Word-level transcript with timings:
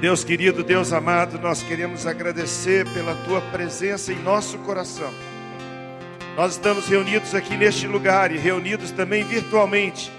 Deus 0.00 0.22
querido, 0.22 0.62
Deus 0.62 0.92
amado, 0.92 1.38
nós 1.38 1.62
queremos 1.62 2.06
agradecer 2.06 2.86
pela 2.92 3.14
tua 3.24 3.40
presença 3.40 4.12
em 4.12 4.22
nosso 4.22 4.58
coração. 4.58 5.12
Nós 6.36 6.52
estamos 6.52 6.86
reunidos 6.88 7.34
aqui 7.34 7.56
neste 7.56 7.86
lugar 7.86 8.32
e 8.32 8.36
reunidos 8.36 8.90
também 8.90 9.24
virtualmente, 9.24 10.12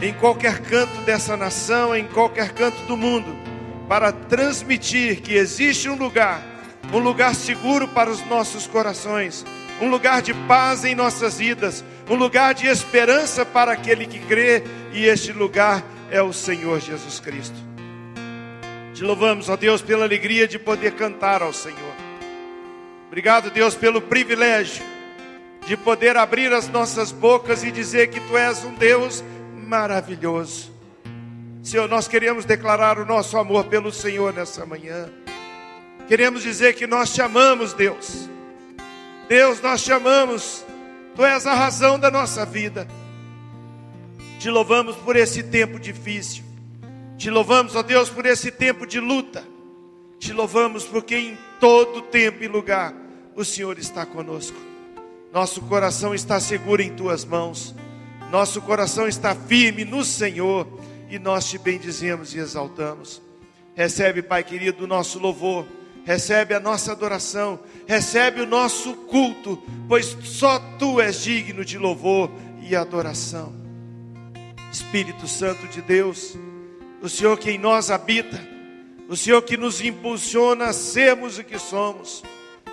em 0.00 0.12
qualquer 0.14 0.60
canto 0.60 1.00
dessa 1.02 1.36
nação, 1.36 1.94
em 1.94 2.06
qualquer 2.06 2.52
canto 2.52 2.80
do 2.86 2.96
mundo, 2.96 3.36
para 3.88 4.12
transmitir 4.12 5.20
que 5.20 5.34
existe 5.34 5.88
um 5.88 5.96
lugar, 5.96 6.42
um 6.92 6.98
lugar 6.98 7.34
seguro 7.34 7.88
para 7.88 8.10
os 8.10 8.24
nossos 8.26 8.66
corações, 8.66 9.44
um 9.80 9.90
lugar 9.90 10.22
de 10.22 10.32
paz 10.32 10.84
em 10.84 10.94
nossas 10.94 11.38
vidas, 11.38 11.84
um 12.08 12.14
lugar 12.14 12.54
de 12.54 12.66
esperança 12.68 13.44
para 13.44 13.72
aquele 13.72 14.06
que 14.06 14.20
crê, 14.20 14.62
e 14.92 15.04
este 15.04 15.32
lugar 15.32 15.82
é 16.10 16.22
o 16.22 16.32
Senhor 16.32 16.80
Jesus 16.80 17.18
Cristo. 17.18 17.73
Te 18.94 19.02
louvamos, 19.02 19.48
ó 19.48 19.56
Deus, 19.56 19.82
pela 19.82 20.04
alegria 20.04 20.46
de 20.46 20.56
poder 20.56 20.92
cantar 20.92 21.42
ao 21.42 21.52
Senhor. 21.52 21.94
Obrigado, 23.08 23.50
Deus, 23.50 23.74
pelo 23.74 24.00
privilégio 24.00 24.84
de 25.66 25.76
poder 25.76 26.16
abrir 26.16 26.52
as 26.52 26.68
nossas 26.68 27.10
bocas 27.10 27.64
e 27.64 27.72
dizer 27.72 28.08
que 28.08 28.20
Tu 28.20 28.36
és 28.36 28.64
um 28.64 28.74
Deus 28.74 29.24
maravilhoso. 29.66 30.72
Senhor, 31.62 31.88
nós 31.88 32.06
queremos 32.06 32.44
declarar 32.44 32.98
o 32.98 33.06
nosso 33.06 33.36
amor 33.36 33.64
pelo 33.64 33.90
Senhor 33.90 34.32
nessa 34.32 34.64
manhã. 34.64 35.10
Queremos 36.06 36.42
dizer 36.42 36.74
que 36.74 36.86
nós 36.86 37.12
te 37.12 37.22
amamos, 37.22 37.72
Deus. 37.72 38.28
Deus, 39.28 39.60
nós 39.60 39.82
te 39.82 39.90
amamos. 39.90 40.64
Tu 41.16 41.24
és 41.24 41.46
a 41.46 41.54
razão 41.54 41.98
da 41.98 42.10
nossa 42.10 42.44
vida. 42.44 42.86
Te 44.38 44.50
louvamos 44.50 44.94
por 44.96 45.16
esse 45.16 45.42
tempo 45.42 45.80
difícil. 45.80 46.43
Te 47.24 47.30
louvamos, 47.30 47.74
ó 47.74 47.82
Deus, 47.82 48.10
por 48.10 48.26
esse 48.26 48.50
tempo 48.50 48.86
de 48.86 49.00
luta. 49.00 49.42
Te 50.18 50.30
louvamos 50.30 50.84
porque 50.84 51.16
em 51.16 51.38
todo 51.58 52.02
tempo 52.02 52.44
e 52.44 52.46
lugar 52.46 52.94
o 53.34 53.42
Senhor 53.42 53.78
está 53.78 54.04
conosco. 54.04 54.58
Nosso 55.32 55.62
coração 55.62 56.14
está 56.14 56.38
seguro 56.38 56.82
em 56.82 56.94
tuas 56.94 57.24
mãos. 57.24 57.74
Nosso 58.30 58.60
coração 58.60 59.08
está 59.08 59.34
firme 59.34 59.86
no 59.86 60.04
Senhor 60.04 60.68
e 61.08 61.18
nós 61.18 61.48
te 61.48 61.56
bendizemos 61.56 62.34
e 62.34 62.38
exaltamos. 62.38 63.22
Recebe, 63.74 64.20
Pai 64.20 64.44
querido, 64.44 64.84
o 64.84 64.86
nosso 64.86 65.18
louvor, 65.18 65.66
recebe 66.04 66.52
a 66.52 66.60
nossa 66.60 66.92
adoração, 66.92 67.58
recebe 67.86 68.42
o 68.42 68.46
nosso 68.46 68.92
culto, 68.92 69.62
pois 69.88 70.14
só 70.24 70.58
tu 70.78 71.00
és 71.00 71.22
digno 71.22 71.64
de 71.64 71.78
louvor 71.78 72.30
e 72.60 72.76
adoração. 72.76 73.50
Espírito 74.70 75.26
Santo 75.26 75.66
de 75.68 75.80
Deus, 75.80 76.36
o 77.04 77.08
Senhor 77.10 77.38
que 77.38 77.50
em 77.50 77.58
nós 77.58 77.90
habita, 77.90 78.40
o 79.10 79.14
Senhor 79.14 79.42
que 79.42 79.58
nos 79.58 79.82
impulsiona 79.82 80.68
a 80.68 80.72
sermos 80.72 81.36
o 81.36 81.44
que 81.44 81.58
somos. 81.58 82.22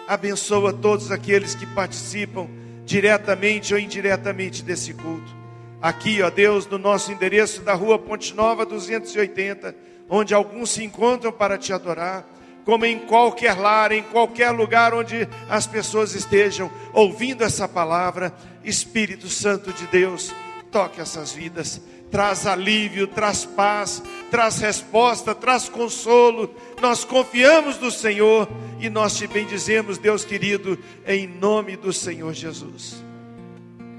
Abençoa 0.08 0.72
todos 0.72 1.12
aqueles 1.12 1.54
que 1.54 1.66
participam 1.66 2.48
diretamente 2.86 3.73
ou 3.73 3.80
indiretamente 3.80 4.64
desse 4.64 4.94
culto. 4.94 5.36
Aqui, 5.82 6.22
ó 6.22 6.30
Deus, 6.30 6.66
no 6.66 6.78
nosso 6.78 7.12
endereço 7.12 7.62
da 7.62 7.73
rua 7.73 8.00
Ponte 8.00 8.34
Nova 8.34 8.66
280, 8.66 9.76
onde 10.10 10.34
alguns 10.34 10.70
se 10.70 10.82
encontram 10.82 11.34
para 11.34 11.58
te 11.58 11.73
adorar, 11.73 12.26
como 12.64 12.86
em 12.86 13.00
qualquer 13.00 13.58
lar, 13.58 13.92
em 13.92 14.04
qualquer 14.04 14.52
lugar 14.52 14.94
onde 14.94 15.28
as 15.50 15.68
pessoas 15.68 16.16
estejam 16.16 16.72
ouvindo 16.94 17.44
essa 17.44 17.68
palavra, 17.68 18.34
Espírito 18.64 19.28
Santo 19.28 19.73
de 19.73 19.86
Deus, 19.88 20.34
toque 20.72 21.02
essas 21.02 21.34
vidas 21.34 21.82
traz 22.12 22.45
alívio, 22.45 23.08
traz 23.08 23.45
paz, 23.45 24.04
traz 24.30 24.58
resposta, 24.58 25.34
traz 25.34 25.70
consolo. 25.70 26.54
Nós 26.81 27.06
confiamos 27.06 27.80
no 27.80 27.90
Senhor 27.90 28.48
e 28.80 28.90
nós 28.90 29.16
te 29.16 29.26
bendizemos, 29.26 29.98
Deus 29.98 30.26
querido, 30.26 30.78
em 31.08 31.26
nome 31.26 31.78
do 31.78 31.94
Senhor 31.94 32.34
Jesus. 32.34 33.02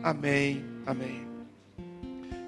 Amém, 0.02 0.62
amém. 0.84 1.26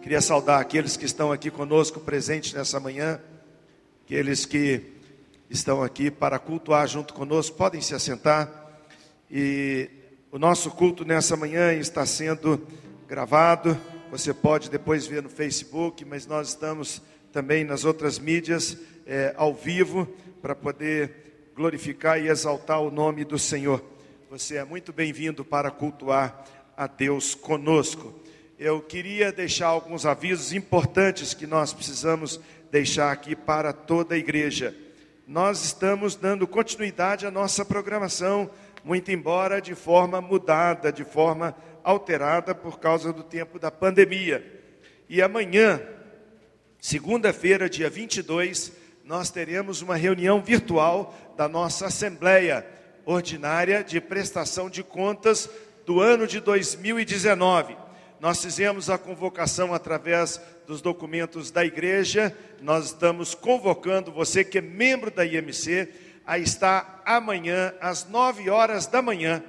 Queria 0.02 0.20
saudar 0.20 0.60
aqueles 0.60 0.98
que 0.98 1.06
estão 1.06 1.32
aqui 1.32 1.50
conosco 1.50 1.98
presentes 1.98 2.52
nessa 2.52 2.78
manhã, 2.78 3.19
aqueles 4.04 4.44
que 4.44 4.82
estão 5.48 5.82
aqui 5.82 6.10
para 6.10 6.38
cultuar 6.38 6.86
junto 6.86 7.14
conosco, 7.14 7.56
podem 7.56 7.81
se 7.81 7.94
assentar. 7.94 8.50
E 9.31 9.88
o 10.31 10.38
nosso 10.38 10.70
culto 10.70 11.06
nessa 11.06 11.36
manhã 11.36 11.72
está 11.72 12.04
sendo 12.04 12.60
gravado 13.08 13.78
você 14.16 14.32
pode 14.32 14.70
depois 14.70 15.08
ver 15.08 15.25
no 15.25 15.28
Facebook, 15.28 16.04
mas 16.04 16.25
nós 16.25 16.50
estamos 16.50 17.02
também 17.32 17.64
nas 17.64 17.84
outras 17.84 18.16
mídias 18.16 18.78
é, 19.04 19.34
ao 19.36 19.52
vivo 19.52 20.06
para 20.41 20.54
poder 20.54 21.50
glorificar 21.52 22.22
e 22.22 22.28
exaltar 22.28 22.80
o 22.80 22.92
nome 22.92 23.25
do 23.25 23.41
Senhor. 23.41 23.82
Você 24.30 24.54
é 24.54 24.64
muito 24.64 24.92
bem-vindo 24.92 25.44
para 25.44 25.69
cultuar 25.69 26.44
a 26.76 26.86
Deus 26.86 27.34
conosco. 27.34 28.14
Eu 28.56 28.80
queria 28.80 29.32
deixar 29.32 29.66
alguns 29.66 30.06
avisos 30.06 30.52
importantes 30.52 31.34
que 31.34 31.44
nós 31.44 31.72
precisamos 31.72 32.38
deixar 32.70 33.10
aqui 33.10 33.34
para 33.34 33.72
toda 33.72 34.14
a 34.14 34.19
igreja. 34.19 34.76
Nós 35.26 35.64
estamos 35.64 36.14
dando 36.14 36.46
continuidade 36.46 37.26
à 37.26 37.32
nossa 37.32 37.64
programação, 37.64 38.48
muito 38.84 39.10
embora 39.10 39.60
de 39.60 39.75
forma 39.75 40.20
mudada, 40.20 40.92
de 40.92 41.02
forma 41.02 41.56
alterada 41.84 42.54
por 42.54 42.80
causa 42.80 43.12
do 43.12 43.22
tempo 43.22 43.58
da 43.58 43.70
pandemia. 43.70 44.44
E 45.08 45.20
amanhã, 45.20 45.80
segunda-feira, 46.80 47.68
dia 47.68 47.90
22, 47.90 48.72
nós 49.04 49.30
teremos 49.30 49.82
uma 49.82 49.94
reunião 49.94 50.42
virtual 50.42 51.14
da 51.36 51.46
nossa 51.46 51.86
Assembleia 51.86 52.66
Ordinária 53.04 53.84
de 53.84 54.00
Prestação 54.00 54.70
de 54.70 54.82
Contas 54.82 55.48
do 55.84 56.00
ano 56.00 56.26
de 56.26 56.40
2019. 56.40 57.76
Nós 58.18 58.42
fizemos 58.42 58.88
a 58.88 58.96
convocação 58.96 59.74
através 59.74 60.40
dos 60.66 60.80
documentos 60.80 61.50
da 61.50 61.62
igreja. 61.62 62.34
Nós 62.62 62.86
estamos 62.86 63.34
convocando 63.34 64.10
você 64.10 64.42
que 64.42 64.56
é 64.56 64.62
membro 64.62 65.10
da 65.10 65.26
IMC 65.26 65.90
a 66.24 66.38
estar 66.38 67.02
amanhã 67.04 67.74
às 67.78 68.08
9 68.08 68.48
horas 68.48 68.86
da 68.86 69.02
manhã 69.02 69.44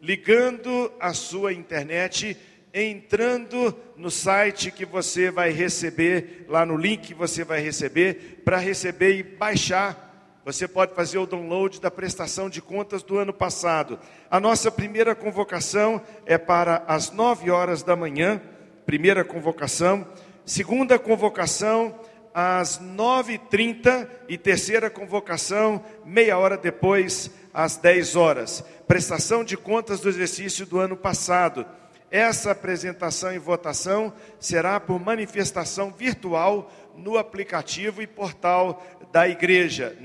ligando 0.00 0.90
a 0.98 1.12
sua 1.12 1.52
internet, 1.52 2.36
entrando 2.72 3.76
no 3.96 4.10
site 4.10 4.70
que 4.70 4.86
você 4.86 5.30
vai 5.30 5.50
receber, 5.50 6.46
lá 6.48 6.64
no 6.64 6.76
link 6.76 7.08
que 7.08 7.14
você 7.14 7.44
vai 7.44 7.60
receber, 7.60 8.42
para 8.44 8.56
receber 8.56 9.16
e 9.16 9.22
baixar. 9.22 10.08
Você 10.44 10.66
pode 10.66 10.94
fazer 10.94 11.18
o 11.18 11.26
download 11.26 11.80
da 11.80 11.90
prestação 11.90 12.48
de 12.48 12.62
contas 12.62 13.02
do 13.02 13.18
ano 13.18 13.32
passado. 13.32 13.98
A 14.30 14.40
nossa 14.40 14.70
primeira 14.70 15.14
convocação 15.14 16.00
é 16.24 16.38
para 16.38 16.82
as 16.86 17.10
9 17.10 17.50
horas 17.50 17.82
da 17.82 17.94
manhã, 17.94 18.40
primeira 18.86 19.22
convocação. 19.22 20.06
Segunda 20.46 20.98
convocação, 20.98 21.94
às 22.32 22.80
9h30 22.80 24.08
e 24.28 24.38
terceira 24.38 24.88
convocação, 24.88 25.84
meia 26.04 26.38
hora 26.38 26.56
depois, 26.56 27.30
às 27.52 27.76
10 27.76 28.16
horas 28.16 28.64
prestação 28.90 29.44
de 29.44 29.56
contas 29.56 30.00
do 30.00 30.08
exercício 30.08 30.66
do 30.66 30.80
ano 30.80 30.96
passado. 30.96 31.64
Essa 32.10 32.50
apresentação 32.50 33.32
e 33.32 33.38
votação 33.38 34.12
será 34.40 34.80
por 34.80 34.98
manifestação 34.98 35.92
virtual 35.92 36.68
no 36.96 37.16
aplicativo 37.16 38.02
e 38.02 38.06
portal 38.08 38.84
da 39.12 39.28
igreja. 39.28 39.96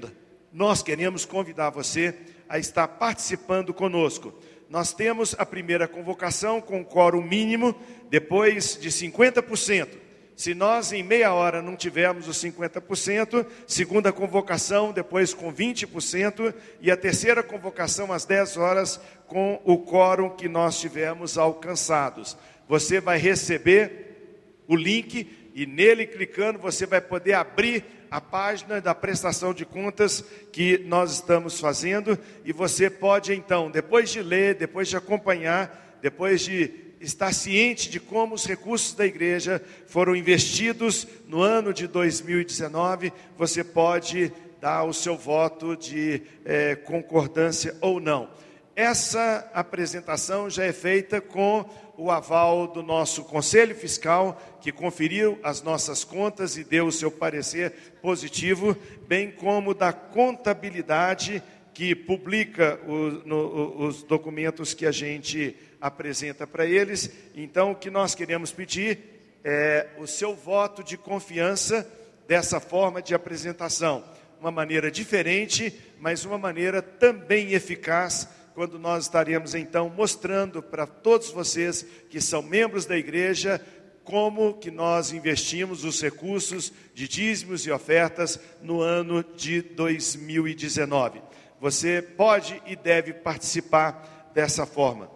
Nós 0.54 0.84
queremos 0.84 1.26
convidar 1.26 1.72
você 1.72 2.16
a 2.48 2.60
estar 2.60 2.88
participando 2.88 3.74
conosco. 3.74 4.32
Nós 4.70 4.94
temos 4.94 5.36
a 5.40 5.48
primeira 5.48 5.88
convocação 5.88 6.62
com 6.62 6.86
quórum 6.86 7.24
mínimo, 7.24 7.74
depois 8.08 8.78
de 8.80 8.90
50%. 8.90 10.05
Se 10.36 10.54
nós 10.54 10.92
em 10.92 11.02
meia 11.02 11.34
hora 11.34 11.62
não 11.62 11.78
tivermos 11.78 12.28
os 12.28 12.44
50%, 12.44 13.46
segunda 13.66 14.12
convocação 14.12 14.92
depois 14.92 15.34
com 15.34 15.54
20% 15.54 16.54
e 16.82 16.92
a 16.92 16.98
terceira 16.98 17.42
convocação 17.42 18.12
às 18.12 18.26
10 18.26 18.58
horas 18.58 19.00
com 19.28 19.62
o 19.64 19.78
quórum 19.78 20.30
que 20.30 20.50
nós 20.50 20.78
tivemos 20.80 21.38
alcançados. 21.38 22.38
Você 22.68 23.00
vai 23.00 23.18
receber 23.18 24.62
o 24.68 24.76
link 24.76 25.52
e 25.54 25.66
nele 25.66 26.06
clicando 26.06 26.60
você 26.60 26.86
vai 26.86 27.00
poder 27.00 27.34
abrir 27.34 27.86
a 28.12 28.20
página 28.20 28.82
da 28.82 28.94
prestação 28.94 29.54
de 29.54 29.66
contas 29.66 30.22
que 30.52 30.80
nós 30.80 31.14
estamos 31.14 31.62
fazendo 31.62 32.20
e 32.44 32.52
você 32.52 32.90
pode 32.90 33.34
então, 33.34 33.72
depois 33.72 34.10
de 34.10 34.22
ler, 34.22 34.56
depois 34.56 34.90
de 34.90 34.98
acompanhar, 34.98 35.98
depois 36.02 36.42
de 36.42 36.85
estar 37.06 37.34
ciente 37.34 37.90
de 37.90 38.00
como 38.00 38.36
os 38.36 38.46
recursos 38.46 38.94
da 38.94 39.06
igreja 39.06 39.62
foram 39.88 40.16
investidos 40.16 41.08
no 41.28 41.42
ano 41.42 41.74
de 41.74 41.88
2019, 41.88 43.14
você 43.38 43.64
pode 43.64 44.32
dar 44.60 44.84
o 44.84 44.94
seu 44.94 45.16
voto 45.16 45.76
de 45.76 46.22
é, 46.44 46.76
concordância 46.76 47.76
ou 47.82 48.00
não. 48.00 48.30
essa 48.76 49.50
apresentação 49.54 50.50
já 50.50 50.66
é 50.66 50.74
feita 50.74 51.22
com 51.22 51.66
o 51.98 52.12
aval 52.12 52.68
do 52.68 52.84
nosso 52.84 53.24
Conselho 53.24 53.74
Fiscal, 53.74 54.42
que 54.60 54.72
conferiu 54.72 55.40
as 55.44 55.62
nossas 55.62 56.04
contas 56.04 56.58
e 56.58 56.64
deu 56.64 56.88
o 56.88 56.92
seu 56.92 57.10
parecer 57.10 57.72
positivo, 58.02 58.76
bem 59.08 59.32
como 59.32 59.74
da 59.74 59.94
contabilidade, 59.94 61.42
que 61.74 61.94
publica 61.94 62.80
o, 62.88 63.22
no, 63.26 63.86
os 63.86 64.04
documentos 64.04 64.74
que 64.74 64.86
a 64.86 64.92
gente 64.92 65.56
apresenta 65.86 66.48
para 66.48 66.66
eles. 66.66 67.12
Então, 67.36 67.72
o 67.72 67.76
que 67.76 67.92
nós 67.92 68.16
queremos 68.16 68.52
pedir 68.52 68.98
é 69.44 69.90
o 70.00 70.08
seu 70.08 70.36
voto 70.36 70.84
de 70.84 70.98
confiança 70.98 71.88
dessa 72.28 72.60
forma 72.60 73.04
de 73.04 73.14
apresentação. 73.14 74.04
Uma 74.40 74.50
maneira 74.50 74.90
diferente, 74.90 75.72
mas 76.00 76.26
uma 76.26 76.40
maneira 76.40 76.82
também 76.82 77.54
eficaz 77.54 78.28
quando 78.56 78.80
nós 78.80 79.04
estaremos 79.04 79.54
então 79.54 79.88
mostrando 79.90 80.64
para 80.64 80.88
todos 80.88 81.30
vocês 81.30 81.86
que 82.10 82.20
são 82.20 82.42
membros 82.42 82.88
da 82.88 82.98
igreja 82.98 83.62
como 84.04 84.56
que 84.56 84.72
nós 84.72 85.12
investimos 85.12 85.84
os 85.84 86.02
recursos 86.02 86.74
de 86.96 87.08
dízimos 87.08 87.66
e 87.66 87.72
ofertas 87.72 88.40
no 88.62 88.82
ano 88.82 89.24
de 89.24 89.62
2019. 89.62 91.22
Você 91.60 92.02
pode 92.02 92.60
e 92.66 92.76
deve 92.76 93.14
participar 93.14 94.32
dessa 94.34 94.66
forma. 94.66 95.15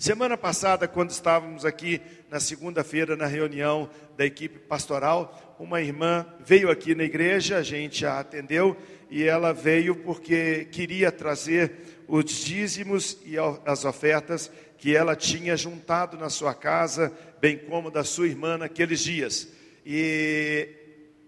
Semana 0.00 0.34
passada, 0.34 0.88
quando 0.88 1.10
estávamos 1.10 1.66
aqui 1.66 2.00
na 2.30 2.40
segunda-feira 2.40 3.16
na 3.16 3.26
reunião 3.26 3.86
da 4.16 4.24
equipe 4.24 4.58
pastoral, 4.58 5.58
uma 5.58 5.82
irmã 5.82 6.24
veio 6.40 6.70
aqui 6.70 6.94
na 6.94 7.04
igreja, 7.04 7.58
a 7.58 7.62
gente 7.62 8.06
a 8.06 8.18
atendeu 8.18 8.74
e 9.10 9.24
ela 9.24 9.52
veio 9.52 9.94
porque 9.94 10.64
queria 10.72 11.12
trazer 11.12 12.04
os 12.08 12.24
dízimos 12.24 13.18
e 13.26 13.36
as 13.66 13.84
ofertas 13.84 14.50
que 14.78 14.96
ela 14.96 15.14
tinha 15.14 15.54
juntado 15.54 16.16
na 16.16 16.30
sua 16.30 16.54
casa, 16.54 17.12
bem 17.38 17.58
como 17.58 17.90
da 17.90 18.02
sua 18.02 18.26
irmã 18.26 18.56
naqueles 18.56 19.00
dias. 19.00 19.48
E 19.84 20.66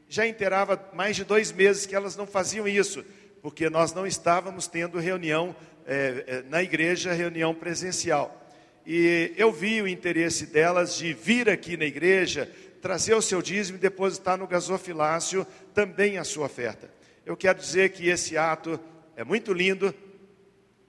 já 0.08 0.26
inteirava 0.26 0.82
mais 0.94 1.14
de 1.14 1.24
dois 1.24 1.52
meses 1.52 1.84
que 1.84 1.94
elas 1.94 2.16
não 2.16 2.26
faziam 2.26 2.66
isso, 2.66 3.04
porque 3.42 3.68
nós 3.68 3.92
não 3.92 4.06
estávamos 4.06 4.66
tendo 4.66 4.98
reunião 4.98 5.54
é, 5.84 6.24
é, 6.26 6.42
na 6.48 6.62
igreja, 6.62 7.12
reunião 7.12 7.54
presencial. 7.54 8.38
E 8.84 9.32
eu 9.36 9.52
vi 9.52 9.80
o 9.80 9.88
interesse 9.88 10.46
delas 10.46 10.96
de 10.96 11.12
vir 11.12 11.48
aqui 11.48 11.76
na 11.76 11.84
igreja, 11.84 12.50
trazer 12.80 13.14
o 13.14 13.22
seu 13.22 13.40
dízimo 13.40 13.78
e 13.78 13.80
depositar 13.80 14.36
no 14.36 14.46
gasofilácio 14.46 15.46
também 15.72 16.18
a 16.18 16.24
sua 16.24 16.46
oferta. 16.46 16.90
Eu 17.24 17.36
quero 17.36 17.58
dizer 17.58 17.90
que 17.90 18.08
esse 18.08 18.36
ato 18.36 18.78
é 19.14 19.22
muito 19.22 19.52
lindo, 19.52 19.94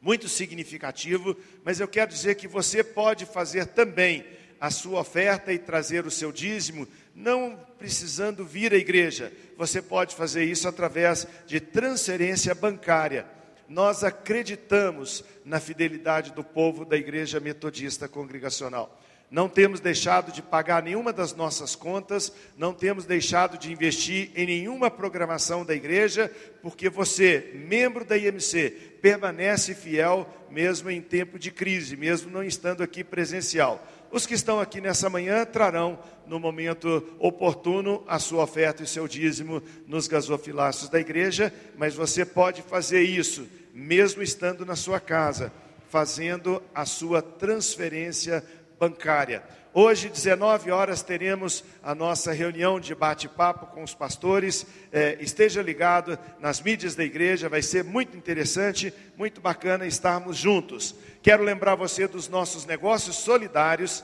muito 0.01 0.27
significativo, 0.27 1.37
mas 1.63 1.79
eu 1.79 1.87
quero 1.87 2.11
dizer 2.11 2.35
que 2.35 2.47
você 2.47 2.83
pode 2.83 3.25
fazer 3.25 3.67
também 3.67 4.25
a 4.59 4.71
sua 4.71 5.01
oferta 5.01 5.53
e 5.53 5.59
trazer 5.59 6.05
o 6.07 6.11
seu 6.11 6.31
dízimo, 6.31 6.87
não 7.13 7.59
precisando 7.77 8.45
vir 8.45 8.73
à 8.73 8.77
igreja. 8.77 9.31
Você 9.57 9.81
pode 9.81 10.15
fazer 10.15 10.45
isso 10.45 10.67
através 10.67 11.27
de 11.45 11.59
transferência 11.59 12.55
bancária. 12.55 13.25
Nós 13.67 14.03
acreditamos 14.03 15.23
na 15.45 15.59
fidelidade 15.59 16.31
do 16.31 16.43
povo 16.43 16.85
da 16.85 16.97
Igreja 16.97 17.39
Metodista 17.39 18.07
Congregacional. 18.07 18.99
Não 19.33 19.49
temos 19.49 19.79
deixado 19.79 20.31
de 20.31 20.43
pagar 20.43 20.83
nenhuma 20.83 21.11
das 21.11 21.33
nossas 21.33 21.75
contas, 21.75 22.31
não 22.55 22.71
temos 22.71 23.03
deixado 23.03 23.57
de 23.57 23.71
investir 23.71 24.29
em 24.35 24.45
nenhuma 24.45 24.91
programação 24.91 25.65
da 25.65 25.73
igreja, 25.73 26.31
porque 26.61 26.87
você, 26.87 27.51
membro 27.55 28.05
da 28.05 28.15
IMC, 28.15 28.69
permanece 29.01 29.73
fiel 29.73 30.31
mesmo 30.51 30.91
em 30.91 31.01
tempo 31.01 31.39
de 31.39 31.49
crise, 31.49 31.97
mesmo 31.97 32.29
não 32.29 32.43
estando 32.43 32.83
aqui 32.83 33.03
presencial. 33.03 33.83
Os 34.13 34.27
que 34.27 34.35
estão 34.35 34.59
aqui 34.59 34.79
nessa 34.79 35.09
manhã 35.09 35.43
trarão, 35.43 35.97
no 36.27 36.39
momento 36.39 37.03
oportuno, 37.17 38.03
a 38.07 38.19
sua 38.19 38.43
oferta 38.43 38.83
e 38.83 38.87
seu 38.87 39.07
dízimo 39.07 39.59
nos 39.87 40.07
gasofilácios 40.07 40.87
da 40.87 40.99
igreja, 40.99 41.51
mas 41.75 41.95
você 41.95 42.23
pode 42.23 42.61
fazer 42.61 43.01
isso, 43.01 43.47
mesmo 43.73 44.21
estando 44.21 44.67
na 44.67 44.75
sua 44.75 44.99
casa, 44.99 45.51
fazendo 45.89 46.61
a 46.75 46.85
sua 46.85 47.23
transferência 47.23 48.45
bancária. 48.79 49.41
Hoje, 49.75 50.07
19 50.07 50.69
horas, 50.69 51.01
teremos 51.01 51.63
a 51.81 51.95
nossa 51.95 52.31
reunião 52.31 52.79
de 52.79 52.93
bate-papo 52.93 53.65
com 53.65 53.81
os 53.81 53.95
pastores. 53.95 54.67
É, 54.91 55.17
esteja 55.19 55.63
ligado 55.63 56.15
nas 56.39 56.61
mídias 56.61 56.93
da 56.93 57.03
igreja, 57.03 57.49
vai 57.49 57.63
ser 57.63 57.83
muito 57.83 58.15
interessante, 58.15 58.93
muito 59.17 59.41
bacana 59.41 59.87
estarmos 59.87 60.37
juntos. 60.37 60.93
Quero 61.23 61.41
lembrar 61.41 61.73
você 61.73 62.07
dos 62.07 62.29
nossos 62.29 62.67
negócios 62.67 63.15
solidários 63.15 64.03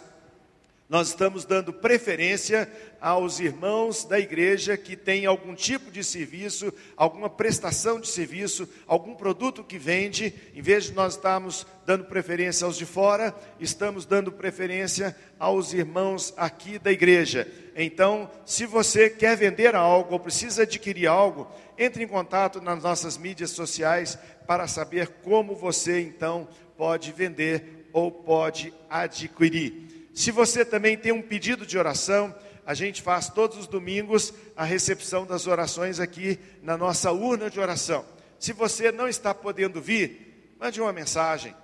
nós 0.89 1.09
estamos 1.09 1.45
dando 1.45 1.71
preferência 1.71 2.67
aos 2.99 3.39
irmãos 3.39 4.03
da 4.05 4.19
igreja 4.19 4.75
que 4.75 4.95
têm 4.95 5.27
algum 5.27 5.53
tipo 5.53 5.91
de 5.91 6.03
serviço, 6.03 6.73
alguma 6.97 7.29
prestação 7.29 7.99
de 7.99 8.07
serviço, 8.07 8.67
algum 8.87 9.13
produto 9.13 9.63
que 9.63 9.77
vende, 9.77 10.33
em 10.55 10.61
vez 10.63 10.85
de 10.85 10.93
nós 10.93 11.13
estarmos 11.13 11.67
dando 11.85 12.05
preferência 12.05 12.65
aos 12.65 12.75
de 12.75 12.87
fora, 12.87 13.35
estamos 13.59 14.03
dando 14.03 14.31
preferência 14.31 15.15
aos 15.37 15.73
irmãos 15.73 16.33
aqui 16.35 16.79
da 16.79 16.91
igreja. 16.91 17.47
Então, 17.75 18.27
se 18.43 18.65
você 18.65 19.11
quer 19.11 19.37
vender 19.37 19.75
algo 19.75 20.13
ou 20.13 20.19
precisa 20.19 20.63
adquirir 20.63 21.05
algo, 21.05 21.47
entre 21.77 22.03
em 22.03 22.07
contato 22.07 22.59
nas 22.59 22.81
nossas 22.81 23.15
mídias 23.15 23.51
sociais 23.51 24.17
para 24.47 24.67
saber 24.67 25.07
como 25.23 25.55
você 25.55 26.01
então 26.01 26.47
pode 26.75 27.11
vender 27.11 27.87
ou 27.93 28.11
pode 28.11 28.73
adquirir. 28.89 29.88
Se 30.19 30.29
você 30.31 30.65
também 30.65 30.97
tem 30.97 31.13
um 31.13 31.21
pedido 31.21 31.65
de 31.65 31.77
oração, 31.77 32.35
a 32.65 32.73
gente 32.73 33.01
faz 33.01 33.29
todos 33.29 33.57
os 33.57 33.67
domingos 33.67 34.33
a 34.53 34.65
recepção 34.65 35.25
das 35.25 35.47
orações 35.47 35.97
aqui 35.97 36.37
na 36.61 36.77
nossa 36.77 37.09
urna 37.09 37.49
de 37.49 37.57
oração. 37.57 38.03
Se 38.37 38.51
você 38.51 38.91
não 38.91 39.07
está 39.07 39.33
podendo 39.33 39.81
vir, 39.81 40.53
mande 40.59 40.81
uma 40.81 40.91
mensagem. 40.91 41.55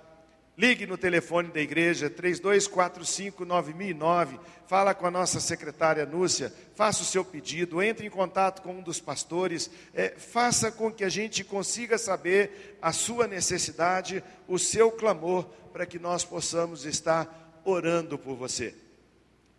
Ligue 0.56 0.86
no 0.86 0.96
telefone 0.96 1.50
da 1.50 1.60
igreja 1.60 2.08
32459009, 2.08 4.40
fala 4.66 4.94
com 4.94 5.06
a 5.06 5.10
nossa 5.10 5.38
secretária 5.38 6.06
Núcia, 6.06 6.50
faça 6.74 7.02
o 7.02 7.06
seu 7.06 7.22
pedido, 7.22 7.82
entre 7.82 8.06
em 8.06 8.10
contato 8.10 8.62
com 8.62 8.76
um 8.76 8.82
dos 8.82 8.98
pastores, 8.98 9.70
é, 9.92 10.14
faça 10.16 10.72
com 10.72 10.90
que 10.90 11.04
a 11.04 11.10
gente 11.10 11.44
consiga 11.44 11.98
saber 11.98 12.78
a 12.80 12.90
sua 12.90 13.26
necessidade, 13.26 14.24
o 14.48 14.58
seu 14.58 14.90
clamor, 14.90 15.44
para 15.74 15.84
que 15.84 15.98
nós 15.98 16.24
possamos 16.24 16.86
estar 16.86 17.45
orando 17.66 18.18
por 18.18 18.36
você. 18.36 18.74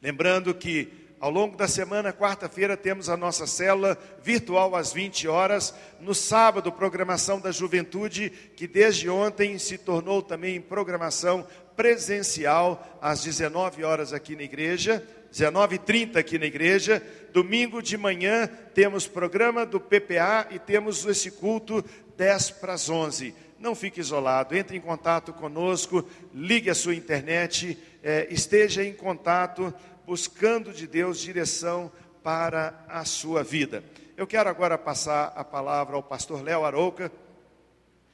Lembrando 0.02 0.54
que 0.54 1.08
ao 1.20 1.32
longo 1.32 1.58
da 1.58 1.68
semana, 1.68 2.14
quarta-feira, 2.14 2.78
temos 2.78 3.10
a 3.10 3.18
nossa 3.18 3.48
célula 3.48 3.98
virtual 4.22 4.76
às 4.76 4.94
20 4.94 5.28
horas. 5.28 5.74
No 6.00 6.14
sábado, 6.14 6.72
programação 6.72 7.40
da 7.40 7.52
juventude, 7.52 8.30
que 8.56 8.68
desde 8.68 9.10
ontem 9.10 9.58
se 9.58 9.80
tornou 9.80 10.22
também 10.22 10.62
programação 10.62 11.48
presencial 11.76 13.00
às 13.02 13.24
19 13.24 13.84
horas 13.84 14.14
aqui 14.14 14.36
na 14.36 14.44
igreja. 14.44 15.04
19h30 15.34 16.18
aqui 16.18 16.38
na 16.38 16.46
igreja. 16.46 17.02
Domingo 17.34 17.82
de 17.82 17.98
manhã 17.98 18.48
temos 18.76 19.08
programa 19.08 19.66
do 19.66 19.80
PPA 19.80 20.48
e 20.52 20.60
temos 20.60 21.04
esse 21.04 21.32
culto 21.32 21.84
10 22.16 22.52
para 22.52 22.74
as 22.74 22.90
11 22.90 23.34
não 23.60 23.74
fique 23.74 24.00
isolado, 24.00 24.56
entre 24.56 24.78
em 24.78 24.82
contato 24.82 25.34
conosco, 25.34 26.08
ligue 26.34 26.70
a 26.70 26.76
sua 26.76 26.96
internet, 26.96 27.78
é, 28.08 28.26
esteja 28.32 28.86
em 28.86 28.94
contato, 28.94 29.74
buscando 30.06 30.72
de 30.72 30.88
Deus 30.88 31.20
direção 31.20 31.92
para 32.24 32.86
a 32.88 33.04
sua 33.04 33.44
vida. 33.44 33.84
Eu 34.16 34.26
quero 34.26 34.50
agora 34.50 34.78
passar 34.78 35.34
a 35.36 35.44
palavra 35.44 35.98
ao 35.98 36.02
pastor 36.02 36.42
Léo 36.42 36.64
Arouca, 36.64 37.12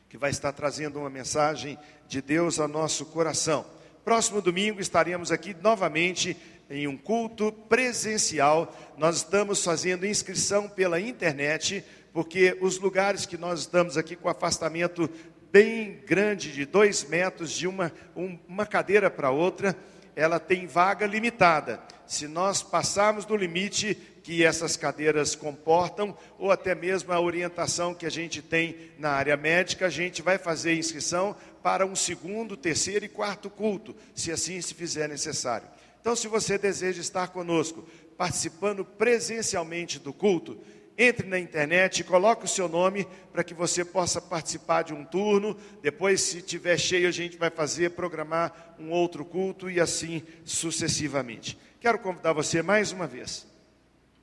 que 0.09 0.17
vai 0.17 0.31
estar 0.31 0.51
trazendo 0.51 0.97
uma 0.97 1.11
mensagem 1.11 1.77
de 2.07 2.23
Deus 2.23 2.59
ao 2.59 2.67
nosso 2.67 3.05
coração. 3.05 3.67
Próximo 4.03 4.41
domingo 4.41 4.81
estaremos 4.81 5.31
aqui 5.31 5.55
novamente 5.61 6.35
em 6.71 6.87
um 6.87 6.97
culto 6.97 7.51
presencial. 7.51 8.75
Nós 8.97 9.17
estamos 9.17 9.63
fazendo 9.63 10.07
inscrição 10.07 10.67
pela 10.67 10.99
internet, 10.99 11.85
porque 12.11 12.57
os 12.61 12.79
lugares 12.79 13.27
que 13.27 13.37
nós 13.37 13.59
estamos 13.59 13.95
aqui 13.95 14.15
com 14.15 14.27
afastamento 14.27 15.07
bem 15.53 16.01
grande, 16.07 16.51
de 16.51 16.65
dois 16.65 17.07
metros, 17.07 17.51
de 17.51 17.67
uma, 17.67 17.93
um, 18.15 18.39
uma 18.47 18.65
cadeira 18.65 19.07
para 19.07 19.29
outra, 19.29 19.77
ela 20.15 20.39
tem 20.39 20.65
vaga 20.65 21.05
limitada. 21.05 21.79
Se 22.07 22.27
nós 22.27 22.63
passarmos 22.63 23.23
do 23.23 23.37
limite 23.37 23.93
que 24.23 24.43
essas 24.43 24.75
cadeiras 24.75 25.35
comportam, 25.35 26.17
ou 26.39 26.51
até 26.51 26.73
mesmo 26.73 27.13
a 27.13 27.21
orientação 27.21 27.93
que 27.93 28.07
a 28.07 28.09
gente 28.09 28.41
tem 28.41 28.75
na 28.97 29.11
área 29.11 29.37
médica, 29.37 29.85
a 29.85 29.91
gente 29.91 30.23
vai 30.23 30.39
fazer 30.39 30.75
inscrição 30.75 31.35
para 31.61 31.85
um 31.85 31.95
segundo, 31.95 32.57
terceiro 32.57 33.05
e 33.05 33.09
quarto 33.09 33.47
culto, 33.47 33.95
se 34.15 34.31
assim 34.31 34.59
se 34.59 34.73
fizer 34.73 35.07
necessário. 35.07 35.67
Então, 36.01 36.15
se 36.15 36.27
você 36.27 36.57
deseja 36.57 36.99
estar 36.99 37.27
conosco, 37.27 37.87
participando 38.17 38.83
presencialmente 38.83 39.99
do 39.99 40.11
culto, 40.11 40.59
entre 40.97 41.27
na 41.27 41.39
internet 41.39 42.03
coloque 42.03 42.45
o 42.45 42.47
seu 42.47 42.69
nome 42.69 43.07
para 43.31 43.43
que 43.43 43.53
você 43.53 43.83
possa 43.83 44.21
participar 44.21 44.83
de 44.83 44.93
um 44.93 45.03
turno. 45.03 45.57
Depois, 45.81 46.21
se 46.21 46.41
tiver 46.41 46.77
cheio, 46.77 47.07
a 47.07 47.11
gente 47.11 47.37
vai 47.37 47.49
fazer, 47.49 47.91
programar 47.91 48.75
um 48.79 48.91
outro 48.91 49.25
culto 49.25 49.69
e 49.69 49.79
assim 49.79 50.23
sucessivamente. 50.45 51.57
Quero 51.79 51.99
convidar 51.99 52.33
você 52.33 52.61
mais 52.61 52.91
uma 52.91 53.07
vez 53.07 53.47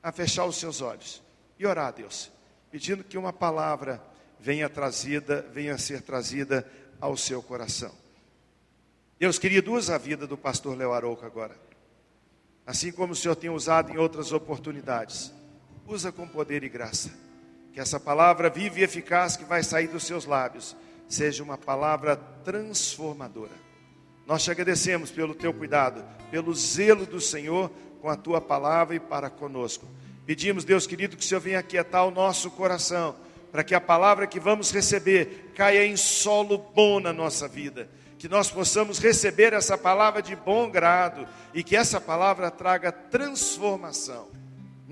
a 0.01 0.11
fechar 0.11 0.45
os 0.45 0.57
seus 0.57 0.81
olhos 0.81 1.21
e 1.59 1.65
orar 1.65 1.87
a 1.87 1.91
Deus, 1.91 2.31
pedindo 2.71 3.03
que 3.03 3.17
uma 3.17 3.33
palavra 3.33 4.01
venha 4.39 4.69
trazida, 4.69 5.45
venha 5.53 5.77
ser 5.77 6.01
trazida 6.01 6.65
ao 6.99 7.15
seu 7.17 7.43
coração. 7.43 7.91
Deus 9.19 9.37
querido, 9.37 9.73
usa 9.73 9.95
a 9.95 9.99
vida 9.99 10.25
do 10.25 10.37
pastor 10.37 10.75
Leo 10.75 10.93
Arouca 10.93 11.27
agora. 11.27 11.55
Assim 12.65 12.91
como 12.91 13.13
o 13.13 13.15
Senhor 13.15 13.35
tem 13.35 13.49
usado 13.49 13.91
em 13.91 13.97
outras 13.97 14.31
oportunidades 14.31 15.31
usa 15.93 16.11
com 16.11 16.27
poder 16.27 16.63
e 16.63 16.69
graça. 16.69 17.11
Que 17.73 17.79
essa 17.79 17.99
palavra 17.99 18.49
viva 18.49 18.79
e 18.79 18.83
eficaz 18.83 19.35
que 19.35 19.43
vai 19.43 19.63
sair 19.63 19.87
dos 19.87 20.03
seus 20.03 20.25
lábios 20.25 20.75
seja 21.07 21.43
uma 21.43 21.57
palavra 21.57 22.15
transformadora. 22.15 23.51
Nós 24.25 24.43
te 24.43 24.51
agradecemos 24.51 25.11
pelo 25.11 25.35
teu 25.35 25.53
cuidado, 25.53 26.03
pelo 26.29 26.53
zelo 26.53 27.05
do 27.05 27.19
Senhor 27.19 27.69
com 28.01 28.09
a 28.09 28.15
tua 28.15 28.39
palavra 28.39 28.95
e 28.95 28.99
para 28.99 29.29
conosco. 29.29 29.85
Pedimos, 30.25 30.63
Deus 30.63 30.87
querido, 30.87 31.17
que 31.17 31.23
o 31.23 31.25
Senhor 31.25 31.41
venha 31.41 31.59
aquietar 31.59 32.05
o 32.05 32.11
nosso 32.11 32.49
coração, 32.51 33.15
para 33.51 33.63
que 33.63 33.75
a 33.75 33.81
palavra 33.81 34.27
que 34.27 34.39
vamos 34.39 34.71
receber 34.71 35.51
caia 35.55 35.85
em 35.85 35.97
solo 35.97 36.57
bom 36.57 36.99
na 36.99 37.11
nossa 37.11 37.47
vida. 37.47 37.89
Que 38.17 38.29
nós 38.29 38.49
possamos 38.49 38.99
receber 38.99 39.51
essa 39.51 39.77
palavra 39.77 40.21
de 40.21 40.35
bom 40.35 40.69
grado 40.69 41.27
e 41.53 41.63
que 41.63 41.75
essa 41.75 41.99
palavra 41.99 42.51
traga 42.51 42.91
transformação 42.91 44.40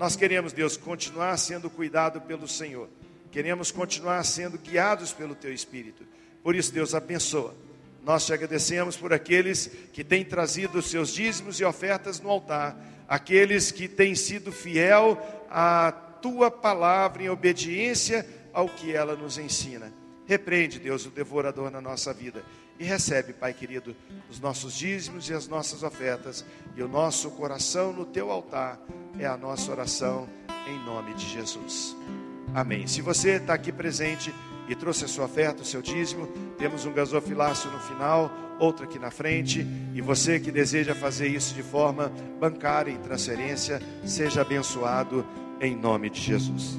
nós 0.00 0.16
queremos, 0.16 0.54
Deus, 0.54 0.78
continuar 0.78 1.36
sendo 1.36 1.68
cuidado 1.68 2.22
pelo 2.22 2.48
Senhor. 2.48 2.88
Queremos 3.30 3.70
continuar 3.70 4.24
sendo 4.24 4.56
guiados 4.56 5.12
pelo 5.12 5.34
Teu 5.34 5.52
Espírito. 5.52 6.06
Por 6.42 6.56
isso, 6.56 6.72
Deus, 6.72 6.94
abençoa. 6.94 7.54
Nós 8.02 8.24
te 8.24 8.32
agradecemos 8.32 8.96
por 8.96 9.12
aqueles 9.12 9.66
que 9.92 10.02
têm 10.02 10.24
trazido 10.24 10.78
os 10.78 10.88
seus 10.88 11.12
dízimos 11.12 11.60
e 11.60 11.66
ofertas 11.66 12.18
no 12.18 12.30
altar, 12.30 12.82
aqueles 13.06 13.70
que 13.70 13.86
têm 13.88 14.14
sido 14.14 14.50
fiel 14.50 15.20
à 15.50 15.92
tua 15.92 16.50
palavra 16.50 17.24
em 17.24 17.28
obediência 17.28 18.26
ao 18.54 18.70
que 18.70 18.94
ela 18.94 19.14
nos 19.14 19.36
ensina. 19.36 19.92
Repreende, 20.26 20.78
Deus, 20.78 21.04
o 21.04 21.10
devorador 21.10 21.70
na 21.70 21.82
nossa 21.82 22.14
vida 22.14 22.42
e 22.80 22.84
recebe, 22.84 23.34
Pai 23.34 23.52
querido, 23.52 23.94
os 24.30 24.40
nossos 24.40 24.74
dízimos 24.74 25.28
e 25.28 25.34
as 25.34 25.46
nossas 25.46 25.82
ofertas 25.82 26.42
e 26.74 26.82
o 26.82 26.88
nosso 26.88 27.30
coração 27.32 27.92
no 27.92 28.06
teu 28.06 28.30
altar 28.30 28.80
é 29.18 29.26
a 29.26 29.36
nossa 29.36 29.70
oração 29.70 30.26
em 30.66 30.78
nome 30.86 31.12
de 31.12 31.28
Jesus. 31.28 31.94
Amém. 32.54 32.86
Se 32.86 33.02
você 33.02 33.32
está 33.32 33.52
aqui 33.52 33.70
presente 33.70 34.34
e 34.66 34.74
trouxe 34.74 35.04
a 35.04 35.08
sua 35.08 35.26
oferta, 35.26 35.62
o 35.62 35.64
seu 35.64 35.82
dízimo, 35.82 36.26
temos 36.56 36.86
um 36.86 36.92
gasofilácio 36.92 37.70
no 37.70 37.80
final, 37.80 38.32
outro 38.58 38.84
aqui 38.84 38.98
na 38.98 39.10
frente, 39.10 39.66
e 39.94 40.00
você 40.00 40.40
que 40.40 40.50
deseja 40.50 40.94
fazer 40.94 41.28
isso 41.28 41.54
de 41.54 41.62
forma 41.62 42.10
bancária, 42.40 42.90
em 42.90 42.98
transferência, 42.98 43.78
seja 44.06 44.40
abençoado 44.40 45.26
em 45.60 45.76
nome 45.76 46.08
de 46.08 46.20
Jesus. 46.20 46.78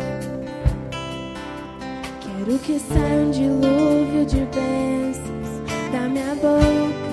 Quero 2.43 2.57
que 2.57 2.79
saia 2.79 3.21
um 3.21 3.29
dilúvio 3.29 4.25
de 4.25 4.39
bênçãos 4.47 5.61
da 5.91 6.09
minha 6.09 6.33
boca. 6.33 7.11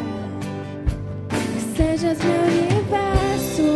Que 1.28 1.60
sejas 1.76 2.16
meu 2.24 2.40
universo, 2.44 3.68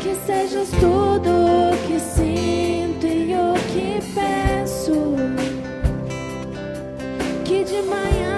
que 0.00 0.14
sejas 0.24 0.70
tudo 0.70 1.28
o 1.28 1.76
que 1.86 2.00
sinto 2.00 3.06
e 3.06 3.34
o 3.34 3.52
que 3.74 4.00
penso. 4.14 5.14
Que 7.44 7.62
de 7.62 7.82
manhã 7.82 8.29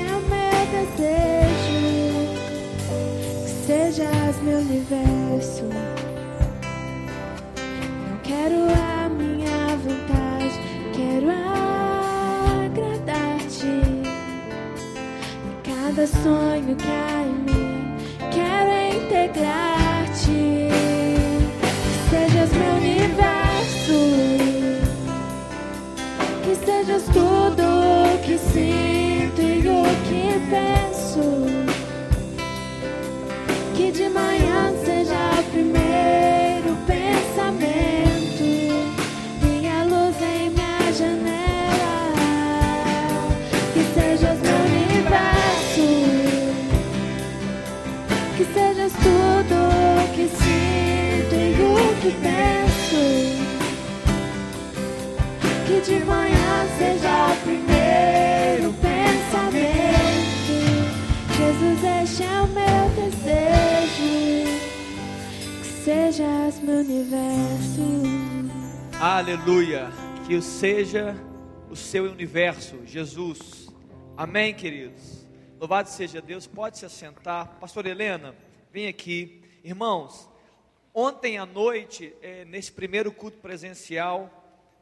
O 0.00 0.20
meu 0.30 0.66
desejo. 0.72 1.82
Que 3.44 3.50
sejas 3.66 4.36
meu 4.42 4.58
universo. 4.60 5.64
Não 8.08 8.16
quero 8.22 8.60
a 8.72 9.08
minha 9.10 9.76
vontade, 9.76 10.56
quero 10.94 11.28
agradar-te 12.64 13.82
cada 15.62 16.06
sonho 16.06 16.74
que 16.74 16.88
há 16.88 17.21
Aleluia. 69.14 69.90
Que 70.26 70.40
seja 70.40 71.14
o 71.68 71.76
seu 71.76 72.10
universo, 72.10 72.80
Jesus. 72.86 73.68
Amém, 74.16 74.54
queridos. 74.54 75.26
Louvado 75.60 75.90
seja 75.90 76.22
Deus. 76.22 76.46
Pode 76.46 76.78
se 76.78 76.86
assentar. 76.86 77.58
Pastor 77.60 77.84
Helena, 77.84 78.34
vem 78.72 78.88
aqui. 78.88 79.44
Irmãos, 79.62 80.26
ontem 80.94 81.36
à 81.36 81.44
noite, 81.44 82.14
eh, 82.22 82.46
nesse 82.46 82.72
primeiro 82.72 83.12
culto 83.12 83.36
presencial 83.36 84.30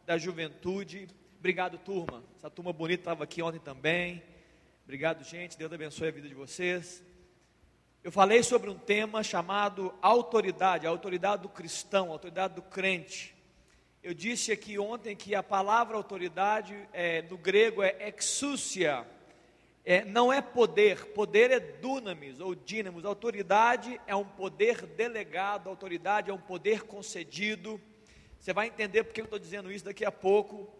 da 0.06 0.16
juventude, 0.16 1.08
obrigado, 1.40 1.76
turma. 1.76 2.22
Essa 2.38 2.48
turma 2.48 2.72
bonita 2.72 3.00
estava 3.00 3.24
aqui 3.24 3.42
ontem 3.42 3.58
também. 3.58 4.22
Obrigado, 4.84 5.24
gente. 5.24 5.58
Deus 5.58 5.72
abençoe 5.72 6.06
a 6.06 6.12
vida 6.12 6.28
de 6.28 6.34
vocês. 6.36 7.02
Eu 8.04 8.12
falei 8.12 8.44
sobre 8.44 8.70
um 8.70 8.78
tema 8.78 9.24
chamado 9.24 9.92
autoridade, 10.00 10.86
a 10.86 10.90
autoridade 10.90 11.42
do 11.42 11.48
cristão, 11.48 12.10
a 12.10 12.12
autoridade 12.12 12.54
do 12.54 12.62
crente. 12.62 13.39
Eu 14.02 14.14
disse 14.14 14.50
aqui 14.50 14.78
ontem 14.78 15.14
que 15.14 15.34
a 15.34 15.42
palavra 15.42 15.94
autoridade 15.94 16.74
é, 16.90 17.20
no 17.20 17.36
grego 17.36 17.82
é 17.82 18.14
exúcia, 18.16 19.06
é, 19.84 20.06
não 20.06 20.32
é 20.32 20.40
poder, 20.40 21.08
poder 21.08 21.50
é 21.50 21.60
dunamis 21.60 22.40
ou 22.40 22.54
dínamos, 22.54 23.04
autoridade 23.04 24.00
é 24.06 24.16
um 24.16 24.24
poder 24.24 24.86
delegado, 24.86 25.68
autoridade 25.68 26.30
é 26.30 26.32
um 26.32 26.40
poder 26.40 26.84
concedido. 26.84 27.78
Você 28.38 28.54
vai 28.54 28.68
entender 28.68 29.04
porque 29.04 29.20
eu 29.20 29.26
estou 29.26 29.38
dizendo 29.38 29.70
isso 29.70 29.84
daqui 29.84 30.06
a 30.06 30.10
pouco. 30.10 30.72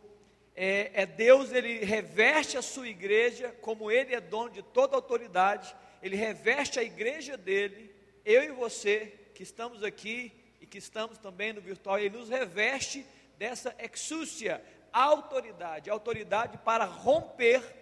É, 0.57 0.91
é, 1.03 1.05
Deus, 1.05 1.53
ele 1.53 1.85
reveste 1.85 2.57
a 2.57 2.63
sua 2.63 2.89
igreja, 2.89 3.55
como 3.61 3.91
ele 3.91 4.15
é 4.15 4.21
dono 4.21 4.49
de 4.49 4.63
toda 4.63 4.97
autoridade, 4.97 5.77
ele 6.03 6.17
reveste 6.17 6.81
a 6.81 6.83
igreja 6.83 7.37
dele, 7.37 7.95
eu 8.25 8.43
e 8.43 8.51
você, 8.51 9.13
que 9.35 9.43
estamos 9.43 9.85
aqui 9.85 10.40
que 10.71 10.79
estamos 10.79 11.19
também 11.19 11.53
no 11.53 11.61
virtual, 11.61 11.99
ele 11.99 12.17
nos 12.17 12.29
reveste 12.29 13.05
dessa 13.37 13.75
exúcia, 13.79 14.63
autoridade, 14.93 15.91
autoridade 15.91 16.57
para 16.59 16.85
romper 16.85 17.81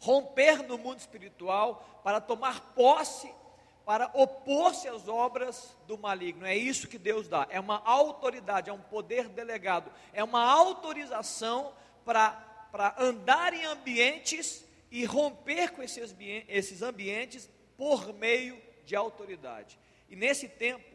romper 0.00 0.62
no 0.66 0.78
mundo 0.78 0.98
espiritual, 0.98 2.00
para 2.02 2.20
tomar 2.20 2.72
posse, 2.74 3.30
para 3.84 4.10
opor-se 4.14 4.88
às 4.88 5.06
obras 5.06 5.76
do 5.86 5.98
maligno. 5.98 6.46
É 6.46 6.56
isso 6.56 6.88
que 6.88 6.98
Deus 6.98 7.28
dá. 7.28 7.46
É 7.50 7.60
uma 7.60 7.82
autoridade, 7.84 8.70
é 8.70 8.72
um 8.72 8.80
poder 8.80 9.28
delegado, 9.28 9.92
é 10.12 10.24
uma 10.24 10.42
autorização 10.42 11.72
para, 12.04 12.30
para 12.72 12.94
andar 12.98 13.52
em 13.52 13.64
ambientes 13.66 14.64
e 14.90 15.04
romper 15.04 15.72
com 15.72 15.82
esses, 15.82 16.14
esses 16.48 16.82
ambientes 16.82 17.48
por 17.76 18.12
meio 18.14 18.60
de 18.86 18.96
autoridade. 18.96 19.78
E 20.08 20.16
nesse 20.16 20.48
tempo, 20.48 20.89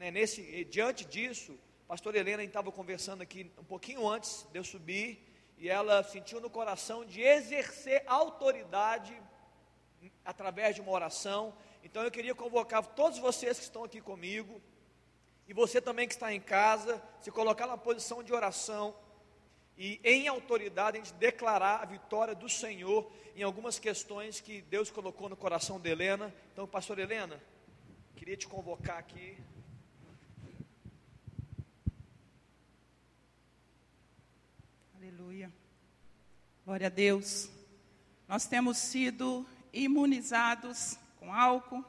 né, 0.00 0.10
nesse, 0.10 0.64
diante 0.64 1.04
disso, 1.04 1.54
pastor 1.86 2.14
Helena 2.14 2.42
estava 2.42 2.72
conversando 2.72 3.20
aqui 3.20 3.52
um 3.58 3.64
pouquinho 3.64 4.08
antes 4.08 4.46
de 4.50 4.58
eu 4.58 4.64
subir, 4.64 5.22
e 5.58 5.68
ela 5.68 6.02
sentiu 6.02 6.40
no 6.40 6.48
coração 6.48 7.04
de 7.04 7.20
exercer 7.20 8.02
autoridade 8.06 9.14
através 10.24 10.74
de 10.74 10.80
uma 10.80 10.90
oração. 10.90 11.52
Então 11.84 12.02
eu 12.02 12.10
queria 12.10 12.34
convocar 12.34 12.82
todos 12.82 13.18
vocês 13.18 13.58
que 13.58 13.64
estão 13.64 13.84
aqui 13.84 14.00
comigo, 14.00 14.58
e 15.46 15.52
você 15.52 15.82
também 15.82 16.08
que 16.08 16.14
está 16.14 16.32
em 16.32 16.40
casa, 16.40 17.02
se 17.20 17.30
colocar 17.30 17.66
na 17.66 17.76
posição 17.76 18.22
de 18.22 18.32
oração 18.32 18.96
e 19.76 20.00
em 20.02 20.28
autoridade 20.28 20.96
a 20.96 21.00
gente 21.02 21.12
declarar 21.14 21.82
a 21.82 21.84
vitória 21.84 22.34
do 22.34 22.48
Senhor 22.48 23.12
em 23.36 23.42
algumas 23.42 23.78
questões 23.78 24.40
que 24.40 24.62
Deus 24.62 24.90
colocou 24.90 25.28
no 25.28 25.36
coração 25.36 25.78
de 25.78 25.90
Helena. 25.90 26.34
Então, 26.54 26.66
pastor 26.66 26.98
Helena, 26.98 27.38
queria 28.16 28.36
te 28.36 28.48
convocar 28.48 28.96
aqui. 28.96 29.36
Aleluia. 35.02 35.50
Glória 36.62 36.88
a 36.88 36.90
Deus. 36.90 37.48
Nós 38.28 38.44
temos 38.44 38.76
sido 38.76 39.46
imunizados 39.72 40.98
com 41.18 41.32
álcool, 41.32 41.82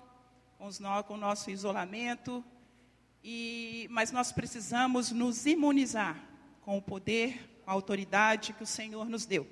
com, 0.58 0.66
os, 0.66 0.80
com 1.06 1.16
o 1.16 1.18
nosso 1.18 1.52
isolamento, 1.52 2.42
e, 3.22 3.86
mas 3.92 4.14
nós 4.14 4.32
precisamos 4.32 5.12
nos 5.12 5.46
imunizar 5.46 6.24
com 6.62 6.78
o 6.78 6.82
poder, 6.82 7.62
com 7.66 7.72
a 7.72 7.74
autoridade 7.74 8.54
que 8.54 8.64
o 8.64 8.68
Senhor 8.68 9.10
nos 9.10 9.26
deu. 9.26 9.46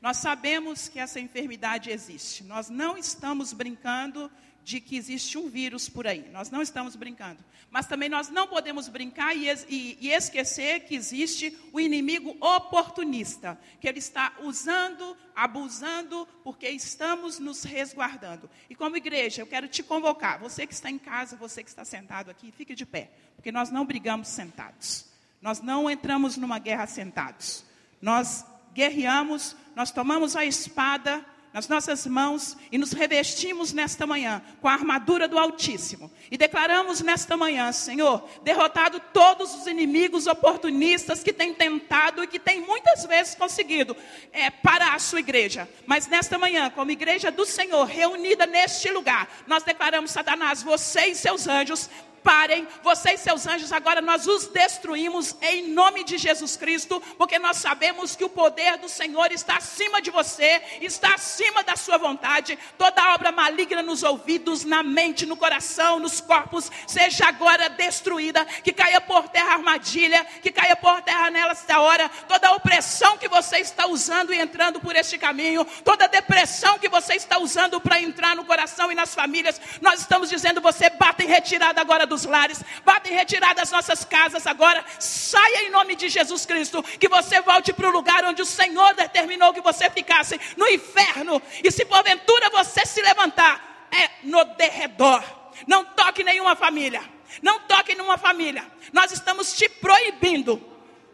Nós 0.00 0.18
sabemos 0.18 0.88
que 0.88 1.00
essa 1.00 1.18
enfermidade 1.18 1.90
existe. 1.90 2.44
Nós 2.44 2.70
não 2.70 2.96
estamos 2.96 3.52
brincando 3.52 4.30
de 4.64 4.80
que 4.80 4.96
existe 4.96 5.36
um 5.36 5.48
vírus 5.48 5.88
por 5.88 6.06
aí. 6.06 6.28
Nós 6.32 6.50
não 6.50 6.62
estamos 6.62 6.94
brincando. 6.94 7.42
Mas 7.70 7.86
também 7.86 8.08
nós 8.08 8.28
não 8.28 8.46
podemos 8.46 8.86
brincar 8.86 9.34
e, 9.34 9.48
e, 9.68 9.98
e, 10.00 10.10
esquecer 10.10 10.80
que 10.80 10.94
existe 10.94 11.58
o 11.72 11.80
inimigo 11.80 12.36
oportunista, 12.38 13.58
que 13.80 13.88
ele 13.88 13.98
está 13.98 14.34
usando, 14.40 15.16
abusando, 15.34 16.28
porque 16.44 16.68
estamos 16.68 17.38
nos 17.38 17.64
resguardando. 17.64 18.48
E 18.68 18.74
como 18.74 18.96
igreja, 18.96 19.40
eu 19.40 19.46
quero 19.46 19.68
te 19.68 19.82
convocar, 19.82 20.38
você 20.38 20.66
que 20.66 20.74
está 20.74 20.90
em 20.90 20.98
casa, 20.98 21.34
você 21.34 21.62
que 21.62 21.70
está 21.70 21.84
sentado 21.84 22.30
aqui, 22.30 22.52
fique 22.52 22.74
de 22.74 22.84
pé, 22.84 23.10
porque 23.36 23.50
nós 23.50 23.70
não 23.70 23.86
brigamos 23.86 24.28
sentados. 24.28 25.06
Nós 25.40 25.60
não 25.62 25.90
entramos 25.90 26.36
numa 26.36 26.58
guerra 26.58 26.86
sentados. 26.86 27.64
Nós 28.02 28.44
guerreamos, 28.74 29.56
nós 29.74 29.90
tomamos 29.90 30.36
a 30.36 30.44
espada 30.44 31.24
nas 31.52 31.68
nossas 31.68 32.06
mãos 32.06 32.56
e 32.70 32.78
nos 32.78 32.92
revestimos 32.92 33.72
nesta 33.72 34.06
manhã 34.06 34.42
com 34.60 34.68
a 34.68 34.72
armadura 34.72 35.28
do 35.28 35.38
Altíssimo. 35.38 36.10
E 36.30 36.38
declaramos 36.38 37.00
nesta 37.00 37.36
manhã, 37.36 37.70
Senhor, 37.72 38.26
derrotado 38.42 39.00
todos 39.12 39.54
os 39.54 39.66
inimigos 39.66 40.26
oportunistas 40.26 41.22
que 41.22 41.32
têm 41.32 41.52
tentado 41.52 42.24
e 42.24 42.26
que 42.26 42.38
têm 42.38 42.60
muitas 42.62 43.04
vezes 43.04 43.34
conseguido 43.34 43.94
é, 44.32 44.50
parar 44.50 44.94
a 44.94 44.98
sua 44.98 45.20
igreja. 45.20 45.68
Mas 45.86 46.06
nesta 46.06 46.38
manhã, 46.38 46.70
como 46.70 46.90
igreja 46.90 47.30
do 47.30 47.44
Senhor, 47.44 47.84
reunida 47.84 48.46
neste 48.46 48.90
lugar, 48.90 49.28
nós 49.46 49.62
declaramos, 49.62 50.10
Satanás, 50.10 50.62
você 50.62 51.08
e 51.08 51.14
seus 51.14 51.46
anjos, 51.46 51.90
parem, 52.22 52.66
vocês 52.82 53.20
seus 53.20 53.46
anjos, 53.46 53.72
agora 53.72 54.00
nós 54.00 54.26
os 54.26 54.46
destruímos 54.46 55.36
em 55.40 55.68
nome 55.68 56.04
de 56.04 56.18
Jesus 56.18 56.56
Cristo, 56.56 57.02
porque 57.18 57.38
nós 57.38 57.58
sabemos 57.58 58.16
que 58.16 58.24
o 58.24 58.28
poder 58.28 58.78
do 58.78 58.88
Senhor 58.88 59.30
está 59.32 59.56
acima 59.56 60.00
de 60.00 60.10
você, 60.10 60.62
está 60.80 61.14
acima 61.14 61.62
da 61.62 61.76
sua 61.76 61.98
vontade. 61.98 62.58
Toda 62.78 63.14
obra 63.14 63.32
maligna 63.32 63.82
nos 63.82 64.02
ouvidos, 64.02 64.64
na 64.64 64.82
mente, 64.82 65.26
no 65.26 65.36
coração, 65.36 65.98
nos 65.98 66.20
corpos, 66.20 66.70
seja 66.86 67.26
agora 67.26 67.68
destruída, 67.68 68.44
que 68.44 68.72
caia 68.72 69.00
por 69.00 69.28
terra 69.28 69.52
a 69.52 69.54
armadilha, 69.54 70.24
que 70.42 70.50
caia 70.50 70.76
por 70.76 71.02
terra 71.02 71.30
nesta 71.30 71.80
hora, 71.80 72.08
toda 72.28 72.52
opressão 72.52 73.18
que 73.18 73.28
você 73.28 73.58
está 73.58 73.86
usando 73.86 74.32
e 74.32 74.38
entrando 74.38 74.80
por 74.80 74.94
este 74.96 75.18
caminho, 75.18 75.64
toda 75.84 76.08
depressão 76.08 76.78
que 76.78 76.88
você 76.88 77.14
está 77.14 77.38
usando 77.38 77.80
para 77.80 78.00
entrar 78.00 78.36
no 78.36 78.44
coração 78.44 78.90
e 78.90 78.94
nas 78.94 79.14
famílias, 79.14 79.60
nós 79.80 80.00
estamos 80.00 80.28
dizendo, 80.30 80.60
você 80.60 80.90
bata 80.90 81.22
em 81.22 81.26
retirada 81.26 81.80
agora 81.80 82.06
dos 82.12 82.24
lares, 82.26 82.62
bata 82.84 83.08
em 83.08 83.14
retirada 83.14 83.54
das 83.54 83.70
nossas 83.70 84.04
casas 84.04 84.46
agora. 84.46 84.84
Saia 84.98 85.64
em 85.64 85.70
nome 85.70 85.96
de 85.96 86.08
Jesus 86.08 86.44
Cristo, 86.44 86.82
que 86.82 87.08
você 87.08 87.40
volte 87.40 87.72
para 87.72 87.88
o 87.88 87.92
lugar 87.92 88.24
onde 88.24 88.42
o 88.42 88.46
Senhor 88.46 88.94
determinou 88.94 89.54
que 89.54 89.60
você 89.60 89.88
ficasse, 89.88 90.38
no 90.56 90.68
inferno. 90.68 91.40
E 91.64 91.70
se 91.70 91.84
porventura 91.84 92.50
você 92.50 92.84
se 92.84 93.00
levantar, 93.00 93.88
é 93.90 94.10
no 94.22 94.44
derredor. 94.44 95.22
Não 95.66 95.84
toque 95.84 96.22
nenhuma 96.22 96.54
família. 96.54 97.02
Não 97.40 97.60
toque 97.60 97.94
nenhuma 97.94 98.18
família. 98.18 98.64
Nós 98.92 99.10
estamos 99.10 99.54
te 99.54 99.68
proibindo 99.68 100.71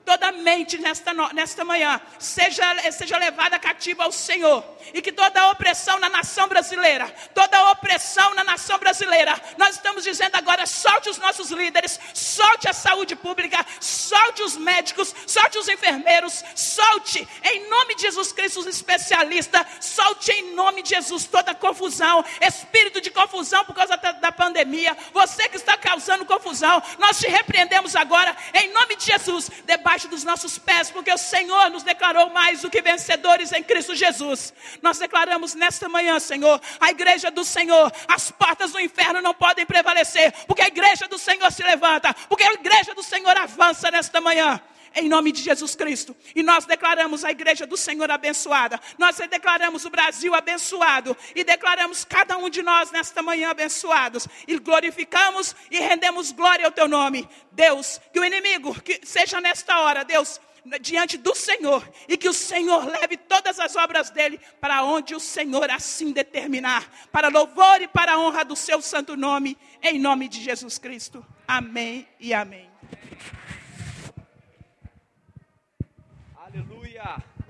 toda 0.08 0.32
mente 0.32 0.78
nesta, 0.78 1.12
nesta 1.34 1.66
manhã 1.66 2.00
seja, 2.18 2.64
seja 2.90 3.18
levada 3.18 3.58
cativa 3.58 4.04
ao 4.04 4.10
Senhor. 4.10 4.64
E 4.94 5.02
que 5.02 5.12
toda 5.12 5.50
opressão 5.50 5.98
na 5.98 6.08
nação 6.08 6.48
brasileira, 6.48 7.14
toda 7.34 7.70
opressão 7.72 8.34
na 8.34 8.42
nação 8.42 8.78
brasileira, 8.78 9.38
nós 9.58 9.74
estamos 9.74 10.04
dizendo 10.04 10.34
agora: 10.34 10.64
solte 10.64 11.10
os 11.10 11.18
nossos 11.18 11.50
líderes, 11.50 12.00
solte 12.14 12.66
a 12.66 12.72
saúde 12.72 13.14
pública, 13.14 13.58
solte 13.80 14.42
os 14.42 14.56
médicos, 14.56 15.14
solte 15.26 15.58
os 15.58 15.68
enfermeiros, 15.68 16.42
solte 16.54 17.28
em 17.44 17.68
nome 17.68 17.94
de 17.96 18.02
Jesus 18.02 18.32
Cristo 18.32 18.60
os 18.60 18.66
especialistas, 18.66 19.66
solte 19.78 20.32
em 20.32 20.54
nome 20.54 20.82
de 20.82 20.88
Jesus 20.88 21.26
toda 21.26 21.54
confusão, 21.54 22.24
espírito 22.40 22.98
de 23.02 23.10
confusão 23.10 23.62
por 23.66 23.74
causa 23.74 23.94
da, 23.98 24.12
da 24.12 24.32
pandemia, 24.32 24.96
você 25.12 25.50
que 25.50 25.56
está 25.56 25.76
causando 25.76 26.24
confusão, 26.24 26.82
nós 26.98 27.18
te 27.18 27.28
repreendemos 27.28 27.94
agora 27.94 28.34
em 28.54 28.72
nome 28.72 28.96
de 28.96 29.04
Jesus, 29.04 29.50
debaixo 29.66 29.97
debaixo 29.98 30.08
dos 30.08 30.22
nossos 30.22 30.58
pés, 30.58 30.90
porque 30.90 31.12
o 31.12 31.18
Senhor 31.18 31.70
nos 31.70 31.82
declarou 31.82 32.30
mais 32.30 32.60
do 32.60 32.70
que 32.70 32.80
vencedores 32.80 33.52
em 33.52 33.62
Cristo 33.64 33.96
Jesus. 33.96 34.54
Nós 34.80 34.98
declaramos 34.98 35.54
nesta 35.54 35.88
manhã, 35.88 36.20
Senhor, 36.20 36.60
a 36.78 36.90
igreja 36.90 37.30
do 37.30 37.44
Senhor, 37.44 37.92
as 38.06 38.30
portas 38.30 38.70
do 38.70 38.80
inferno 38.80 39.20
não 39.20 39.34
podem 39.34 39.66
prevalecer, 39.66 40.32
porque 40.46 40.62
a 40.62 40.68
igreja 40.68 41.08
do 41.08 41.18
Senhor 41.18 41.50
se 41.50 41.64
levanta, 41.64 42.14
porque 42.28 42.44
a 42.44 42.52
igreja 42.52 42.94
do 42.94 43.02
Senhor 43.02 43.36
avança 43.36 43.90
nesta 43.90 44.20
manhã 44.20 44.60
em 44.98 45.08
nome 45.08 45.32
de 45.32 45.42
Jesus 45.42 45.74
Cristo. 45.74 46.16
E 46.34 46.42
nós 46.42 46.64
declaramos 46.64 47.24
a 47.24 47.30
igreja 47.30 47.66
do 47.66 47.76
Senhor 47.76 48.10
abençoada. 48.10 48.80
Nós 48.98 49.16
declaramos 49.16 49.84
o 49.84 49.90
Brasil 49.90 50.34
abençoado. 50.34 51.16
E 51.34 51.44
declaramos 51.44 52.04
cada 52.04 52.36
um 52.36 52.48
de 52.48 52.62
nós 52.62 52.90
nesta 52.90 53.22
manhã 53.22 53.50
abençoados. 53.50 54.26
E 54.46 54.58
glorificamos 54.58 55.54
e 55.70 55.78
rendemos 55.78 56.32
glória 56.32 56.66
ao 56.66 56.72
teu 56.72 56.88
nome. 56.88 57.28
Deus, 57.52 58.00
que 58.12 58.20
o 58.20 58.24
inimigo, 58.24 58.80
que 58.82 59.00
seja 59.04 59.40
nesta 59.40 59.80
hora, 59.80 60.04
Deus, 60.04 60.40
diante 60.80 61.16
do 61.16 61.34
Senhor 61.34 61.88
e 62.08 62.16
que 62.16 62.28
o 62.28 62.32
Senhor 62.32 62.84
leve 62.84 63.16
todas 63.16 63.58
as 63.58 63.76
obras 63.76 64.10
dele 64.10 64.38
para 64.60 64.82
onde 64.82 65.14
o 65.14 65.20
Senhor 65.20 65.70
assim 65.70 66.12
determinar, 66.12 66.90
para 67.10 67.28
louvor 67.28 67.80
e 67.80 67.88
para 67.88 68.18
honra 68.18 68.44
do 68.44 68.56
seu 68.56 68.82
santo 68.82 69.16
nome, 69.16 69.56
em 69.82 69.98
nome 69.98 70.28
de 70.28 70.42
Jesus 70.42 70.76
Cristo. 70.76 71.24
Amém 71.46 72.06
e 72.20 72.34
amém. 72.34 72.68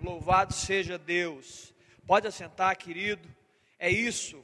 Louvado 0.08 0.54
seja 0.54 0.96
Deus. 0.96 1.74
Pode 2.06 2.26
assentar, 2.26 2.74
querido. 2.78 3.28
É 3.78 3.90
isso. 3.90 4.42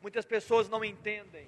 Muitas 0.00 0.24
pessoas 0.24 0.66
não 0.66 0.82
entendem. 0.82 1.46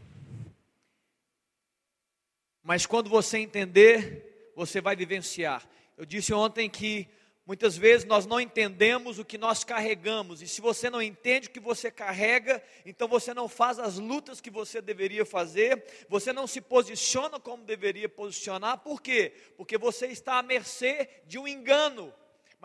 Mas 2.62 2.84
quando 2.84 3.08
você 3.08 3.38
entender, 3.38 4.52
você 4.54 4.78
vai 4.78 4.94
vivenciar. 4.94 5.66
Eu 5.96 6.04
disse 6.04 6.34
ontem 6.34 6.68
que 6.68 7.08
Muitas 7.46 7.76
vezes 7.76 8.04
nós 8.04 8.26
não 8.26 8.40
entendemos 8.40 9.20
o 9.20 9.24
que 9.24 9.38
nós 9.38 9.62
carregamos, 9.62 10.42
e 10.42 10.48
se 10.48 10.60
você 10.60 10.90
não 10.90 11.00
entende 11.00 11.46
o 11.46 11.50
que 11.52 11.60
você 11.60 11.92
carrega, 11.92 12.60
então 12.84 13.06
você 13.06 13.32
não 13.32 13.48
faz 13.48 13.78
as 13.78 13.98
lutas 13.98 14.40
que 14.40 14.50
você 14.50 14.82
deveria 14.82 15.24
fazer, 15.24 15.84
você 16.08 16.32
não 16.32 16.48
se 16.48 16.60
posiciona 16.60 17.38
como 17.38 17.62
deveria 17.62 18.08
posicionar, 18.08 18.78
por 18.78 19.00
quê? 19.00 19.32
Porque 19.56 19.78
você 19.78 20.08
está 20.08 20.40
à 20.40 20.42
mercê 20.42 21.08
de 21.24 21.38
um 21.38 21.46
engano. 21.46 22.12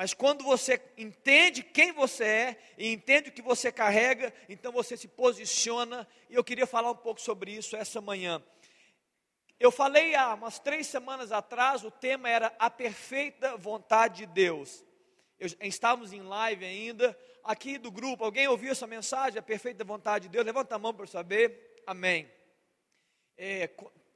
Mas 0.01 0.15
quando 0.15 0.43
você 0.43 0.81
entende 0.97 1.61
quem 1.61 1.91
você 1.91 2.23
é 2.23 2.57
e 2.75 2.91
entende 2.91 3.29
o 3.29 3.31
que 3.31 3.39
você 3.43 3.71
carrega, 3.71 4.33
então 4.49 4.71
você 4.71 4.97
se 4.97 5.07
posiciona, 5.07 6.07
e 6.27 6.33
eu 6.33 6.43
queria 6.43 6.65
falar 6.65 6.89
um 6.89 6.95
pouco 6.95 7.21
sobre 7.21 7.51
isso 7.51 7.75
essa 7.75 8.01
manhã. 8.01 8.43
Eu 9.59 9.69
falei 9.69 10.15
há 10.15 10.33
umas 10.33 10.57
três 10.57 10.87
semanas 10.87 11.31
atrás, 11.31 11.83
o 11.83 11.91
tema 11.91 12.27
era 12.27 12.51
a 12.57 12.67
perfeita 12.67 13.55
vontade 13.57 14.25
de 14.25 14.25
Deus. 14.25 14.83
Eu, 15.39 15.47
estávamos 15.61 16.11
em 16.13 16.23
live 16.23 16.65
ainda, 16.65 17.15
aqui 17.43 17.77
do 17.77 17.91
grupo. 17.91 18.23
Alguém 18.23 18.47
ouviu 18.47 18.71
essa 18.71 18.87
mensagem, 18.87 19.37
a 19.37 19.43
perfeita 19.43 19.83
vontade 19.83 20.23
de 20.23 20.31
Deus? 20.31 20.43
Levanta 20.43 20.73
a 20.73 20.79
mão 20.79 20.95
para 20.95 21.03
eu 21.03 21.09
saber. 21.09 21.79
Amém. 21.85 22.27
É, 23.37 23.69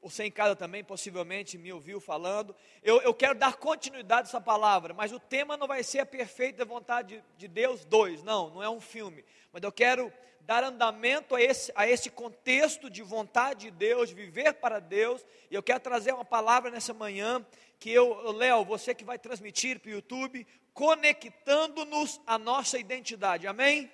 você 0.09 0.23
em 0.23 0.31
casa 0.31 0.55
também 0.55 0.83
possivelmente 0.83 1.57
me 1.57 1.73
ouviu 1.73 1.99
falando. 1.99 2.55
Eu, 2.83 3.01
eu 3.01 3.11
quero 3.11 3.33
dar 3.33 3.55
continuidade 3.55 4.27
a 4.27 4.29
essa 4.29 4.39
palavra, 4.39 4.93
mas 4.93 5.11
o 5.11 5.19
tema 5.19 5.57
não 5.57 5.65
vai 5.65 5.81
ser 5.81 5.97
a 5.97 6.05
perfeita 6.05 6.63
vontade 6.63 7.15
de, 7.15 7.23
de 7.39 7.47
Deus 7.47 7.83
2, 7.85 8.21
não, 8.21 8.51
não 8.51 8.61
é 8.61 8.69
um 8.69 8.79
filme. 8.79 9.25
Mas 9.51 9.63
eu 9.63 9.71
quero 9.71 10.13
dar 10.41 10.63
andamento 10.63 11.33
a 11.33 11.41
esse, 11.41 11.71
a 11.75 11.89
esse 11.89 12.11
contexto 12.11 12.87
de 12.87 13.01
vontade 13.01 13.61
de 13.61 13.71
Deus, 13.71 14.09
de 14.09 14.15
viver 14.15 14.53
para 14.53 14.79
Deus. 14.79 15.25
E 15.49 15.55
eu 15.55 15.63
quero 15.63 15.79
trazer 15.79 16.13
uma 16.13 16.23
palavra 16.23 16.69
nessa 16.69 16.93
manhã 16.93 17.43
que 17.79 17.89
eu, 17.89 18.31
Léo, 18.31 18.63
você 18.63 18.93
que 18.93 19.03
vai 19.03 19.17
transmitir 19.17 19.79
para 19.79 19.89
o 19.89 19.93
YouTube, 19.93 20.45
conectando-nos 20.71 22.21
à 22.27 22.37
nossa 22.37 22.77
identidade. 22.77 23.47
Amém? 23.47 23.91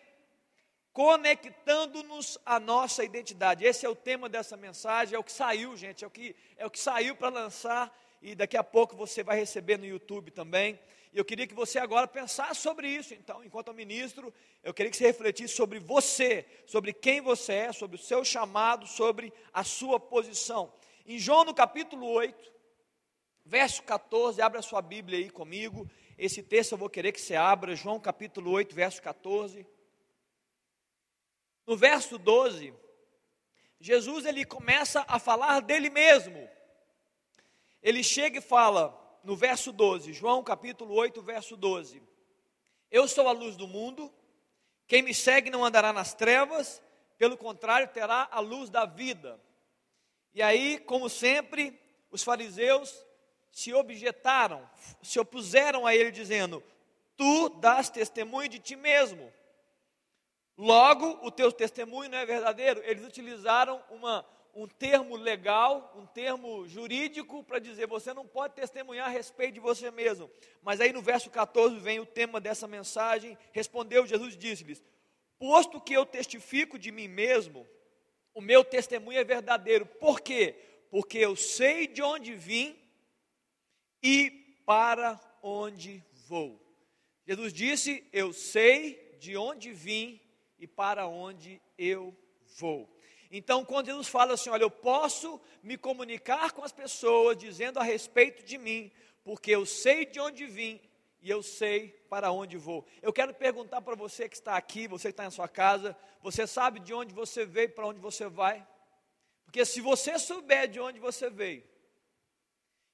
Conectando-nos 0.93 2.37
à 2.45 2.59
nossa 2.59 3.03
identidade. 3.03 3.65
Esse 3.65 3.85
é 3.85 3.89
o 3.89 3.95
tema 3.95 4.27
dessa 4.27 4.57
mensagem, 4.57 5.15
é 5.15 5.19
o 5.19 5.23
que 5.23 5.31
saiu, 5.31 5.75
gente, 5.77 6.03
é 6.03 6.07
o 6.07 6.11
que, 6.11 6.35
é 6.57 6.65
o 6.65 6.71
que 6.71 6.79
saiu 6.79 7.15
para 7.15 7.29
lançar 7.29 7.95
e 8.21 8.35
daqui 8.35 8.55
a 8.55 8.63
pouco 8.63 8.95
você 8.95 9.23
vai 9.23 9.37
receber 9.37 9.77
no 9.77 9.85
YouTube 9.85 10.31
também. 10.31 10.79
E 11.11 11.17
eu 11.17 11.25
queria 11.25 11.47
que 11.47 11.53
você 11.53 11.79
agora 11.79 12.07
pensasse 12.07 12.61
sobre 12.61 12.87
isso. 12.87 13.13
Então, 13.13 13.43
enquanto 13.43 13.69
eu 13.69 13.73
ministro, 13.73 14.33
eu 14.63 14.73
queria 14.73 14.91
que 14.91 14.97
você 14.97 15.05
refletisse 15.05 15.55
sobre 15.55 15.79
você, 15.79 16.45
sobre 16.65 16.93
quem 16.93 17.19
você 17.19 17.53
é, 17.53 17.73
sobre 17.73 17.95
o 17.95 17.99
seu 17.99 18.23
chamado, 18.23 18.85
sobre 18.85 19.33
a 19.51 19.63
sua 19.63 19.99
posição. 19.99 20.71
Em 21.05 21.17
João, 21.17 21.43
no 21.43 21.53
capítulo 21.53 22.07
8, 22.07 22.51
verso 23.43 23.81
14, 23.83 24.41
abra 24.41 24.61
sua 24.61 24.81
Bíblia 24.81 25.17
aí 25.17 25.29
comigo. 25.29 25.89
Esse 26.17 26.43
texto 26.43 26.73
eu 26.73 26.77
vou 26.77 26.89
querer 26.89 27.11
que 27.11 27.19
você 27.19 27.35
abra, 27.35 27.75
João 27.75 27.99
capítulo 27.99 28.51
8, 28.51 28.73
verso 28.75 29.01
14. 29.01 29.65
No 31.71 31.77
verso 31.77 32.17
12, 32.17 32.73
Jesus 33.79 34.25
ele 34.25 34.43
começa 34.43 35.05
a 35.07 35.17
falar 35.17 35.61
dele 35.61 35.89
mesmo. 35.89 36.49
Ele 37.81 38.03
chega 38.03 38.39
e 38.39 38.41
fala: 38.41 38.93
no 39.23 39.37
verso 39.37 39.71
12, 39.71 40.11
João 40.11 40.43
capítulo 40.43 40.93
8, 40.93 41.21
verso 41.21 41.55
12: 41.55 42.03
Eu 42.91 43.07
sou 43.07 43.25
a 43.25 43.31
luz 43.31 43.55
do 43.55 43.69
mundo, 43.69 44.13
quem 44.85 45.01
me 45.01 45.13
segue 45.13 45.49
não 45.49 45.63
andará 45.63 45.93
nas 45.93 46.13
trevas, 46.13 46.83
pelo 47.17 47.37
contrário, 47.37 47.87
terá 47.87 48.27
a 48.29 48.41
luz 48.41 48.69
da 48.69 48.83
vida. 48.83 49.39
E 50.33 50.41
aí, 50.41 50.77
como 50.77 51.07
sempre, 51.07 51.79
os 52.11 52.21
fariseus 52.21 52.93
se 53.49 53.73
objetaram, 53.73 54.69
se 55.01 55.17
opuseram 55.21 55.87
a 55.87 55.95
ele, 55.95 56.11
dizendo: 56.11 56.61
Tu 57.15 57.47
dás 57.61 57.89
testemunho 57.89 58.49
de 58.49 58.59
ti 58.59 58.75
mesmo. 58.75 59.31
Logo, 60.61 61.17
o 61.25 61.31
teu 61.31 61.51
testemunho 61.51 62.11
não 62.11 62.19
é 62.19 62.23
verdadeiro. 62.23 62.83
Eles 62.85 63.03
utilizaram 63.03 63.83
uma, 63.89 64.23
um 64.53 64.67
termo 64.67 65.15
legal, 65.15 65.91
um 65.97 66.05
termo 66.05 66.67
jurídico 66.67 67.43
para 67.43 67.57
dizer 67.57 67.87
você 67.87 68.13
não 68.13 68.27
pode 68.27 68.53
testemunhar 68.53 69.07
a 69.07 69.09
respeito 69.09 69.55
de 69.55 69.59
você 69.59 69.89
mesmo. 69.89 70.29
Mas 70.61 70.79
aí 70.79 70.93
no 70.93 71.01
verso 71.01 71.31
14 71.31 71.79
vem 71.79 71.99
o 71.99 72.05
tema 72.05 72.39
dessa 72.39 72.67
mensagem. 72.67 73.35
Respondeu 73.51 74.05
Jesus 74.05 74.35
e 74.35 74.37
disse-lhes: 74.37 74.83
Posto 75.39 75.81
que 75.81 75.95
eu 75.95 76.05
testifico 76.05 76.77
de 76.77 76.91
mim 76.91 77.07
mesmo, 77.07 77.67
o 78.31 78.39
meu 78.39 78.63
testemunho 78.63 79.17
é 79.17 79.23
verdadeiro. 79.23 79.87
Por 79.87 80.21
quê? 80.21 80.53
Porque 80.91 81.17
eu 81.17 81.35
sei 81.35 81.87
de 81.87 82.03
onde 82.03 82.35
vim 82.35 82.79
e 84.03 84.29
para 84.63 85.19
onde 85.41 86.05
vou. 86.27 86.61
Jesus 87.25 87.51
disse: 87.51 88.07
Eu 88.13 88.31
sei 88.31 89.17
de 89.19 89.35
onde 89.35 89.73
vim 89.73 90.20
e 90.61 90.67
para 90.67 91.07
onde 91.07 91.59
eu 91.75 92.15
vou. 92.57 92.87
Então, 93.31 93.65
quando 93.65 93.87
Jesus 93.87 94.07
fala 94.07 94.35
assim, 94.35 94.51
olha, 94.51 94.61
eu 94.61 94.69
posso 94.69 95.41
me 95.63 95.75
comunicar 95.75 96.51
com 96.51 96.63
as 96.63 96.71
pessoas 96.71 97.35
dizendo 97.35 97.79
a 97.79 97.83
respeito 97.83 98.43
de 98.43 98.59
mim, 98.59 98.91
porque 99.23 99.49
eu 99.49 99.65
sei 99.65 100.05
de 100.05 100.19
onde 100.19 100.45
vim 100.45 100.79
e 101.19 101.31
eu 101.31 101.41
sei 101.41 101.89
para 102.07 102.31
onde 102.31 102.57
vou. 102.57 102.85
Eu 103.01 103.11
quero 103.11 103.33
perguntar 103.33 103.81
para 103.81 103.95
você 103.95 104.29
que 104.29 104.35
está 104.35 104.55
aqui, 104.55 104.87
você 104.87 105.07
que 105.07 105.13
está 105.13 105.23
na 105.23 105.31
sua 105.31 105.47
casa, 105.47 105.97
você 106.21 106.45
sabe 106.45 106.79
de 106.79 106.93
onde 106.93 107.11
você 107.11 107.43
veio, 107.43 107.71
para 107.71 107.87
onde 107.87 107.99
você 107.99 108.27
vai? 108.27 108.65
Porque 109.45 109.65
se 109.65 109.81
você 109.81 110.19
souber 110.19 110.67
de 110.67 110.79
onde 110.79 110.99
você 110.99 111.27
veio, 111.27 111.63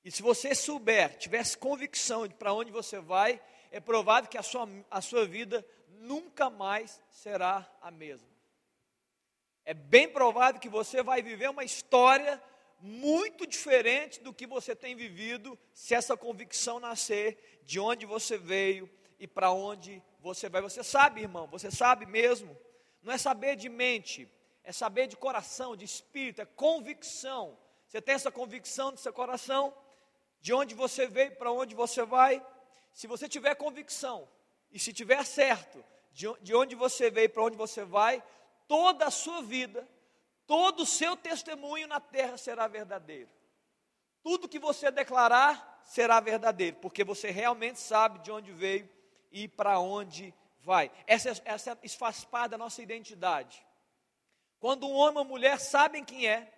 e 0.06 0.12
se 0.12 0.22
você 0.22 0.56
souber, 0.56 1.18
tivesse 1.18 1.58
convicção 1.58 2.26
de 2.26 2.34
para 2.34 2.54
onde 2.54 2.72
você 2.72 2.98
vai, 3.02 3.42
é 3.72 3.82
provável 3.82 4.30
que 4.30 4.38
a 4.38 4.44
sua, 4.44 4.70
a 4.90 5.02
sua 5.02 5.26
vida 5.26 5.66
nunca 5.98 6.50
mais 6.50 7.02
será 7.10 7.70
a 7.82 7.92
mesma 7.92 8.38
é 9.68 9.74
bem 9.74 10.08
provável 10.08 10.62
que 10.62 10.70
você 10.70 11.04
vai 11.04 11.22
viver 11.22 11.50
uma 11.50 11.66
história 11.66 12.42
muito 12.80 13.46
diferente 13.46 14.22
do 14.22 14.34
que 14.34 14.48
você 14.48 14.74
tem 14.74 14.96
vivido, 14.96 15.60
se 15.74 15.94
essa 15.94 16.16
convicção 16.16 16.80
nascer 16.80 17.60
de 17.66 17.78
onde 17.78 18.06
você 18.06 18.38
veio 18.38 18.90
e 19.20 19.28
para 19.28 19.52
onde 19.52 20.02
você 20.22 20.48
vai. 20.48 20.62
Você 20.62 20.82
sabe, 20.86 21.20
irmão, 21.24 21.48
você 21.48 21.70
sabe 21.70 22.06
mesmo. 22.06 22.58
Não 23.04 23.12
é 23.12 23.18
saber 23.18 23.58
de 23.58 23.68
mente, 23.68 24.26
é 24.64 24.72
saber 24.72 25.06
de 25.06 25.18
coração, 25.18 25.76
de 25.76 25.84
espírito, 25.84 26.42
é 26.42 26.46
convicção. 26.46 27.58
Você 27.90 28.02
tem 28.02 28.16
essa 28.16 28.32
convicção 28.32 28.94
do 28.94 29.00
seu 29.02 29.12
coração, 29.12 29.74
de 30.40 30.54
onde 30.54 30.74
você 30.76 31.08
veio, 31.08 31.36
para 31.36 31.52
onde 31.52 31.76
você 31.76 32.06
vai. 32.06 32.42
Se 32.94 33.06
você 33.06 33.28
tiver 33.28 33.54
convicção 33.56 34.30
e 34.72 34.80
se 34.80 34.94
tiver 34.94 35.24
certo 35.26 35.84
de 36.12 36.56
onde 36.56 36.76
você 36.76 37.12
veio, 37.12 37.30
para 37.30 37.44
onde 37.44 37.56
você 37.56 37.84
vai, 37.84 38.24
toda 38.68 39.06
a 39.06 39.12
sua 39.12 39.42
vida, 39.42 39.88
todo 40.48 40.82
o 40.82 40.86
seu 40.86 41.16
testemunho 41.16 41.88
na 41.88 42.00
terra 42.00 42.38
será 42.38 42.68
verdadeiro. 42.68 43.30
Tudo 44.24 44.50
que 44.50 44.60
você 44.60 44.90
declarar 44.90 45.82
será 45.86 46.20
verdadeiro, 46.20 46.78
porque 46.78 47.04
você 47.04 47.30
realmente 47.30 47.80
sabe 47.80 48.20
de 48.20 48.32
onde 48.32 48.52
veio 48.52 48.90
e 49.32 49.48
para 49.48 49.80
onde 49.80 50.34
vai. 50.60 50.92
Essa, 51.06 51.42
essa, 51.46 51.78
isso 51.84 51.98
faz 51.98 52.26
parte 52.26 52.52
da 52.52 52.58
nossa 52.58 52.82
identidade. 52.82 53.66
Quando 54.60 54.88
um 54.88 54.96
homem 54.96 55.20
ou 55.20 55.26
mulher 55.26 55.60
sabem 55.60 56.04
quem 56.04 56.28
é 56.28 56.52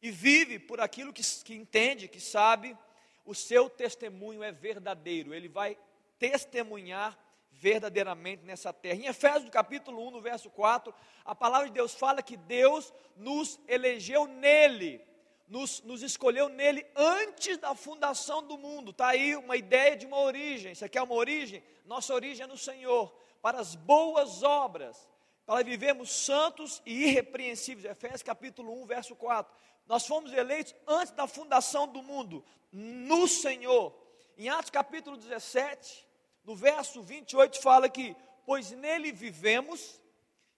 e 0.00 0.10
vive 0.10 0.58
por 0.58 0.80
aquilo 0.80 1.12
que, 1.12 1.22
que 1.44 1.54
entende, 1.54 2.08
que 2.08 2.20
sabe, 2.20 2.76
o 3.24 3.34
seu 3.34 3.68
testemunho 3.68 4.42
é 4.42 4.50
verdadeiro. 4.50 5.34
Ele 5.34 5.48
vai 5.48 5.76
testemunhar 6.18 7.16
verdadeiramente 7.50 8.44
nessa 8.44 8.72
terra. 8.72 9.00
Em 9.00 9.06
Efésios 9.06 9.50
capítulo 9.50 10.06
1, 10.08 10.10
no 10.12 10.20
verso 10.20 10.50
4, 10.50 10.94
a 11.24 11.34
palavra 11.34 11.68
de 11.68 11.74
Deus 11.74 11.94
fala 11.94 12.22
que 12.22 12.36
Deus 12.36 12.92
nos 13.16 13.58
elegeu 13.66 14.26
nele, 14.26 15.04
nos, 15.48 15.82
nos 15.82 16.02
escolheu 16.02 16.48
nele 16.48 16.86
antes 16.94 17.58
da 17.58 17.74
fundação 17.74 18.42
do 18.42 18.56
mundo. 18.56 18.90
Está 18.90 19.08
aí 19.08 19.34
uma 19.36 19.56
ideia 19.56 19.96
de 19.96 20.06
uma 20.06 20.20
origem. 20.20 20.72
Isso 20.72 20.84
aqui 20.84 20.98
é 20.98 21.02
uma 21.02 21.14
origem? 21.14 21.62
Nossa 21.84 22.14
origem 22.14 22.44
é 22.44 22.46
no 22.46 22.58
Senhor, 22.58 23.12
para 23.42 23.58
as 23.58 23.74
boas 23.74 24.42
obras, 24.42 25.08
para 25.44 25.64
vivermos 25.64 26.10
santos 26.10 26.82
e 26.84 27.04
irrepreensíveis. 27.04 27.84
Efésios 27.84 28.22
capítulo 28.22 28.72
1, 28.82 28.86
verso 28.86 29.16
4. 29.16 29.52
Nós 29.86 30.06
fomos 30.06 30.32
eleitos 30.32 30.74
antes 30.86 31.12
da 31.12 31.26
fundação 31.26 31.88
do 31.88 32.02
mundo, 32.02 32.44
no 32.70 33.26
Senhor. 33.26 33.94
Em 34.36 34.48
Atos 34.48 34.70
capítulo 34.70 35.16
17, 35.16 36.06
no 36.48 36.56
verso 36.56 37.02
28 37.02 37.60
fala 37.60 37.90
que, 37.90 38.16
pois 38.46 38.70
nele 38.70 39.12
vivemos 39.12 40.00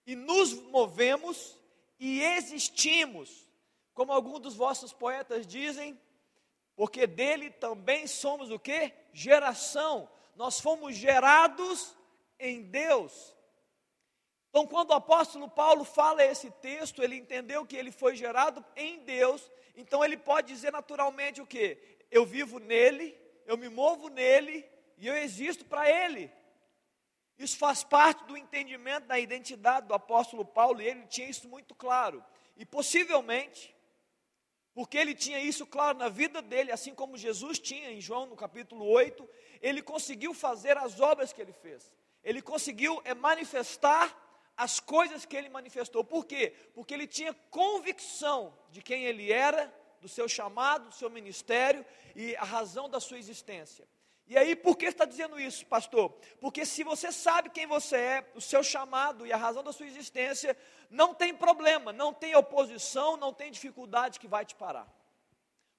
e 0.06 0.14
nos 0.14 0.52
movemos 0.52 1.58
e 1.98 2.22
existimos, 2.22 3.48
como 3.92 4.12
alguns 4.12 4.38
dos 4.38 4.54
vossos 4.54 4.92
poetas 4.92 5.44
dizem, 5.44 6.00
porque 6.76 7.08
dele 7.08 7.50
também 7.50 8.06
somos 8.06 8.52
o 8.52 8.58
que? 8.58 8.92
Geração. 9.12 10.08
Nós 10.36 10.60
fomos 10.60 10.94
gerados 10.94 11.92
em 12.38 12.62
Deus. 12.62 13.34
Então, 14.50 14.68
quando 14.68 14.90
o 14.90 14.94
apóstolo 14.94 15.50
Paulo 15.50 15.82
fala 15.82 16.24
esse 16.24 16.52
texto, 16.52 17.02
ele 17.02 17.16
entendeu 17.16 17.66
que 17.66 17.74
ele 17.74 17.90
foi 17.90 18.14
gerado 18.14 18.64
em 18.76 19.00
Deus, 19.00 19.50
então 19.74 20.04
ele 20.04 20.16
pode 20.16 20.54
dizer 20.54 20.70
naturalmente 20.70 21.40
o 21.40 21.46
que? 21.46 21.76
Eu 22.12 22.24
vivo 22.24 22.60
nele, 22.60 23.18
eu 23.44 23.58
me 23.58 23.68
movo 23.68 24.08
nele 24.08 24.64
e 25.00 25.06
eu 25.06 25.16
existo 25.16 25.64
para 25.64 25.90
Ele. 25.90 26.30
Isso 27.38 27.56
faz 27.56 27.82
parte 27.82 28.22
do 28.24 28.36
entendimento 28.36 29.06
da 29.06 29.18
identidade 29.18 29.88
do 29.88 29.94
apóstolo 29.94 30.44
Paulo, 30.44 30.82
e 30.82 30.86
ele 30.86 31.06
tinha 31.06 31.26
isso 31.26 31.48
muito 31.48 31.74
claro. 31.74 32.22
E 32.54 32.66
possivelmente, 32.66 33.74
porque 34.74 34.98
ele 34.98 35.14
tinha 35.14 35.40
isso 35.40 35.66
claro 35.66 35.96
na 35.96 36.10
vida 36.10 36.42
dele, 36.42 36.70
assim 36.70 36.94
como 36.94 37.16
Jesus 37.16 37.58
tinha 37.58 37.90
em 37.90 37.98
João 37.98 38.26
no 38.26 38.36
capítulo 38.36 38.86
8, 38.86 39.26
ele 39.62 39.80
conseguiu 39.80 40.34
fazer 40.34 40.76
as 40.76 41.00
obras 41.00 41.32
que 41.32 41.40
ele 41.40 41.54
fez. 41.54 41.90
Ele 42.22 42.42
conseguiu 42.42 43.00
é, 43.06 43.14
manifestar 43.14 44.14
as 44.54 44.78
coisas 44.78 45.24
que 45.24 45.34
ele 45.34 45.48
manifestou. 45.48 46.04
Por 46.04 46.26
quê? 46.26 46.54
Porque 46.74 46.92
ele 46.92 47.06
tinha 47.06 47.32
convicção 47.50 48.54
de 48.70 48.82
quem 48.82 49.04
ele 49.04 49.32
era, 49.32 49.72
do 49.98 50.08
seu 50.08 50.28
chamado, 50.28 50.90
do 50.90 50.94
seu 50.94 51.08
ministério 51.08 51.86
e 52.14 52.36
a 52.36 52.44
razão 52.44 52.86
da 52.86 53.00
sua 53.00 53.18
existência. 53.18 53.88
E 54.30 54.38
aí, 54.38 54.54
por 54.54 54.76
que 54.76 54.86
está 54.86 55.04
dizendo 55.04 55.40
isso, 55.40 55.66
pastor? 55.66 56.08
Porque 56.40 56.64
se 56.64 56.84
você 56.84 57.10
sabe 57.10 57.50
quem 57.50 57.66
você 57.66 57.96
é, 57.96 58.30
o 58.32 58.40
seu 58.40 58.62
chamado 58.62 59.26
e 59.26 59.32
a 59.32 59.36
razão 59.36 59.60
da 59.60 59.72
sua 59.72 59.86
existência, 59.86 60.56
não 60.88 61.12
tem 61.12 61.34
problema, 61.34 61.92
não 61.92 62.14
tem 62.14 62.36
oposição, 62.36 63.16
não 63.16 63.34
tem 63.34 63.50
dificuldade 63.50 64.20
que 64.20 64.28
vai 64.28 64.44
te 64.44 64.54
parar. 64.54 64.86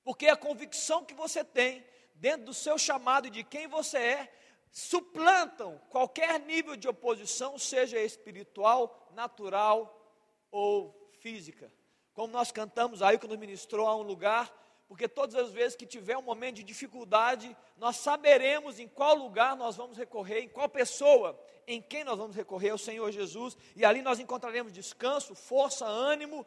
Porque 0.03 0.27
a 0.27 0.35
convicção 0.35 1.05
que 1.05 1.13
você 1.13 1.45
tem 1.45 1.81
dentro 2.15 2.47
do 2.47 2.53
seu 2.53 2.77
chamado 2.77 3.27
e 3.27 3.31
de 3.31 3.41
quem 3.41 3.67
você 3.67 3.97
é, 3.97 4.33
suplantam 4.69 5.79
qualquer 5.89 6.37
nível 6.41 6.75
de 6.75 6.89
oposição, 6.89 7.57
seja 7.57 8.01
espiritual, 8.01 9.09
natural 9.13 10.13
ou 10.51 11.09
física. 11.21 11.71
Como 12.13 12.33
nós 12.33 12.51
cantamos 12.51 13.01
aí, 13.01 13.17
quando 13.17 13.37
ministrou 13.37 13.87
a 13.87 13.95
um 13.95 14.01
lugar, 14.01 14.51
porque 14.91 15.07
todas 15.07 15.35
as 15.35 15.53
vezes 15.53 15.77
que 15.77 15.85
tiver 15.85 16.17
um 16.17 16.21
momento 16.21 16.55
de 16.55 16.63
dificuldade, 16.63 17.55
nós 17.77 17.95
saberemos 17.95 18.77
em 18.77 18.89
qual 18.89 19.15
lugar 19.15 19.55
nós 19.55 19.77
vamos 19.77 19.97
recorrer, 19.97 20.41
em 20.41 20.49
qual 20.49 20.67
pessoa, 20.67 21.39
em 21.65 21.81
quem 21.81 22.03
nós 22.03 22.17
vamos 22.17 22.35
recorrer, 22.35 22.71
ao 22.71 22.77
Senhor 22.77 23.09
Jesus, 23.09 23.55
e 23.73 23.85
ali 23.85 24.01
nós 24.01 24.19
encontraremos 24.19 24.73
descanso, 24.73 25.33
força, 25.33 25.85
ânimo, 25.85 26.45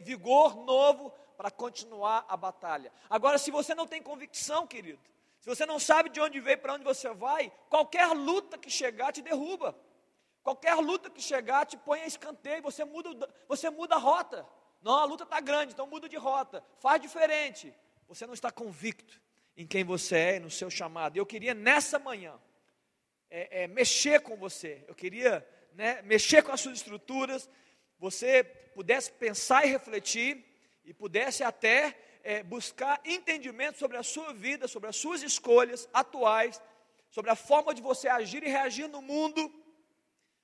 vigor 0.00 0.56
novo 0.64 1.12
para 1.36 1.50
continuar 1.50 2.24
a 2.30 2.34
batalha. 2.34 2.90
Agora, 3.10 3.36
se 3.36 3.50
você 3.50 3.74
não 3.74 3.86
tem 3.86 4.02
convicção, 4.02 4.66
querido, 4.66 4.98
se 5.38 5.50
você 5.50 5.66
não 5.66 5.78
sabe 5.78 6.08
de 6.08 6.18
onde 6.18 6.40
veio, 6.40 6.56
para 6.56 6.72
onde 6.72 6.84
você 6.84 7.12
vai, 7.12 7.52
qualquer 7.68 8.06
luta 8.14 8.56
que 8.56 8.70
chegar 8.70 9.12
te 9.12 9.20
derruba. 9.20 9.76
Qualquer 10.42 10.76
luta 10.76 11.10
que 11.10 11.20
chegar 11.20 11.66
te 11.66 11.76
põe 11.76 12.00
a 12.00 12.06
escanteio, 12.06 12.62
você 12.62 12.86
muda, 12.86 13.28
você 13.46 13.68
muda 13.68 13.96
a 13.96 13.98
rota. 13.98 14.48
Não, 14.82 14.98
a 14.98 15.04
luta 15.04 15.24
está 15.24 15.40
grande, 15.40 15.72
então 15.72 15.86
muda 15.86 16.08
de 16.08 16.16
rota, 16.16 16.62
faz 16.80 17.00
diferente. 17.00 17.72
Você 18.08 18.26
não 18.26 18.34
está 18.34 18.50
convicto 18.50 19.20
em 19.56 19.66
quem 19.66 19.84
você 19.84 20.16
é, 20.16 20.40
no 20.40 20.50
seu 20.50 20.68
chamado. 20.68 21.16
Eu 21.16 21.24
queria 21.24 21.54
nessa 21.54 21.98
manhã 21.98 22.34
é, 23.30 23.62
é, 23.62 23.66
mexer 23.68 24.20
com 24.20 24.36
você. 24.36 24.84
Eu 24.88 24.94
queria 24.94 25.46
né, 25.74 26.02
mexer 26.02 26.42
com 26.42 26.52
as 26.52 26.60
suas 26.60 26.78
estruturas. 26.78 27.48
Você 27.98 28.42
pudesse 28.42 29.12
pensar 29.12 29.64
e 29.64 29.70
refletir 29.70 30.44
e 30.84 30.92
pudesse 30.92 31.44
até 31.44 31.96
é, 32.24 32.42
buscar 32.42 33.00
entendimento 33.04 33.78
sobre 33.78 33.96
a 33.96 34.02
sua 34.02 34.32
vida, 34.32 34.66
sobre 34.66 34.88
as 34.88 34.96
suas 34.96 35.22
escolhas 35.22 35.88
atuais, 35.94 36.60
sobre 37.08 37.30
a 37.30 37.36
forma 37.36 37.72
de 37.72 37.80
você 37.80 38.08
agir 38.08 38.42
e 38.42 38.48
reagir 38.48 38.88
no 38.88 39.00
mundo 39.00 39.52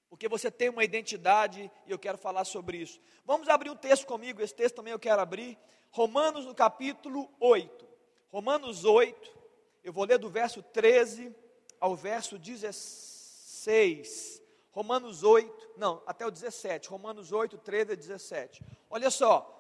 porque 0.09 0.29
você 0.29 0.51
tem 0.51 0.69
uma 0.69 0.85
identidade 0.85 1.71
e 1.87 1.91
eu 1.91 1.99
quero 1.99 2.19
falar 2.19 2.45
sobre 2.45 2.79
isso. 2.79 3.01
Vamos 3.25 3.49
abrir 3.49 3.71
um 3.71 3.77
texto 3.77 4.07
comigo, 4.07 4.41
esse 4.41 4.55
texto 4.55 4.77
também 4.77 4.93
eu 4.93 4.99
quero 4.99 5.21
abrir. 5.21 5.59
Romanos 5.91 6.47
no 6.47 6.55
capítulo 6.55 7.31
8. 7.41 7.89
Romanos 8.31 8.85
8, 8.85 9.39
eu 9.83 9.93
vou 9.93 10.05
ler 10.05 10.19
do 10.19 10.29
verso 10.29 10.63
13 10.63 11.35
ao 11.81 11.97
verso 11.97 12.39
16. 12.39 14.43
Romanos 14.71 15.23
8, 15.23 15.73
não, 15.77 16.03
até 16.07 16.27
o 16.27 16.31
17. 16.31 16.89
Romanos 16.89 17.33
8, 17.33 17.57
13 17.59 17.93
a 17.93 17.97
17. 17.97 18.63
Olha 18.91 19.11
só. 19.11 19.55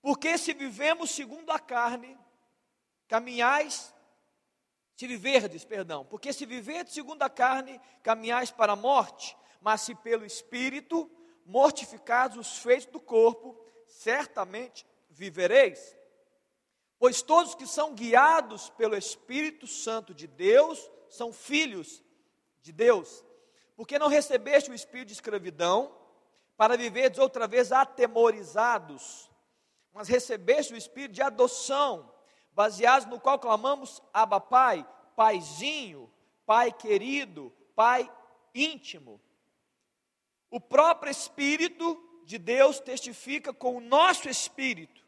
Porque 0.00 0.38
se 0.38 0.54
vivemos 0.54 1.10
segundo 1.10 1.50
a 1.50 1.58
carne, 1.58 2.16
caminhais 3.08 3.92
se 4.98 5.06
viverdes, 5.06 5.64
perdão, 5.64 6.04
porque 6.04 6.32
se 6.32 6.44
viverdes 6.44 6.92
segundo 6.92 7.22
a 7.22 7.30
carne, 7.30 7.80
caminhais 8.02 8.50
para 8.50 8.72
a 8.72 8.76
morte, 8.76 9.36
mas 9.60 9.80
se 9.82 9.94
pelo 9.94 10.24
Espírito 10.24 11.10
mortificados 11.44 12.36
os 12.36 12.58
feitos 12.58 12.86
do 12.86 13.00
corpo, 13.00 13.58
certamente 13.86 14.86
vivereis. 15.08 15.96
Pois 16.98 17.22
todos 17.22 17.54
que 17.54 17.66
são 17.66 17.94
guiados 17.94 18.68
pelo 18.70 18.96
Espírito 18.96 19.66
Santo 19.66 20.12
de 20.12 20.26
Deus 20.26 20.90
são 21.08 21.32
filhos 21.32 22.02
de 22.60 22.72
Deus. 22.72 23.24
Porque 23.76 23.98
não 23.98 24.08
recebeste 24.08 24.70
o 24.70 24.74
espírito 24.74 25.08
de 25.08 25.14
escravidão 25.14 25.96
para 26.56 26.76
viverdes 26.76 27.20
outra 27.20 27.46
vez 27.46 27.70
atemorizados, 27.70 29.30
mas 29.92 30.08
recebeste 30.08 30.74
o 30.74 30.76
espírito 30.76 31.14
de 31.14 31.22
adoção, 31.22 32.12
baseados 32.52 33.06
no 33.06 33.20
qual 33.20 33.38
clamamos 33.38 34.02
Abba 34.12 34.40
Pai, 34.40 34.84
Paizinho, 35.14 36.12
Pai 36.44 36.72
querido, 36.72 37.52
Pai 37.76 38.12
íntimo. 38.52 39.20
O 40.50 40.60
próprio 40.60 41.10
Espírito 41.10 42.02
de 42.24 42.38
Deus 42.38 42.80
testifica 42.80 43.52
com 43.52 43.76
o 43.76 43.80
nosso 43.80 44.28
espírito 44.28 45.02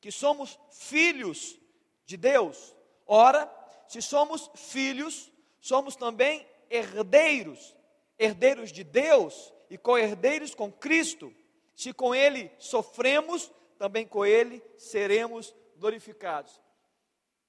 que 0.00 0.10
somos 0.10 0.58
filhos 0.70 1.58
de 2.04 2.16
Deus. 2.16 2.74
Ora, 3.06 3.50
se 3.88 4.02
somos 4.02 4.50
filhos, 4.54 5.32
somos 5.60 5.96
também 5.96 6.46
herdeiros, 6.68 7.76
herdeiros 8.18 8.70
de 8.70 8.84
Deus 8.84 9.52
e 9.70 9.78
co-herdeiros 9.78 10.54
com 10.54 10.70
Cristo. 10.70 11.34
Se 11.74 11.92
com 11.92 12.14
Ele 12.14 12.50
sofremos, 12.58 13.50
também 13.78 14.06
com 14.06 14.26
Ele 14.26 14.62
seremos 14.76 15.54
glorificados. 15.76 16.60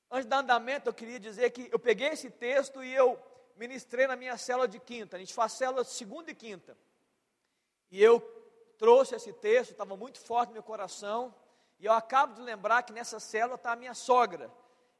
Antes 0.10 0.28
do 0.28 0.34
andamento, 0.34 0.90
eu 0.90 0.94
queria 0.94 1.20
dizer 1.20 1.50
que 1.50 1.68
eu 1.72 1.80
peguei 1.80 2.10
esse 2.10 2.30
texto 2.30 2.84
e 2.84 2.94
eu 2.94 3.20
ministrei 3.58 4.08
na 4.08 4.16
minha 4.16 4.38
célula 4.38 4.68
de 4.68 4.80
quinta. 4.80 5.18
A 5.18 5.20
gente 5.20 5.34
faz 5.34 5.54
célula 5.54 5.84
segunda 5.84 6.32
e 6.32 6.36
quinta. 6.36 6.78
E 7.92 8.02
eu 8.02 8.20
trouxe 8.78 9.16
esse 9.16 9.32
texto, 9.34 9.72
estava 9.72 9.96
muito 9.96 10.20
forte 10.20 10.50
no 10.50 10.54
meu 10.54 10.64
coração. 10.64 11.34
E 11.80 11.86
eu 11.86 11.94
acabo 11.94 12.34
de 12.36 12.42
lembrar 12.42 12.84
que 12.84 12.94
nessa 12.94 13.20
célula 13.20 13.56
está 13.56 13.74
a 13.74 13.76
minha 13.76 13.94
sogra. 13.94 14.52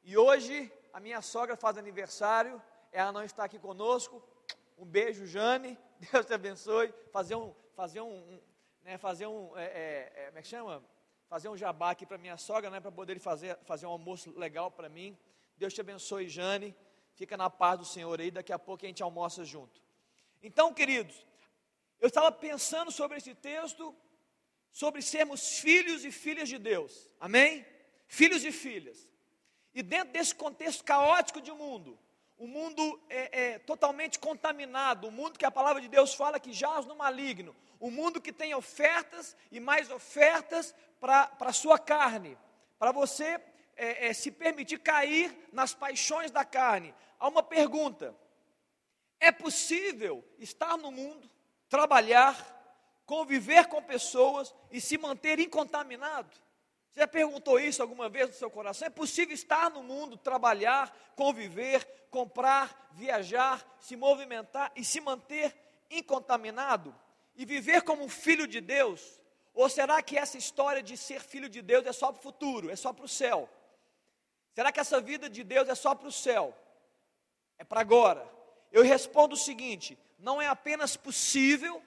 E 0.02 0.16
hoje 0.16 0.72
a 0.92 1.00
minha 1.00 1.20
sogra 1.20 1.56
faz 1.56 1.76
aniversário, 1.76 2.62
ela 2.92 3.12
não 3.12 3.22
está 3.22 3.44
aqui 3.44 3.58
conosco. 3.58 4.22
Um 4.78 4.84
beijo, 4.84 5.26
Jane. 5.26 5.78
Deus 6.12 6.26
te 6.26 6.34
abençoe. 6.34 6.92
Fazer 7.12 7.34
um, 7.34 7.54
fazer 7.74 8.00
um, 8.00 8.14
um 8.14 8.40
né, 8.82 8.96
fazer 8.98 9.26
um, 9.26 9.56
é, 9.56 9.64
é, 9.64 10.12
é, 10.14 10.26
como 10.26 10.38
é 10.38 10.42
que 10.42 10.48
chama? 10.48 10.82
Fazer 11.28 11.48
um 11.48 11.56
jabá 11.56 11.90
aqui 11.90 12.06
para 12.06 12.16
minha 12.16 12.36
sogra, 12.36 12.70
né, 12.70 12.78
para 12.78 12.92
poder 12.92 13.18
fazer, 13.18 13.58
fazer 13.64 13.84
um 13.86 13.90
almoço 13.90 14.30
legal 14.38 14.70
para 14.70 14.88
mim. 14.88 15.18
Deus 15.56 15.74
te 15.74 15.80
abençoe, 15.80 16.28
Jane. 16.28 16.74
Fica 17.14 17.36
na 17.36 17.50
paz 17.50 17.78
do 17.78 17.84
Senhor 17.84 18.20
aí, 18.20 18.30
daqui 18.30 18.52
a 18.52 18.58
pouco 18.58 18.84
a 18.84 18.88
gente 18.88 19.02
almoça 19.02 19.44
junto. 19.44 19.80
Então, 20.42 20.72
queridos, 20.72 21.26
eu 22.00 22.08
estava 22.08 22.30
pensando 22.30 22.90
sobre 22.90 23.18
esse 23.18 23.34
texto, 23.34 23.94
sobre 24.70 25.00
sermos 25.02 25.58
filhos 25.58 26.04
e 26.04 26.12
filhas 26.12 26.48
de 26.48 26.58
Deus, 26.58 27.10
amém? 27.20 27.64
Filhos 28.06 28.44
e 28.44 28.52
filhas. 28.52 29.08
E 29.74 29.82
dentro 29.82 30.12
desse 30.12 30.34
contexto 30.34 30.84
caótico 30.84 31.40
de 31.40 31.52
mundo, 31.52 31.98
um 32.38 32.46
mundo 32.46 33.02
é, 33.08 33.40
é, 33.42 33.58
totalmente 33.58 34.18
contaminado, 34.18 35.08
um 35.08 35.10
mundo 35.10 35.38
que 35.38 35.46
a 35.46 35.50
palavra 35.50 35.80
de 35.80 35.88
Deus 35.88 36.14
fala 36.14 36.38
que 36.38 36.52
jaz 36.52 36.84
no 36.84 36.94
maligno, 36.94 37.56
um 37.80 37.90
mundo 37.90 38.20
que 38.20 38.32
tem 38.32 38.54
ofertas 38.54 39.36
e 39.50 39.58
mais 39.58 39.90
ofertas 39.90 40.74
para 41.00 41.34
a 41.40 41.52
sua 41.52 41.78
carne, 41.78 42.36
para 42.78 42.92
você 42.92 43.40
é, 43.76 44.08
é, 44.08 44.12
se 44.12 44.30
permitir 44.30 44.78
cair 44.80 45.48
nas 45.52 45.74
paixões 45.74 46.30
da 46.30 46.44
carne. 46.44 46.94
Há 47.18 47.28
uma 47.28 47.42
pergunta: 47.42 48.14
é 49.18 49.32
possível 49.32 50.24
estar 50.38 50.76
no 50.76 50.90
mundo, 50.90 51.30
trabalhar, 51.68 52.36
conviver 53.04 53.66
com 53.66 53.82
pessoas 53.82 54.54
e 54.70 54.80
se 54.80 54.98
manter 54.98 55.38
incontaminado? 55.38 56.30
Você 56.90 57.00
já 57.00 57.06
perguntou 57.06 57.60
isso 57.60 57.82
alguma 57.82 58.08
vez 58.08 58.28
no 58.28 58.34
seu 58.34 58.50
coração? 58.50 58.86
É 58.86 58.90
possível 58.90 59.34
estar 59.34 59.70
no 59.70 59.82
mundo, 59.82 60.16
trabalhar, 60.16 60.96
conviver, 61.14 61.84
comprar, 62.10 62.88
viajar, 62.92 63.62
se 63.78 63.96
movimentar 63.96 64.72
e 64.74 64.82
se 64.82 65.00
manter 65.00 65.54
incontaminado? 65.90 66.94
E 67.36 67.44
viver 67.44 67.82
como 67.82 68.02
um 68.02 68.08
filho 68.08 68.46
de 68.46 68.62
Deus? 68.62 69.20
Ou 69.52 69.68
será 69.68 70.00
que 70.02 70.16
essa 70.16 70.38
história 70.38 70.82
de 70.82 70.96
ser 70.96 71.20
filho 71.20 71.48
de 71.48 71.60
Deus 71.60 71.84
é 71.86 71.92
só 71.92 72.10
para 72.10 72.20
o 72.20 72.22
futuro, 72.22 72.70
é 72.70 72.76
só 72.76 72.92
para 72.92 73.04
o 73.04 73.08
céu? 73.08 73.48
Será 74.54 74.72
que 74.72 74.80
essa 74.80 74.98
vida 74.98 75.28
de 75.28 75.44
Deus 75.44 75.68
é 75.68 75.74
só 75.74 75.94
para 75.94 76.08
o 76.08 76.12
céu? 76.12 76.56
É 77.58 77.64
para 77.64 77.80
agora? 77.82 78.26
Eu 78.72 78.82
respondo 78.82 79.34
o 79.34 79.38
seguinte: 79.38 79.98
não 80.18 80.40
é 80.40 80.46
apenas 80.46 80.96
possível, 80.96 81.82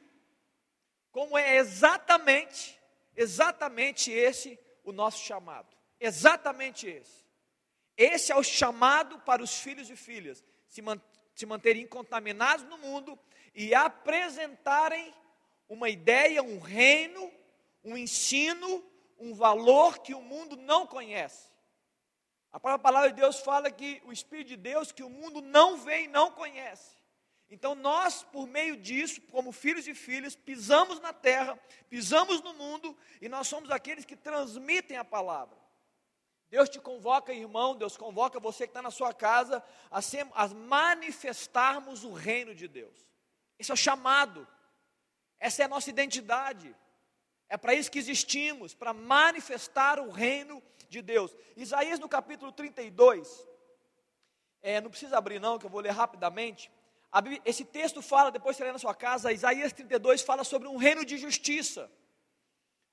como 1.11 1.37
é 1.37 1.57
exatamente, 1.57 2.79
exatamente 3.15 4.11
esse 4.11 4.59
o 4.83 4.91
nosso 4.91 5.23
chamado. 5.23 5.75
Exatamente 5.99 6.87
esse. 6.87 7.25
Esse 7.97 8.31
é 8.31 8.35
o 8.35 8.43
chamado 8.43 9.19
para 9.19 9.43
os 9.43 9.59
filhos 9.59 9.89
e 9.89 9.95
filhas, 9.95 10.43
se, 10.67 10.81
man 10.81 11.01
se 11.35 11.45
manterem 11.45 11.83
incontaminados 11.83 12.65
no 12.65 12.77
mundo 12.77 13.19
e 13.53 13.75
apresentarem 13.75 15.13
uma 15.67 15.89
ideia, 15.89 16.41
um 16.41 16.59
reino, 16.59 17.31
um 17.83 17.97
ensino, 17.97 18.83
um 19.17 19.33
valor 19.33 19.99
que 19.99 20.13
o 20.13 20.21
mundo 20.21 20.55
não 20.55 20.87
conhece. 20.87 21.49
A 22.51 22.59
própria 22.59 22.79
palavra 22.79 23.09
de 23.11 23.19
Deus 23.21 23.39
fala 23.41 23.69
que 23.69 24.01
o 24.05 24.11
Espírito 24.11 24.47
de 24.47 24.57
Deus 24.57 24.91
que 24.91 25.03
o 25.03 25.09
mundo 25.09 25.41
não 25.41 25.77
vê 25.77 26.03
e 26.03 26.07
não 26.07 26.31
conhece. 26.31 26.98
Então 27.49 27.73
nós, 27.73 28.21
por 28.21 28.47
meio 28.47 28.77
disso, 28.77 29.21
como 29.31 29.51
filhos 29.51 29.88
e 29.88 29.95
filhas, 29.95 30.35
pisamos 30.35 30.99
na 30.99 31.12
terra, 31.12 31.59
pisamos 31.89 32.41
no 32.41 32.53
mundo 32.53 32.95
e 33.19 33.27
nós 33.27 33.47
somos 33.47 33.71
aqueles 33.71 34.05
que 34.05 34.15
transmitem 34.15 34.97
a 34.97 35.03
palavra. 35.03 35.57
Deus 36.49 36.69
te 36.69 36.79
convoca, 36.79 37.33
irmão, 37.33 37.75
Deus 37.75 37.97
convoca 37.97 38.39
você 38.39 38.65
que 38.65 38.71
está 38.71 38.81
na 38.81 38.91
sua 38.91 39.13
casa 39.13 39.63
a, 39.89 40.01
ser, 40.01 40.27
a 40.33 40.47
manifestarmos 40.47 42.03
o 42.03 42.12
reino 42.12 42.53
de 42.53 42.67
Deus. 42.67 43.07
Esse 43.57 43.71
é 43.71 43.73
o 43.73 43.77
chamado, 43.77 44.47
essa 45.39 45.62
é 45.62 45.65
a 45.65 45.69
nossa 45.69 45.89
identidade. 45.89 46.75
É 47.47 47.57
para 47.57 47.73
isso 47.73 47.89
que 47.89 47.99
existimos, 47.99 48.75
para 48.75 48.93
manifestar 48.93 49.99
o 49.99 50.12
reino 50.12 50.62
de 50.88 51.01
Deus. 51.01 51.35
Isaías 51.55 51.99
no 51.99 52.07
capítulo 52.07 52.51
32, 52.51 53.47
é, 54.62 54.79
não 54.81 54.89
precisa 54.89 55.17
abrir 55.17 55.39
não, 55.39 55.57
que 55.57 55.65
eu 55.65 55.69
vou 55.69 55.81
ler 55.81 55.91
rapidamente. 55.91 56.71
Esse 57.43 57.65
texto 57.65 58.01
fala, 58.01 58.31
depois 58.31 58.55
você 58.55 58.63
lê 58.63 58.71
na 58.71 58.77
sua 58.77 58.93
casa, 58.93 59.31
Isaías 59.31 59.73
32 59.73 60.21
fala 60.21 60.43
sobre 60.43 60.67
um 60.67 60.77
reino 60.77 61.03
de 61.03 61.17
justiça, 61.17 61.91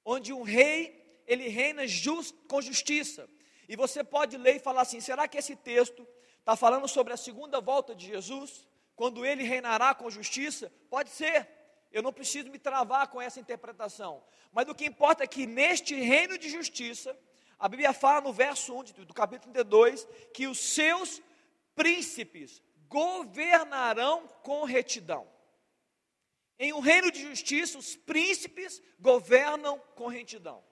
onde 0.05 0.33
um 0.33 0.42
rei, 0.42 1.22
ele 1.26 1.48
reina 1.48 1.87
just, 1.87 2.35
com 2.48 2.62
justiça. 2.62 3.29
E 3.68 3.76
você 3.76 4.02
pode 4.02 4.37
ler 4.38 4.57
e 4.57 4.61
falar 4.61 4.83
assim: 4.83 5.00
será 5.00 5.29
que 5.29 5.37
esse 5.37 5.55
texto 5.55 6.07
está 6.38 6.57
falando 6.57 6.88
sobre 6.88 7.12
a 7.12 7.16
segunda 7.16 7.61
volta 7.61 7.94
de 7.94 8.07
Jesus, 8.07 8.66
quando 8.94 9.26
ele 9.26 9.42
reinará 9.42 9.94
com 9.94 10.09
justiça? 10.09 10.72
Pode 10.88 11.11
ser, 11.11 11.46
eu 11.92 12.02
não 12.02 12.12
preciso 12.12 12.50
me 12.50 12.59
travar 12.59 13.09
com 13.09 13.20
essa 13.20 13.38
interpretação. 13.38 14.22
Mas 14.50 14.66
o 14.66 14.74
que 14.74 14.87
importa 14.87 15.24
é 15.24 15.26
que 15.26 15.46
neste 15.46 15.94
reino 15.94 16.38
de 16.38 16.48
justiça, 16.48 17.14
a 17.59 17.68
Bíblia 17.68 17.92
fala 17.92 18.22
no 18.22 18.33
verso 18.33 18.74
1 18.74 18.85
do 19.05 19.12
capítulo 19.12 19.52
32 19.52 20.07
que 20.33 20.46
os 20.46 20.59
seus 20.59 21.20
príncipes 21.74 22.62
governarão 22.88 24.27
com 24.42 24.64
retidão. 24.64 25.27
Em 26.59 26.72
um 26.72 26.81
reino 26.81 27.11
de 27.11 27.20
justiça, 27.20 27.79
os 27.79 27.94
príncipes 27.96 28.81
governam 28.99 29.79
com 29.94 30.07
retidão. 30.07 30.64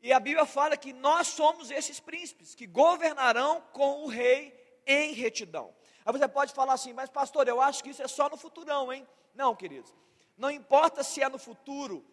E 0.00 0.12
a 0.12 0.18
Bíblia 0.18 0.46
fala 0.46 0.76
que 0.76 0.92
nós 0.92 1.28
somos 1.28 1.70
esses 1.70 2.00
príncipes 2.00 2.54
que 2.54 2.66
governarão 2.66 3.60
com 3.72 4.02
o 4.02 4.08
rei 4.08 4.52
em 4.86 5.12
retidão. 5.12 5.72
Aí 6.04 6.12
você 6.12 6.26
pode 6.26 6.52
falar 6.52 6.72
assim, 6.72 6.92
mas 6.92 7.08
pastor, 7.08 7.46
eu 7.46 7.60
acho 7.60 7.84
que 7.84 7.90
isso 7.90 8.02
é 8.02 8.08
só 8.08 8.28
no 8.28 8.36
futurão, 8.36 8.92
hein? 8.92 9.06
Não, 9.34 9.54
queridos. 9.54 9.94
Não 10.36 10.50
importa 10.50 11.04
se 11.04 11.22
é 11.22 11.28
no 11.28 11.38
futuro, 11.38 12.04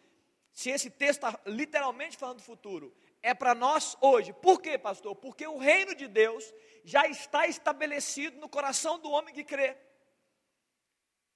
se 0.51 0.69
esse 0.69 0.89
texto 0.89 1.25
está 1.25 1.39
literalmente 1.45 2.17
falando 2.17 2.37
do 2.37 2.43
futuro, 2.43 2.93
é 3.21 3.33
para 3.33 3.53
nós 3.53 3.97
hoje. 4.01 4.33
Por 4.33 4.61
quê, 4.61 4.77
pastor? 4.77 5.15
Porque 5.15 5.45
o 5.47 5.57
reino 5.57 5.93
de 5.95 6.07
Deus 6.07 6.53
já 6.83 7.07
está 7.07 7.47
estabelecido 7.47 8.39
no 8.39 8.49
coração 8.49 8.99
do 8.99 9.09
homem 9.09 9.33
que 9.33 9.43
crê. 9.43 9.77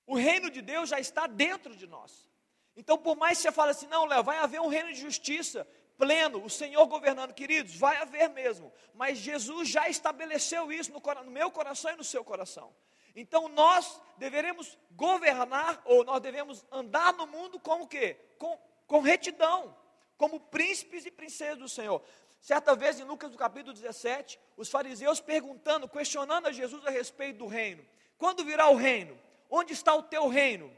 O 0.06 0.16
reino 0.16 0.50
de 0.50 0.62
Deus 0.62 0.90
já 0.90 1.00
está 1.00 1.28
dentro 1.28 1.76
de 1.76 1.88
nós. 1.88 2.30
Então, 2.76 2.98
por 2.98 3.16
mais 3.16 3.38
que 3.38 3.44
você 3.44 3.52
fale 3.52 3.72
assim, 3.72 3.88
não, 3.88 4.06
Léo, 4.06 4.24
vai 4.24 4.38
haver 4.38 4.60
um 4.60 4.68
reino 4.68 4.92
de 4.92 5.00
justiça 5.00 5.68
pleno, 5.98 6.44
o 6.44 6.50
Senhor 6.50 6.86
governando, 6.88 7.34
queridos, 7.34 7.76
vai 7.76 7.98
haver 7.98 8.30
mesmo. 8.30 8.74
Mas 8.94 9.20
Jesus 9.20 9.70
já 9.70 9.88
estabeleceu 9.88 10.72
isso 10.72 10.92
no, 10.92 11.00
no 11.24 11.32
meu 11.32 11.52
coração 11.52 11.92
e 11.92 11.98
no 11.98 12.04
seu 12.04 12.24
coração. 12.24 12.74
Então 13.16 13.48
nós 13.48 14.02
deveremos 14.18 14.78
governar, 14.92 15.82
ou 15.86 16.04
nós 16.04 16.20
devemos 16.20 16.66
andar 16.72 17.14
no 17.14 17.28
mundo 17.28 17.60
com 17.60 17.84
o 17.84 17.88
quê? 17.88 18.18
Com, 18.40 18.58
com 18.88 19.02
retidão, 19.02 19.78
como 20.18 20.40
príncipes 20.40 21.06
e 21.06 21.12
princesas 21.12 21.58
do 21.58 21.70
Senhor. 21.70 22.02
Certa 22.40 22.76
vez 22.76 23.00
em 23.00 23.04
Lucas 23.04 23.32
no 23.32 23.38
capítulo 23.38 23.74
17, 23.74 24.40
os 24.58 24.70
fariseus 24.70 25.22
perguntando, 25.22 25.88
questionando 25.88 26.48
a 26.48 26.52
Jesus 26.52 26.86
a 26.86 26.90
respeito 26.90 27.38
do 27.38 27.48
reino. 27.48 27.86
Quando 28.18 28.44
virá 28.44 28.70
o 28.70 28.76
reino? 28.76 29.18
Onde 29.50 29.74
está 29.74 29.96
o 29.96 30.04
teu 30.04 30.28
reino? 30.28 30.70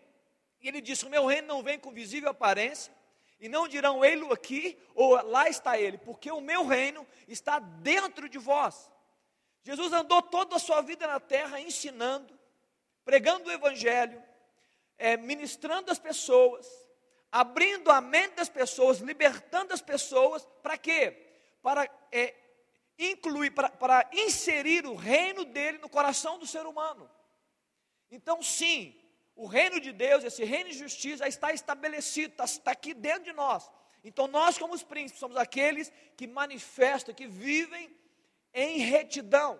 E 0.61 0.67
ele 0.67 0.79
disse: 0.81 1.05
O 1.05 1.09
meu 1.09 1.25
reino 1.25 1.47
não 1.47 1.63
vem 1.63 1.79
com 1.79 1.91
visível 1.91 2.29
aparência, 2.29 2.93
e 3.39 3.49
não 3.49 3.67
dirão 3.67 4.03
ele 4.05 4.31
aqui 4.31 4.77
ou 4.93 5.13
lá 5.23 5.49
está 5.49 5.77
ele, 5.77 5.97
porque 5.97 6.31
o 6.31 6.41
meu 6.41 6.65
reino 6.65 7.05
está 7.27 7.59
dentro 7.59 8.29
de 8.29 8.37
vós. 8.37 8.89
Jesus 9.63 9.91
andou 9.91 10.21
toda 10.21 10.57
a 10.57 10.59
sua 10.59 10.81
vida 10.81 11.07
na 11.07 11.19
terra 11.19 11.59
ensinando, 11.59 12.37
pregando 13.03 13.49
o 13.49 13.51
evangelho, 13.51 14.21
é, 14.97 15.17
ministrando 15.17 15.91
as 15.91 15.97
pessoas, 15.97 16.84
abrindo 17.41 17.91
a 17.91 17.99
mente 17.99 18.35
das 18.35 18.47
pessoas, 18.47 18.99
libertando 18.99 19.73
as 19.73 19.81
pessoas, 19.81 20.47
para 20.63 20.77
quê? 20.77 21.25
para 21.65 21.89
é, 22.11 22.35
incluir, 22.99 23.49
para, 23.49 24.07
inserir 24.13 24.85
o 24.85 24.93
reino 24.93 25.43
dele 25.43 25.79
no 25.79 25.89
coração 25.89 26.37
do 26.37 26.45
ser 26.45 26.63
humano. 26.67 27.09
Então, 28.11 28.43
sim, 28.43 28.95
o 29.35 29.47
reino 29.47 29.79
de 29.79 29.91
Deus, 29.91 30.23
esse 30.23 30.43
reino 30.43 30.69
de 30.69 30.77
justiça, 30.77 31.27
está 31.27 31.51
estabelecido, 31.51 32.33
está, 32.33 32.43
está 32.43 32.71
aqui 32.71 32.93
dentro 32.93 33.23
de 33.23 33.33
nós. 33.33 33.67
Então, 34.03 34.27
nós, 34.27 34.59
como 34.59 34.75
os 34.75 34.83
príncipes, 34.83 35.19
somos 35.19 35.37
aqueles 35.37 35.91
que 36.15 36.27
manifestam, 36.27 37.15
que 37.15 37.25
vivem 37.25 37.91
em 38.53 38.77
retidão. 38.77 39.59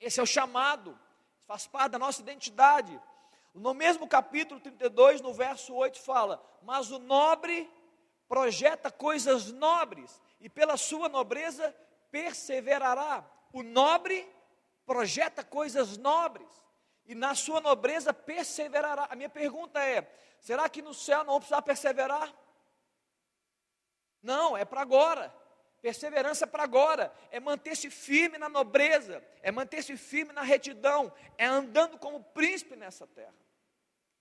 Esse 0.00 0.18
é 0.18 0.22
o 0.24 0.26
chamado, 0.26 0.98
faz 1.46 1.68
parte 1.68 1.92
da 1.92 2.00
nossa 2.00 2.20
identidade. 2.20 3.00
No 3.54 3.74
mesmo 3.74 4.08
capítulo 4.08 4.60
32, 4.60 5.20
no 5.20 5.34
verso 5.34 5.74
8, 5.74 6.00
fala: 6.00 6.42
Mas 6.62 6.90
o 6.90 6.98
nobre 6.98 7.70
projeta 8.28 8.90
coisas 8.90 9.52
nobres, 9.52 10.20
e 10.40 10.48
pela 10.48 10.76
sua 10.76 11.08
nobreza 11.08 11.74
perseverará. 12.10 13.24
O 13.52 13.62
nobre 13.62 14.26
projeta 14.86 15.44
coisas 15.44 15.96
nobres 15.96 16.48
e 17.04 17.14
na 17.14 17.34
sua 17.34 17.60
nobreza 17.60 18.12
perseverará. 18.12 19.08
A 19.10 19.16
minha 19.16 19.28
pergunta 19.28 19.82
é: 19.82 20.10
será 20.40 20.68
que 20.68 20.82
no 20.82 20.94
céu 20.94 21.18
não 21.18 21.34
vamos 21.34 21.46
precisar 21.46 21.62
perseverar? 21.62 22.34
Não, 24.22 24.56
é 24.56 24.64
para 24.64 24.80
agora. 24.80 25.41
Perseverança 25.82 26.46
para 26.46 26.62
agora, 26.62 27.12
é 27.32 27.40
manter-se 27.40 27.90
firme 27.90 28.38
na 28.38 28.48
nobreza, 28.48 29.22
é 29.42 29.50
manter-se 29.50 29.96
firme 29.96 30.32
na 30.32 30.42
retidão, 30.42 31.12
é 31.36 31.44
andando 31.44 31.98
como 31.98 32.22
príncipe 32.22 32.76
nessa 32.76 33.04
terra. 33.04 33.34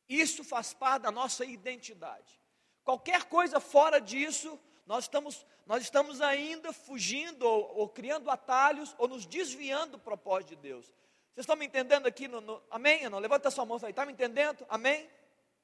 Isso 0.10 0.44
faz 0.44 0.74
parte 0.74 1.04
da 1.04 1.12
nossa 1.12 1.46
identidade. 1.46 2.42
Qualquer 2.84 3.26
coisa 3.26 3.60
fora 3.60 4.02
disso 4.02 4.60
nós 4.88 5.04
estamos, 5.04 5.46
nós 5.68 5.84
estamos 5.84 6.20
ainda 6.20 6.74
fugindo 6.74 7.44
ou, 7.44 7.78
ou 7.78 7.88
criando 7.88 8.32
atalhos 8.32 8.96
ou 8.98 9.08
nos 9.08 9.28
desviando 9.28 9.94
do 9.94 10.00
propósito 10.00 10.50
de 10.50 10.56
Deus. 10.56 10.86
Vocês 10.86 11.44
estão 11.44 11.56
me 11.56 11.68
entendendo 11.68 12.08
aqui? 12.08 12.28
No, 12.28 12.42
no, 12.42 12.62
amém? 12.72 13.08
Não? 13.08 13.20
Levanta 13.20 13.52
sua 13.52 13.66
mão 13.66 13.80
aí. 13.84 13.92
Está 13.92 14.06
me 14.06 14.12
entendendo? 14.12 14.66
Amém? 14.68 15.08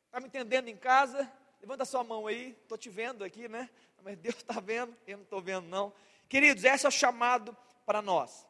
Está 0.05 0.19
me 0.19 0.27
entendendo 0.27 0.67
em 0.69 0.77
casa? 0.77 1.29
Levanta 1.61 1.85
sua 1.85 2.03
mão 2.03 2.27
aí. 2.27 2.57
Estou 2.61 2.77
te 2.77 2.89
vendo 2.89 3.23
aqui, 3.23 3.47
né? 3.47 3.69
Mas 4.03 4.17
Deus 4.17 4.35
está 4.35 4.59
vendo. 4.59 4.95
Eu 5.05 5.17
não 5.17 5.23
estou 5.23 5.41
vendo, 5.41 5.67
não. 5.67 5.93
Queridos, 6.29 6.63
esse 6.63 6.85
é 6.85 6.89
o 6.89 6.91
chamado 6.91 7.55
para 7.85 8.01
nós. 8.01 8.47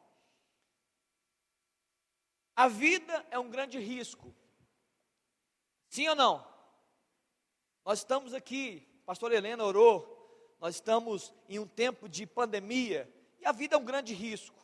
A 2.54 2.68
vida 2.68 3.24
é 3.30 3.38
um 3.38 3.48
grande 3.48 3.78
risco. 3.78 4.34
Sim 5.88 6.08
ou 6.08 6.16
não? 6.16 6.46
Nós 7.84 8.00
estamos 8.00 8.34
aqui, 8.34 8.86
pastor 9.06 9.32
Helena 9.32 9.64
orou 9.64 10.18
nós 10.60 10.74
estamos 10.74 11.32
em 11.48 11.58
um 11.58 11.66
tempo 11.66 12.08
de 12.08 12.26
pandemia 12.26 13.08
e 13.40 13.46
a 13.46 13.52
vida 13.52 13.76
é 13.76 13.78
um 13.78 13.84
grande 13.84 14.12
risco. 14.12 14.58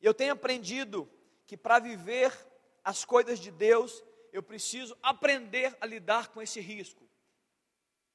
Eu 0.00 0.14
tenho 0.14 0.32
aprendido 0.32 1.08
que 1.46 1.56
para 1.56 1.78
viver 1.78 2.32
as 2.82 3.04
coisas 3.04 3.38
de 3.38 3.50
Deus, 3.50 4.02
eu 4.32 4.42
preciso 4.42 4.96
aprender 5.02 5.76
a 5.80 5.86
lidar 5.86 6.28
com 6.28 6.40
esse 6.40 6.60
risco. 6.60 7.06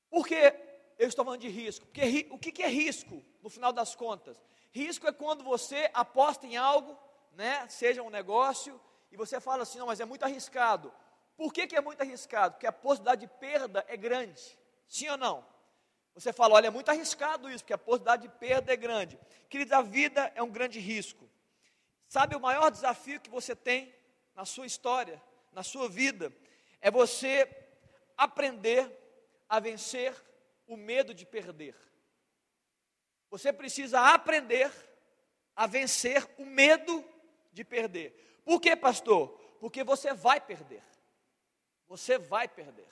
Por 0.10 0.28
que 0.28 0.54
eu 0.98 1.08
estou 1.08 1.24
falando 1.24 1.42
de 1.42 1.50
risco? 1.50 1.86
Porque 1.86 2.28
o 2.30 2.38
que 2.38 2.64
é 2.64 2.68
risco, 2.68 3.24
no 3.42 3.50
final 3.50 3.72
das 3.72 3.96
contas? 3.96 4.42
Risco 4.72 5.08
é 5.08 5.12
quando 5.12 5.44
você 5.44 5.90
aposta 5.94 6.46
em 6.46 6.58
algo, 6.58 6.98
né, 7.34 7.68
seja 7.70 8.04
um 8.04 8.10
negócio, 8.10 8.80
e 9.12 9.18
você 9.18 9.40
fala 9.40 9.64
assim, 9.64 9.80
não, 9.80 9.88
mas 9.88 10.00
é 10.00 10.06
muito 10.06 10.24
arriscado. 10.24 10.94
Por 11.36 11.54
que, 11.54 11.68
que 11.68 11.76
é 11.76 11.82
muito 11.82 12.02
arriscado? 12.02 12.56
Porque 12.56 12.68
a 12.68 12.72
possibilidade 12.72 13.22
de 13.22 13.28
perda 13.28 13.86
é 13.88 13.96
grande. 13.96 14.58
Sim 14.88 15.10
ou 15.10 15.18
não? 15.18 15.46
Você 16.14 16.34
fala, 16.34 16.56
olha, 16.56 16.68
é 16.68 16.70
muito 16.70 16.90
arriscado 16.90 17.50
isso, 17.50 17.64
porque 17.64 17.74
a 17.74 17.78
possibilidade 17.78 18.24
de 18.24 18.30
perda 18.30 18.74
é 18.74 18.76
grande. 18.76 19.18
Queridos, 19.50 19.72
a 19.72 19.82
vida 19.82 20.32
é 20.36 20.44
um 20.44 20.52
grande 20.52 20.80
risco. 20.80 21.30
Sabe 22.08 22.36
o 22.36 22.40
maior 22.40 22.70
desafio 22.70 23.22
que 23.22 23.30
você 23.30 23.56
tem 23.56 23.96
na 24.36 24.44
sua 24.44 24.66
história, 24.66 25.22
na 25.52 25.64
sua 25.64 25.88
vida, 25.88 26.34
é 26.82 26.92
você 26.92 27.50
aprender 28.18 28.99
a 29.50 29.60
vencer 29.60 30.16
o 30.66 30.78
medo 30.78 31.14
de 31.14 31.26
perder. 31.26 31.76
Você 33.30 33.52
precisa 33.52 34.00
aprender 34.14 34.72
a 35.56 35.68
vencer 35.68 36.26
o 36.38 36.46
medo 36.46 37.04
de 37.52 37.66
perder. 37.66 38.42
Por 38.46 38.62
quê, 38.62 38.76
pastor? 38.76 39.40
porque 39.60 39.84
você 39.84 40.14
vai 40.14 40.40
perder. 40.40 40.84
Você 41.88 42.18
vai 42.18 42.48
perder. 42.48 42.88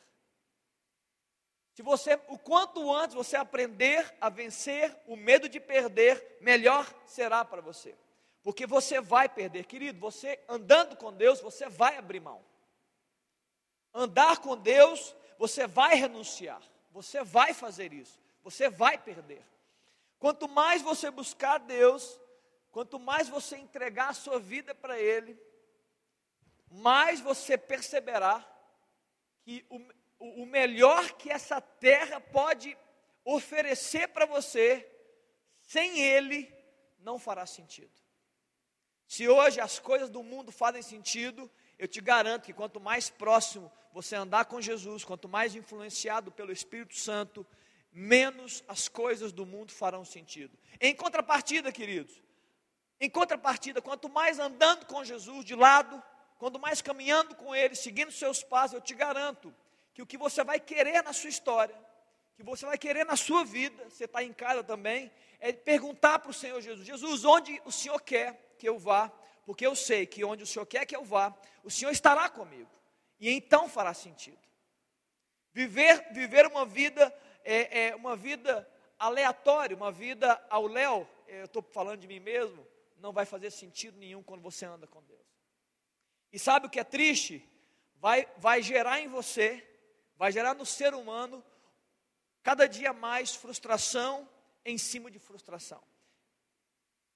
Se 1.73 1.83
você, 1.83 2.19
o 2.27 2.37
quanto 2.37 2.93
antes 2.93 3.15
você 3.15 3.37
aprender 3.37 4.15
a 4.19 4.29
vencer 4.29 4.95
o 5.05 5.15
medo 5.15 5.47
de 5.47 5.59
perder, 5.59 6.37
melhor 6.41 6.91
será 7.05 7.45
para 7.45 7.61
você. 7.61 7.95
Porque 8.41 8.65
você 8.65 8.99
vai 8.99 9.29
perder, 9.29 9.65
querido, 9.65 9.99
você 9.99 10.39
andando 10.47 10.95
com 10.95 11.13
Deus, 11.13 11.39
você 11.39 11.69
vai 11.69 11.97
abrir 11.97 12.19
mão. 12.19 12.43
Andar 13.93 14.39
com 14.39 14.57
Deus, 14.57 15.15
você 15.37 15.67
vai 15.67 15.95
renunciar. 15.95 16.61
Você 16.91 17.23
vai 17.23 17.53
fazer 17.53 17.93
isso. 17.93 18.19
Você 18.43 18.69
vai 18.69 18.97
perder. 18.97 19.45
Quanto 20.19 20.47
mais 20.47 20.81
você 20.81 21.11
buscar 21.11 21.59
Deus, 21.59 22.19
quanto 22.71 22.99
mais 22.99 23.29
você 23.29 23.57
entregar 23.57 24.09
a 24.09 24.13
sua 24.13 24.39
vida 24.39 24.73
para 24.73 24.99
Ele, 24.99 25.39
mais 26.71 27.19
você 27.19 27.57
perceberá 27.57 28.45
que 29.43 29.65
o, 29.69 30.41
o 30.41 30.45
melhor 30.45 31.11
que 31.13 31.29
essa 31.29 31.61
terra 31.61 32.19
pode 32.19 32.77
oferecer 33.23 34.07
para 34.09 34.25
você, 34.25 34.89
sem 35.61 35.99
Ele, 35.99 36.51
não 36.99 37.19
fará 37.19 37.45
sentido. 37.45 37.91
Se 39.07 39.27
hoje 39.27 39.61
as 39.61 39.79
coisas 39.79 40.09
do 40.09 40.23
mundo 40.23 40.51
fazem 40.51 40.81
sentido, 40.81 41.49
eu 41.77 41.87
te 41.87 42.01
garanto 42.01 42.45
que 42.45 42.53
quanto 42.53 42.79
mais 42.79 43.09
próximo 43.09 43.71
você 43.93 44.15
andar 44.15 44.45
com 44.45 44.61
Jesus, 44.61 45.03
quanto 45.03 45.27
mais 45.27 45.55
influenciado 45.55 46.31
pelo 46.31 46.51
Espírito 46.51 46.95
Santo, 46.95 47.45
menos 47.91 48.63
as 48.67 48.87
coisas 48.87 49.31
do 49.31 49.45
mundo 49.45 49.71
farão 49.71 50.05
sentido. 50.05 50.57
Em 50.79 50.95
contrapartida, 50.95 51.71
queridos, 51.71 52.21
em 52.99 53.09
contrapartida, 53.09 53.81
quanto 53.81 54.09
mais 54.09 54.39
andando 54.39 54.85
com 54.85 55.03
Jesus 55.03 55.45
de 55.45 55.55
lado, 55.55 56.01
quanto 56.37 56.59
mais 56.59 56.81
caminhando 56.81 57.35
com 57.35 57.55
Ele, 57.55 57.75
seguindo 57.75 58.11
seus 58.11 58.43
passos, 58.43 58.73
eu 58.73 58.81
te 58.81 58.93
garanto 58.93 59.53
que 59.93 60.01
o 60.01 60.05
que 60.05 60.17
você 60.17 60.43
vai 60.43 60.59
querer 60.59 61.03
na 61.03 61.13
sua 61.13 61.29
história, 61.29 61.75
que 62.35 62.43
você 62.43 62.65
vai 62.65 62.77
querer 62.77 63.05
na 63.05 63.15
sua 63.15 63.43
vida, 63.43 63.89
você 63.89 64.05
está 64.05 64.23
em 64.23 64.33
casa 64.33 64.63
também, 64.63 65.11
é 65.39 65.51
perguntar 65.51 66.19
para 66.19 66.29
o 66.29 66.33
Senhor 66.33 66.61
Jesus: 66.61 66.85
Jesus, 66.85 67.25
onde 67.25 67.59
o 67.65 67.71
Senhor 67.71 67.99
quer 68.01 68.55
que 68.59 68.69
eu 68.69 68.77
vá? 68.77 69.11
Porque 69.47 69.65
eu 69.65 69.77
sei 69.77 70.05
que 70.05 70.25
onde 70.25 70.43
o 70.43 70.45
Senhor 70.45 70.65
quer 70.65 70.85
que 70.85 70.93
eu 70.93 71.05
vá, 71.05 71.33
o 71.63 71.71
Senhor 71.71 71.89
estará 71.89 72.29
comigo, 72.29 72.69
e 73.17 73.29
então 73.29 73.69
fará 73.69 73.93
sentido. 73.93 74.45
Viver, 75.53 76.05
viver 76.11 76.45
uma 76.45 76.65
vida, 76.65 77.17
é, 77.45 77.87
é 77.87 77.95
uma 77.95 78.13
vida 78.13 78.69
aleatória, 78.99 79.73
uma 79.73 79.89
vida 79.89 80.37
ao 80.49 80.67
léu, 80.67 81.07
é, 81.29 81.39
eu 81.39 81.45
estou 81.45 81.61
falando 81.61 82.01
de 82.01 82.09
mim 82.09 82.19
mesmo, 82.19 82.67
não 82.97 83.13
vai 83.13 83.25
fazer 83.25 83.49
sentido 83.49 83.97
nenhum 83.97 84.21
quando 84.21 84.41
você 84.41 84.65
anda 84.65 84.85
com 84.85 85.01
Deus. 85.03 85.25
E 86.33 86.37
sabe 86.37 86.67
o 86.67 86.69
que 86.69 86.81
é 86.81 86.83
triste? 86.83 87.41
Vai, 88.01 88.27
vai 88.39 88.61
gerar 88.61 88.99
em 88.99 89.07
você, 89.07 89.65
vai 90.17 90.29
gerar 90.29 90.55
no 90.55 90.65
ser 90.65 90.93
humano, 90.93 91.41
cada 92.43 92.67
dia 92.67 92.91
mais 92.91 93.33
frustração 93.33 94.27
em 94.65 94.77
cima 94.77 95.09
de 95.09 95.19
frustração. 95.19 95.81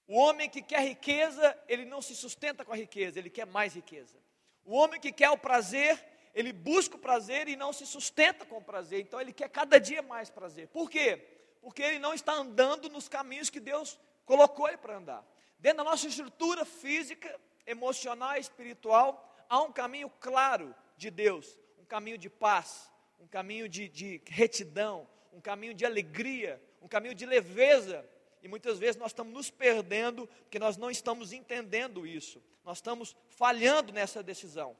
O 0.07 0.17
homem 0.17 0.49
que 0.49 0.61
quer 0.61 0.81
riqueza, 0.81 1.57
ele 1.67 1.85
não 1.85 2.01
se 2.01 2.15
sustenta 2.15 2.65
com 2.65 2.73
a 2.73 2.75
riqueza, 2.75 3.19
ele 3.19 3.29
quer 3.29 3.45
mais 3.45 3.73
riqueza. 3.73 4.17
O 4.65 4.75
homem 4.75 4.99
que 4.99 5.11
quer 5.11 5.29
o 5.29 5.37
prazer, 5.37 6.03
ele 6.33 6.51
busca 6.51 6.95
o 6.95 6.99
prazer 6.99 7.47
e 7.47 7.55
não 7.55 7.71
se 7.71 7.85
sustenta 7.85 8.45
com 8.45 8.57
o 8.57 8.63
prazer, 8.63 9.01
então 9.01 9.19
ele 9.19 9.33
quer 9.33 9.49
cada 9.49 9.79
dia 9.79 10.01
mais 10.01 10.29
prazer. 10.29 10.67
Por 10.67 10.89
quê? 10.89 11.17
Porque 11.61 11.81
ele 11.81 11.99
não 11.99 12.13
está 12.13 12.33
andando 12.33 12.89
nos 12.89 13.07
caminhos 13.07 13.49
que 13.49 13.59
Deus 13.59 13.99
colocou 14.25 14.67
ele 14.67 14.77
para 14.77 14.97
andar. 14.97 15.25
Dentro 15.59 15.79
da 15.79 15.83
nossa 15.83 16.07
estrutura 16.07 16.65
física, 16.65 17.39
emocional 17.65 18.35
e 18.35 18.39
espiritual, 18.39 19.35
há 19.47 19.61
um 19.61 19.71
caminho 19.71 20.09
claro 20.19 20.73
de 20.97 21.11
Deus, 21.11 21.57
um 21.77 21.85
caminho 21.85 22.17
de 22.17 22.29
paz, 22.29 22.91
um 23.19 23.27
caminho 23.27 23.69
de, 23.69 23.87
de 23.87 24.21
retidão, 24.27 25.07
um 25.31 25.39
caminho 25.39 25.73
de 25.73 25.85
alegria, 25.85 26.61
um 26.81 26.87
caminho 26.87 27.13
de 27.13 27.25
leveza. 27.25 28.07
E 28.41 28.47
muitas 28.47 28.79
vezes 28.79 28.95
nós 28.95 29.11
estamos 29.11 29.33
nos 29.33 29.49
perdendo 29.49 30.27
porque 30.27 30.57
nós 30.57 30.77
não 30.77 30.89
estamos 30.89 31.31
entendendo 31.31 32.05
isso, 32.07 32.41
nós 32.63 32.77
estamos 32.77 33.15
falhando 33.29 33.93
nessa 33.93 34.23
decisão. 34.23 34.75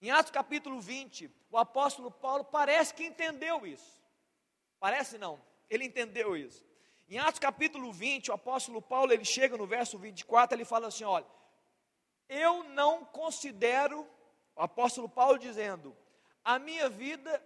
Em 0.00 0.10
Atos 0.10 0.30
capítulo 0.30 0.80
20, 0.80 1.30
o 1.50 1.58
apóstolo 1.58 2.10
Paulo 2.10 2.44
parece 2.44 2.94
que 2.94 3.04
entendeu 3.04 3.66
isso. 3.66 4.00
Parece 4.78 5.18
não, 5.18 5.40
ele 5.68 5.84
entendeu 5.84 6.36
isso. 6.36 6.64
Em 7.08 7.18
Atos 7.18 7.40
capítulo 7.40 7.92
20, 7.92 8.30
o 8.30 8.34
apóstolo 8.34 8.80
Paulo, 8.80 9.12
ele 9.12 9.24
chega 9.24 9.56
no 9.56 9.66
verso 9.66 9.98
24, 9.98 10.56
ele 10.56 10.64
fala 10.64 10.86
assim, 10.86 11.04
olha, 11.04 11.26
eu 12.28 12.62
não 12.62 13.04
considero, 13.04 14.08
o 14.54 14.62
apóstolo 14.62 15.08
Paulo 15.08 15.36
dizendo, 15.36 15.94
a 16.44 16.58
minha 16.58 16.88
vida 16.88 17.42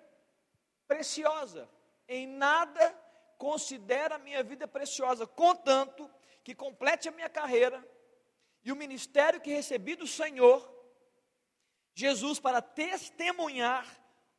preciosa, 0.87 1.68
em 2.07 2.26
nada 2.26 2.95
considero 3.39 4.14
a 4.14 4.18
minha 4.18 4.43
vida 4.43 4.66
preciosa, 4.66 5.26
contanto 5.26 6.11
que 6.43 6.55
complete 6.55 7.09
a 7.09 7.12
minha 7.12 7.28
carreira 7.28 7.87
e 8.64 8.72
o 8.72 8.76
ministério 8.76 9.41
que 9.41 9.53
recebi 9.53 9.95
do 9.95 10.07
Senhor, 10.07 10.70
Jesus, 11.95 12.41
para 12.41 12.61
testemunhar 12.61 13.87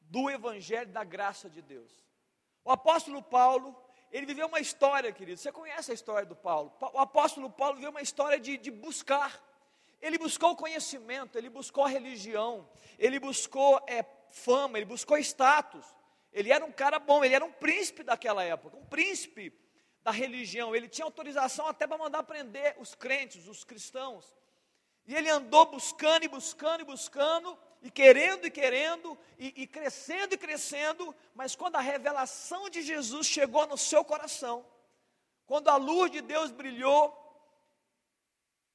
do 0.02 0.30
Evangelho 0.30 0.92
da 0.92 1.04
graça 1.04 1.50
de 1.50 1.62
Deus. 1.62 2.06
O 2.64 2.72
apóstolo 2.72 3.22
Paulo, 3.22 3.76
ele 4.12 4.26
viveu 4.26 4.48
uma 4.48 4.60
história, 4.60 5.12
querido. 5.12 5.40
Você 5.40 5.52
conhece 5.52 5.92
a 5.92 5.94
história 5.94 6.26
do 6.26 6.36
Paulo? 6.36 6.74
O 6.94 7.00
apóstolo 7.00 7.50
Paulo 7.50 7.76
viveu 7.76 7.92
uma 7.92 8.02
história 8.02 8.40
de, 8.40 8.58
de 8.58 8.72
buscar. 8.72 9.42
Ele 10.02 10.18
buscou 10.18 10.56
conhecimento, 10.56 11.38
ele 11.38 11.50
buscou 11.50 11.86
religião, 11.86 12.68
ele 12.98 13.20
buscou 13.20 13.82
é, 13.88 14.04
fama, 14.30 14.78
ele 14.78 14.86
buscou 14.86 15.18
status. 15.18 15.86
Ele 16.36 16.52
era 16.52 16.66
um 16.66 16.72
cara 16.72 17.00
bom, 17.00 17.24
ele 17.24 17.34
era 17.34 17.46
um 17.46 17.52
príncipe 17.52 18.04
daquela 18.04 18.44
época, 18.44 18.76
um 18.76 18.86
príncipe 18.86 19.58
da 20.04 20.12
religião. 20.12 20.76
Ele 20.76 20.90
tinha 20.90 21.06
autorização 21.06 21.66
até 21.66 21.88
para 21.88 21.98
mandar 21.98 22.24
prender 22.24 22.76
os 22.78 22.94
crentes, 22.94 23.48
os 23.48 23.64
cristãos. 23.64 24.36
E 25.08 25.16
ele 25.16 25.30
andou 25.30 25.66
buscando 25.66 26.26
e 26.26 26.28
buscando 26.28 26.82
e 26.82 26.84
buscando, 26.84 27.58
e 27.82 27.90
querendo 27.90 28.46
e 28.46 28.52
querendo, 28.52 29.18
e, 29.40 29.64
e 29.64 29.66
crescendo 29.66 30.36
e 30.36 30.38
crescendo, 30.38 31.16
mas 31.34 31.56
quando 31.56 31.78
a 31.78 31.82
revelação 31.82 32.70
de 32.70 32.82
Jesus 32.82 33.26
chegou 33.28 33.66
no 33.66 33.78
seu 33.78 34.04
coração, 34.04 34.66
quando 35.46 35.70
a 35.70 35.78
luz 35.78 36.12
de 36.12 36.20
Deus 36.20 36.52
brilhou, 36.52 37.22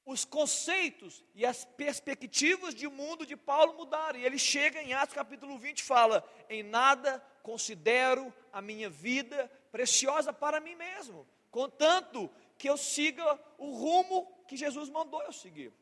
os 0.03 0.25
conceitos 0.25 1.23
e 1.35 1.45
as 1.45 1.63
perspectivas 1.63 2.73
de 2.73 2.87
mundo 2.87 3.23
de 3.23 3.37
Paulo 3.37 3.75
mudaram. 3.75 4.17
E 4.17 4.25
ele 4.25 4.39
chega 4.39 4.81
em 4.81 4.93
Atos 4.93 5.13
capítulo 5.13 5.59
20 5.59 5.77
e 5.77 5.83
fala: 5.83 6.27
Em 6.49 6.63
nada 6.63 7.23
considero 7.41 8.33
a 8.51 8.61
minha 8.61 8.89
vida 8.89 9.49
preciosa 9.71 10.31
para 10.33 10.59
mim 10.59 10.75
mesmo, 10.75 11.27
contanto 11.49 12.29
que 12.57 12.69
eu 12.69 12.77
siga 12.77 13.39
o 13.57 13.71
rumo 13.71 14.31
que 14.47 14.55
Jesus 14.55 14.89
mandou 14.89 15.21
eu 15.23 15.33
seguir. 15.33 15.73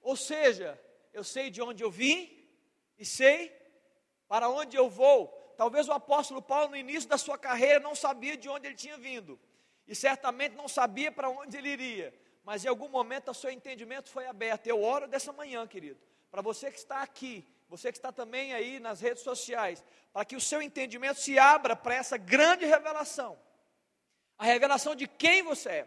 Ou 0.00 0.16
seja, 0.16 0.80
eu 1.12 1.24
sei 1.24 1.50
de 1.50 1.60
onde 1.62 1.82
eu 1.82 1.90
vim 1.90 2.46
e 2.98 3.04
sei 3.04 3.52
para 4.28 4.48
onde 4.48 4.76
eu 4.76 4.88
vou. 4.88 5.28
Talvez 5.56 5.88
o 5.88 5.92
apóstolo 5.92 6.42
Paulo, 6.42 6.70
no 6.70 6.76
início 6.76 7.08
da 7.08 7.16
sua 7.16 7.38
carreira, 7.38 7.80
não 7.80 7.94
sabia 7.94 8.36
de 8.36 8.48
onde 8.48 8.66
ele 8.66 8.74
tinha 8.74 8.98
vindo, 8.98 9.38
e 9.86 9.94
certamente 9.94 10.54
não 10.54 10.66
sabia 10.66 11.12
para 11.12 11.28
onde 11.28 11.56
ele 11.56 11.68
iria, 11.68 12.14
mas 12.42 12.64
em 12.64 12.68
algum 12.68 12.88
momento 12.88 13.30
o 13.30 13.34
seu 13.34 13.50
entendimento 13.50 14.10
foi 14.10 14.26
aberto. 14.26 14.66
Eu 14.66 14.82
oro 14.82 15.06
dessa 15.06 15.32
manhã, 15.32 15.66
querido, 15.66 16.00
para 16.30 16.42
você 16.42 16.70
que 16.70 16.78
está 16.78 17.02
aqui, 17.02 17.46
você 17.68 17.90
que 17.90 17.98
está 17.98 18.12
também 18.12 18.54
aí 18.54 18.78
nas 18.78 19.00
redes 19.00 19.22
sociais, 19.22 19.82
para 20.12 20.24
que 20.24 20.36
o 20.36 20.40
seu 20.40 20.62
entendimento 20.62 21.20
se 21.20 21.38
abra 21.38 21.74
para 21.74 21.94
essa 21.94 22.16
grande 22.16 22.64
revelação. 22.64 23.38
A 24.38 24.44
revelação 24.44 24.94
de 24.94 25.06
quem 25.06 25.42
você 25.42 25.68
é 25.68 25.86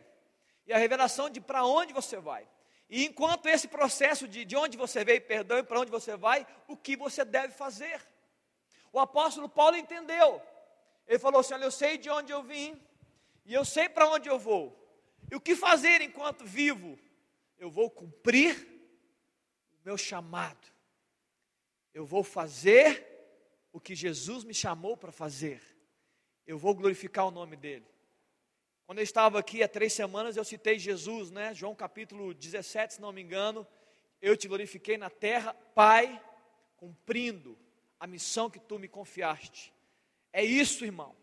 e 0.66 0.74
a 0.74 0.78
revelação 0.78 1.30
de 1.30 1.40
para 1.40 1.66
onde 1.66 1.94
você 1.94 2.18
vai. 2.18 2.48
E 2.90 3.06
enquanto 3.06 3.48
esse 3.48 3.68
processo 3.68 4.28
de, 4.28 4.46
de 4.46 4.56
onde 4.56 4.78
você 4.78 5.04
veio, 5.04 5.22
perdão, 5.22 5.58
e 5.58 5.64
para 5.64 5.80
onde 5.80 5.92
você 5.92 6.16
vai, 6.16 6.48
o 6.68 6.76
que 6.76 6.96
você 6.96 7.26
deve 7.26 7.54
fazer. 7.54 8.02
O 8.92 9.00
apóstolo 9.00 9.50
Paulo 9.50 9.76
entendeu. 9.76 10.42
Ele 11.06 11.20
falou 11.20 11.42
assim: 11.42 11.54
Olha, 11.54 11.66
eu 11.66 11.72
sei 11.72 11.98
de 11.98 12.10
onde 12.10 12.32
eu 12.32 12.44
vim, 12.44 12.82
e 13.46 13.54
eu 13.54 13.66
sei 13.66 13.90
para 13.90 14.10
onde 14.10 14.30
eu 14.30 14.40
vou. 14.40 14.76
E 15.30 15.36
o 15.36 15.42
que 15.42 15.56
fazer 15.56 16.02
enquanto 16.02 16.46
vivo? 16.46 16.98
Eu 17.58 17.70
vou 17.70 17.90
cumprir 17.90 18.56
o 19.72 19.86
meu 19.86 19.98
chamado. 19.98 20.77
Eu 21.94 22.06
vou 22.06 22.24
fazer 22.24 23.06
o 23.72 23.80
que 23.80 23.96
Jesus 23.96 24.44
me 24.44 24.54
chamou 24.54 24.96
para 24.96 25.12
fazer. 25.12 25.62
Eu 26.46 26.58
vou 26.58 26.74
glorificar 26.74 27.28
o 27.28 27.32
nome 27.32 27.56
dele. 27.56 27.86
Quando 28.86 29.00
eu 29.00 29.04
estava 29.04 29.40
aqui 29.40 29.62
há 29.62 29.68
três 29.68 29.94
semanas, 29.94 30.38
eu 30.38 30.44
citei 30.44 30.80
Jesus, 30.80 31.32
né? 31.32 31.54
João 31.54 31.76
capítulo 31.76 32.34
17, 32.34 32.96
se 32.96 33.02
não 33.02 33.12
me 33.12 33.22
engano. 33.22 33.68
Eu 34.22 34.38
te 34.38 34.48
glorifiquei 34.48 34.98
na 34.98 35.10
terra, 35.10 35.54
Pai, 35.76 36.22
cumprindo 36.78 37.58
a 38.00 38.08
missão 38.08 38.50
que 38.50 38.60
tu 38.60 38.80
me 38.80 38.88
confiaste. 38.88 39.74
É 40.32 40.44
isso, 40.44 40.86
irmão. 40.86 41.16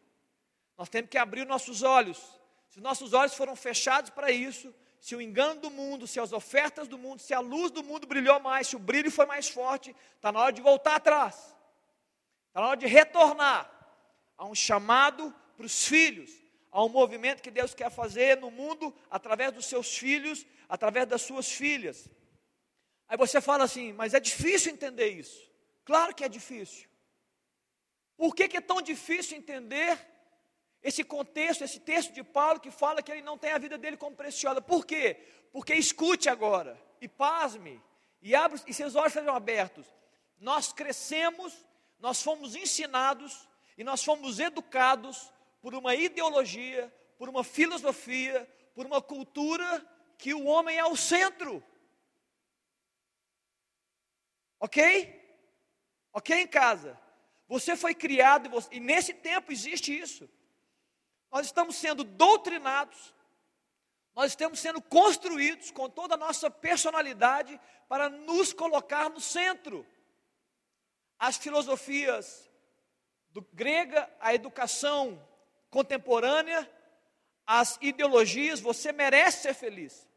Nós 0.76 0.88
temos 0.88 1.10
que 1.10 1.16
abrir 1.16 1.46
nossos 1.46 1.82
olhos 1.82 2.42
se 2.74 2.80
nossos 2.80 3.12
olhos 3.12 3.34
foram 3.34 3.54
fechados 3.54 4.10
para 4.10 4.32
isso, 4.32 4.74
se 5.04 5.14
o 5.14 5.20
engano 5.20 5.60
do 5.60 5.70
mundo, 5.70 6.06
se 6.06 6.18
as 6.18 6.32
ofertas 6.32 6.88
do 6.88 6.96
mundo, 6.96 7.20
se 7.20 7.34
a 7.34 7.38
luz 7.38 7.70
do 7.70 7.84
mundo 7.84 8.06
brilhou 8.06 8.40
mais, 8.40 8.68
se 8.68 8.74
o 8.74 8.78
brilho 8.78 9.10
foi 9.10 9.26
mais 9.26 9.46
forte, 9.50 9.94
está 10.16 10.32
na 10.32 10.40
hora 10.40 10.50
de 10.50 10.62
voltar 10.62 10.94
atrás. 10.94 11.54
Está 12.48 12.62
na 12.62 12.68
hora 12.68 12.76
de 12.78 12.86
retornar 12.86 13.70
a 14.38 14.46
um 14.46 14.54
chamado 14.54 15.30
para 15.58 15.66
os 15.66 15.86
filhos, 15.86 16.30
a 16.72 16.82
um 16.82 16.88
movimento 16.88 17.42
que 17.42 17.50
Deus 17.50 17.74
quer 17.74 17.90
fazer 17.90 18.38
no 18.38 18.50
mundo 18.50 18.96
através 19.10 19.52
dos 19.52 19.66
seus 19.66 19.94
filhos, 19.94 20.46
através 20.70 21.06
das 21.06 21.20
suas 21.20 21.52
filhas. 21.52 22.08
Aí 23.06 23.18
você 23.18 23.42
fala 23.42 23.64
assim, 23.64 23.92
mas 23.92 24.14
é 24.14 24.20
difícil 24.20 24.72
entender 24.72 25.08
isso. 25.08 25.52
Claro 25.84 26.14
que 26.14 26.24
é 26.24 26.30
difícil. 26.30 26.88
Por 28.16 28.34
que, 28.34 28.48
que 28.48 28.56
é 28.56 28.62
tão 28.62 28.80
difícil 28.80 29.36
entender 29.36 29.98
esse 30.84 31.02
contexto, 31.02 31.64
esse 31.64 31.80
texto 31.80 32.12
de 32.12 32.22
Paulo 32.22 32.60
que 32.60 32.70
fala 32.70 33.02
que 33.02 33.10
ele 33.10 33.22
não 33.22 33.38
tem 33.38 33.52
a 33.52 33.58
vida 33.58 33.78
dele 33.78 33.96
como 33.96 34.14
preciosa. 34.14 34.60
Por 34.60 34.84
quê? 34.84 35.18
Porque 35.50 35.74
escute 35.74 36.28
agora 36.28 36.78
e 37.00 37.08
pasme 37.08 37.82
e 38.20 38.34
abra 38.34 38.60
e 38.66 38.74
seus 38.74 38.94
olhos 38.94 39.14
sejam 39.14 39.34
abertos. 39.34 39.86
Nós 40.38 40.74
crescemos, 40.74 41.64
nós 41.98 42.22
fomos 42.22 42.54
ensinados 42.54 43.48
e 43.78 43.82
nós 43.82 44.04
fomos 44.04 44.38
educados 44.38 45.32
por 45.62 45.74
uma 45.74 45.94
ideologia, 45.94 46.94
por 47.16 47.30
uma 47.30 47.42
filosofia, 47.42 48.46
por 48.74 48.84
uma 48.84 49.00
cultura 49.00 49.66
que 50.18 50.34
o 50.34 50.44
homem 50.44 50.76
é 50.76 50.84
o 50.84 50.96
centro. 50.96 51.64
Ok? 54.60 55.18
Ok 56.12 56.42
em 56.42 56.46
casa. 56.46 57.00
Você 57.48 57.74
foi 57.74 57.94
criado 57.94 58.50
e, 58.70 58.76
e 58.76 58.80
nesse 58.80 59.14
tempo 59.14 59.50
existe 59.50 59.98
isso. 59.98 60.28
Nós 61.34 61.46
estamos 61.46 61.74
sendo 61.74 62.04
doutrinados, 62.04 63.12
nós 64.14 64.30
estamos 64.30 64.60
sendo 64.60 64.80
construídos 64.80 65.72
com 65.72 65.90
toda 65.90 66.14
a 66.14 66.16
nossa 66.16 66.48
personalidade 66.48 67.60
para 67.88 68.08
nos 68.08 68.52
colocar 68.52 69.10
no 69.10 69.20
centro. 69.20 69.84
As 71.18 71.36
filosofias 71.36 72.48
do 73.30 73.42
grega, 73.52 74.08
a 74.20 74.32
educação 74.32 75.20
contemporânea, 75.70 76.70
as 77.44 77.80
ideologias, 77.80 78.60
você 78.60 78.92
merece 78.92 79.42
ser 79.42 79.54
feliz. 79.54 80.08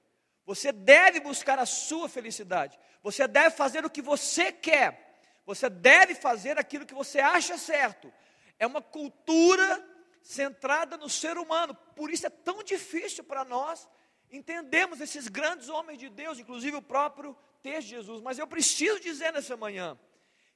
Você 0.46 0.72
deve 0.72 1.20
buscar 1.20 1.58
a 1.58 1.66
sua 1.66 2.08
felicidade. 2.08 2.78
Você 3.02 3.28
deve 3.28 3.56
fazer 3.56 3.84
o 3.84 3.90
que 3.90 4.04
você 4.04 4.52
quer. 4.52 5.20
Você 5.48 5.68
deve 5.68 6.14
fazer 6.14 6.60
aquilo 6.60 6.86
que 6.86 6.94
você 6.94 7.20
acha 7.20 7.58
certo. 7.58 8.14
É 8.60 8.68
uma 8.68 8.84
cultura 8.84 9.97
centrada 10.28 10.98
no 10.98 11.10
ser 11.10 11.38
humano. 11.38 11.74
Por 11.96 12.12
isso 12.12 12.28
é 12.28 12.30
tão 12.30 12.62
difícil 12.62 13.24
para 13.24 13.46
nós 13.46 13.88
entendermos 14.30 15.00
esses 15.00 15.30
grandes 15.30 15.70
homens 15.70 15.98
de 15.98 16.10
Deus, 16.10 16.38
inclusive 16.38 16.76
o 16.76 16.82
próprio 16.82 17.36
texto 17.64 17.88
de 17.88 17.96
Jesus. 17.96 18.22
Mas 18.22 18.38
eu 18.38 18.46
preciso 18.46 19.00
dizer 19.00 19.32
nessa 19.32 19.56
manhã 19.56 19.98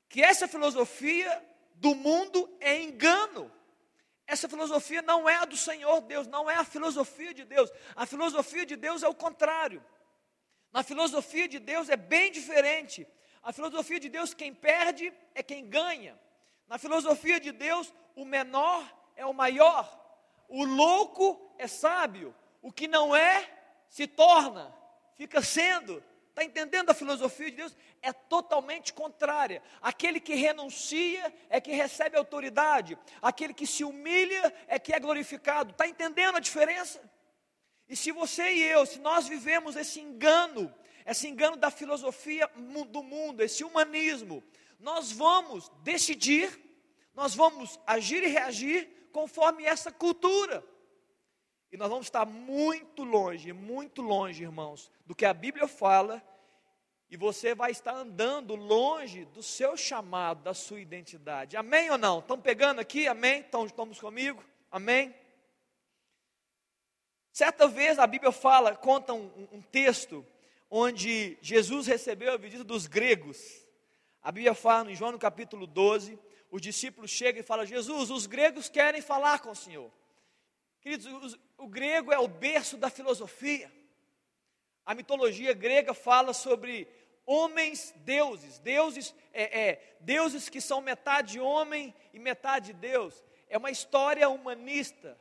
que 0.09 0.21
essa 0.21 0.45
filosofia 0.45 1.41
do 1.75 1.95
mundo 1.95 2.53
é 2.59 2.81
engano. 2.81 3.49
Essa 4.27 4.49
filosofia 4.49 5.01
não 5.01 5.27
é 5.29 5.37
a 5.37 5.45
do 5.45 5.55
Senhor 5.55 6.01
Deus, 6.01 6.27
não 6.27 6.49
é 6.49 6.55
a 6.55 6.65
filosofia 6.65 7.33
de 7.33 7.45
Deus. 7.45 7.71
A 7.95 8.05
filosofia 8.05 8.65
de 8.65 8.75
Deus 8.75 9.03
é 9.03 9.07
o 9.07 9.15
contrário. 9.15 9.81
Na 10.73 10.83
filosofia 10.83 11.47
de 11.47 11.59
Deus 11.59 11.87
é 11.87 11.95
bem 11.95 12.29
diferente. 12.29 13.07
A 13.41 13.53
filosofia 13.53 14.01
de 14.01 14.09
Deus, 14.09 14.33
quem 14.33 14.53
perde 14.53 15.13
é 15.33 15.41
quem 15.41 15.65
ganha. 15.65 16.19
Na 16.67 16.77
filosofia 16.77 17.39
de 17.39 17.53
Deus, 17.53 17.93
o 18.15 18.25
menor 18.25 19.00
é 19.21 19.25
o 19.25 19.33
maior. 19.33 19.99
O 20.49 20.65
louco 20.65 21.53
é 21.57 21.67
sábio. 21.67 22.35
O 22.61 22.71
que 22.71 22.87
não 22.87 23.15
é, 23.15 23.49
se 23.87 24.07
torna, 24.07 24.75
fica 25.15 25.41
sendo. 25.41 26.03
Está 26.29 26.43
entendendo 26.43 26.89
a 26.89 26.93
filosofia 26.93 27.51
de 27.51 27.57
Deus? 27.57 27.77
É 28.01 28.11
totalmente 28.11 28.93
contrária. 28.93 29.61
Aquele 29.81 30.19
que 30.19 30.33
renuncia 30.33 31.33
é 31.49 31.61
que 31.61 31.71
recebe 31.71 32.17
autoridade. 32.17 32.97
Aquele 33.21 33.53
que 33.53 33.67
se 33.67 33.83
humilha 33.83 34.53
é 34.67 34.79
que 34.79 34.93
é 34.93 34.99
glorificado. 34.99 35.71
Está 35.71 35.87
entendendo 35.87 36.37
a 36.37 36.39
diferença? 36.39 37.01
E 37.87 37.95
se 37.95 38.11
você 38.11 38.53
e 38.53 38.63
eu, 38.63 38.85
se 38.85 38.99
nós 38.99 39.27
vivemos 39.27 39.75
esse 39.75 39.99
engano, 39.99 40.73
esse 41.05 41.27
engano 41.27 41.57
da 41.57 41.69
filosofia 41.69 42.49
do 42.89 43.03
mundo, 43.03 43.41
esse 43.41 43.63
humanismo, 43.63 44.43
nós 44.79 45.11
vamos 45.11 45.69
decidir, 45.83 46.59
nós 47.13 47.35
vamos 47.35 47.79
agir 47.85 48.23
e 48.23 48.27
reagir 48.27 49.00
conforme 49.11 49.65
essa 49.65 49.91
cultura. 49.91 50.63
E 51.71 51.77
nós 51.77 51.89
vamos 51.89 52.07
estar 52.07 52.25
muito 52.25 53.03
longe, 53.03 53.53
muito 53.53 54.01
longe, 54.01 54.43
irmãos, 54.43 54.91
do 55.05 55.15
que 55.15 55.25
a 55.25 55.33
Bíblia 55.33 55.67
fala, 55.67 56.21
e 57.09 57.17
você 57.17 57.53
vai 57.53 57.71
estar 57.71 57.93
andando 57.93 58.55
longe 58.55 59.25
do 59.25 59.43
seu 59.43 59.75
chamado, 59.75 60.43
da 60.43 60.53
sua 60.53 60.79
identidade. 60.79 61.57
Amém 61.57 61.89
ou 61.89 61.97
não? 61.97 62.19
Estão 62.19 62.39
pegando 62.39 62.79
aqui? 62.79 63.07
Amém? 63.07 63.41
Estão, 63.41 63.65
estamos 63.65 63.99
comigo? 63.99 64.43
Amém? 64.71 65.13
Certa 67.31 67.67
vez 67.67 67.99
a 67.99 68.07
Bíblia 68.07 68.31
fala, 68.31 68.75
conta 68.75 69.13
um, 69.13 69.47
um 69.51 69.61
texto 69.61 70.25
onde 70.69 71.37
Jesus 71.41 71.87
recebeu 71.87 72.33
a 72.33 72.37
visita 72.37 72.63
dos 72.63 72.87
gregos. 72.87 73.37
A 74.23 74.31
Bíblia 74.31 74.53
fala 74.53 74.89
em 74.89 74.95
João 74.95 75.11
no 75.11 75.19
capítulo 75.19 75.67
12, 75.67 76.17
os 76.51 76.61
discípulos 76.61 77.09
chegam 77.09 77.39
e 77.39 77.45
falam: 77.45 77.65
Jesus, 77.65 78.11
os 78.11 78.27
gregos 78.27 78.69
querem 78.69 79.01
falar 79.01 79.39
com 79.39 79.51
o 79.51 79.55
Senhor. 79.55 79.91
Queridos, 80.81 81.35
o, 81.57 81.63
o 81.63 81.67
grego 81.67 82.11
é 82.11 82.19
o 82.19 82.27
berço 82.27 82.75
da 82.75 82.89
filosofia. 82.89 83.71
A 84.85 84.93
mitologia 84.93 85.53
grega 85.53 85.93
fala 85.93 86.33
sobre 86.33 86.87
homens 87.25 87.93
deuses, 87.97 88.59
deuses, 88.59 89.15
é, 89.31 89.61
é, 89.61 89.95
deuses 90.01 90.49
que 90.49 90.59
são 90.59 90.81
metade 90.81 91.39
homem 91.39 91.95
e 92.13 92.19
metade 92.19 92.73
Deus. 92.73 93.23
É 93.47 93.57
uma 93.57 93.71
história 93.71 94.27
humanista. 94.27 95.17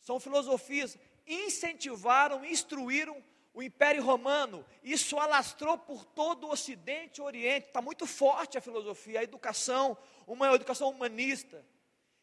São 0.00 0.20
filosofias 0.20 0.98
incentivaram, 1.26 2.44
instruíram 2.44 3.24
o 3.56 3.62
Império 3.62 4.02
Romano, 4.02 4.62
isso 4.84 5.18
alastrou 5.18 5.78
por 5.78 6.04
todo 6.04 6.46
o 6.46 6.50
Ocidente 6.50 7.22
e 7.22 7.24
Oriente, 7.24 7.68
está 7.68 7.80
muito 7.80 8.06
forte 8.06 8.58
a 8.58 8.60
filosofia, 8.60 9.20
a 9.20 9.22
educação, 9.22 9.96
uma 10.26 10.54
educação 10.54 10.90
humanista. 10.90 11.64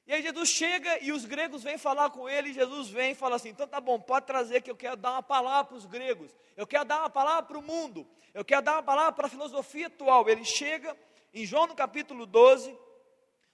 E 0.06 0.14
aí 0.14 0.22
Jesus 0.22 0.50
chega 0.50 1.04
e 1.04 1.12
os 1.12 1.26
gregos 1.26 1.64
vêm 1.64 1.76
falar 1.76 2.12
com 2.12 2.30
ele, 2.30 2.50
e 2.50 2.54
Jesus 2.54 2.88
vem 2.88 3.14
e 3.14 3.16
fala 3.16 3.38
assim: 3.38 3.50
então 3.50 3.68
tá 3.68 3.82
bom, 3.82 4.00
pode 4.00 4.28
trazer 4.28 4.62
que 4.62 4.70
eu 4.70 4.76
quero 4.76 4.96
dar 4.96 5.14
uma 5.14 5.24
palavra 5.24 5.64
para 5.64 5.78
os 5.78 5.88
gregos, 5.88 6.36
eu 6.56 6.68
quero 6.68 6.86
dar 6.86 7.00
uma 7.00 7.10
palavra 7.10 7.42
para 7.42 7.58
o 7.58 7.64
mundo, 7.64 8.08
eu 8.32 8.46
quero 8.46 8.62
dar 8.62 8.74
uma 8.74 8.84
palavra 8.84 9.14
para 9.14 9.26
a 9.26 9.30
filosofia 9.30 9.88
atual. 9.88 10.30
Ele 10.30 10.46
chega 10.46 10.96
em 11.34 11.48
João 11.48 11.66
no 11.66 11.74
capítulo 11.74 12.28
12, 12.28 12.78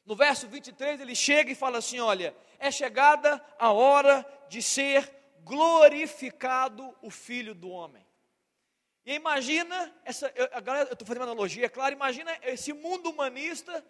no 0.06 0.18
verso 0.18 0.50
23, 0.50 1.00
ele 1.00 1.16
chega 1.16 1.50
e 1.50 1.56
fala 1.56 1.78
assim: 1.78 2.02
olha, 2.02 2.36
é 2.60 2.70
chegada 2.70 3.42
a 3.58 3.72
hora 3.72 4.26
de 4.50 4.62
ser 4.62 5.19
glorificado 5.50 6.96
o 7.02 7.10
Filho 7.10 7.56
do 7.56 7.70
Homem. 7.70 8.06
E 9.04 9.16
imagina, 9.16 9.92
essa, 10.06 10.32
eu, 10.36 10.48
agora 10.54 10.82
eu 10.82 10.94
estou 10.94 11.08
fazendo 11.08 11.24
uma 11.24 11.32
analogia, 11.32 11.66
é 11.66 11.70
claro, 11.70 11.96
imagina 11.96 12.32
esse 12.44 12.72
mundo 12.72 13.10
humanista 13.10 13.84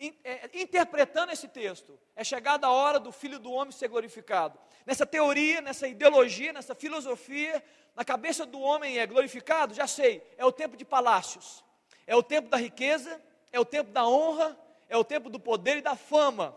in, 0.00 0.12
é, 0.24 0.50
interpretando 0.54 1.30
esse 1.30 1.46
texto. 1.46 1.96
É 2.16 2.24
chegada 2.24 2.66
a 2.66 2.72
hora 2.72 2.98
do 2.98 3.12
Filho 3.12 3.38
do 3.38 3.52
Homem 3.52 3.70
ser 3.70 3.86
glorificado. 3.86 4.58
Nessa 4.84 5.06
teoria, 5.06 5.60
nessa 5.60 5.86
ideologia, 5.86 6.52
nessa 6.52 6.74
filosofia, 6.74 7.62
na 7.94 8.04
cabeça 8.04 8.44
do 8.44 8.58
homem 8.58 8.98
é 8.98 9.06
glorificado, 9.06 9.72
já 9.72 9.86
sei, 9.86 10.20
é 10.36 10.44
o 10.44 10.50
tempo 10.50 10.76
de 10.76 10.84
palácios, 10.84 11.64
é 12.08 12.16
o 12.16 12.22
tempo 12.24 12.48
da 12.48 12.56
riqueza, 12.56 13.22
é 13.52 13.60
o 13.60 13.64
tempo 13.64 13.92
da 13.92 14.04
honra, 14.04 14.58
é 14.88 14.96
o 14.96 15.04
tempo 15.04 15.30
do 15.30 15.38
poder 15.38 15.76
e 15.76 15.80
da 15.80 15.94
fama. 15.94 16.56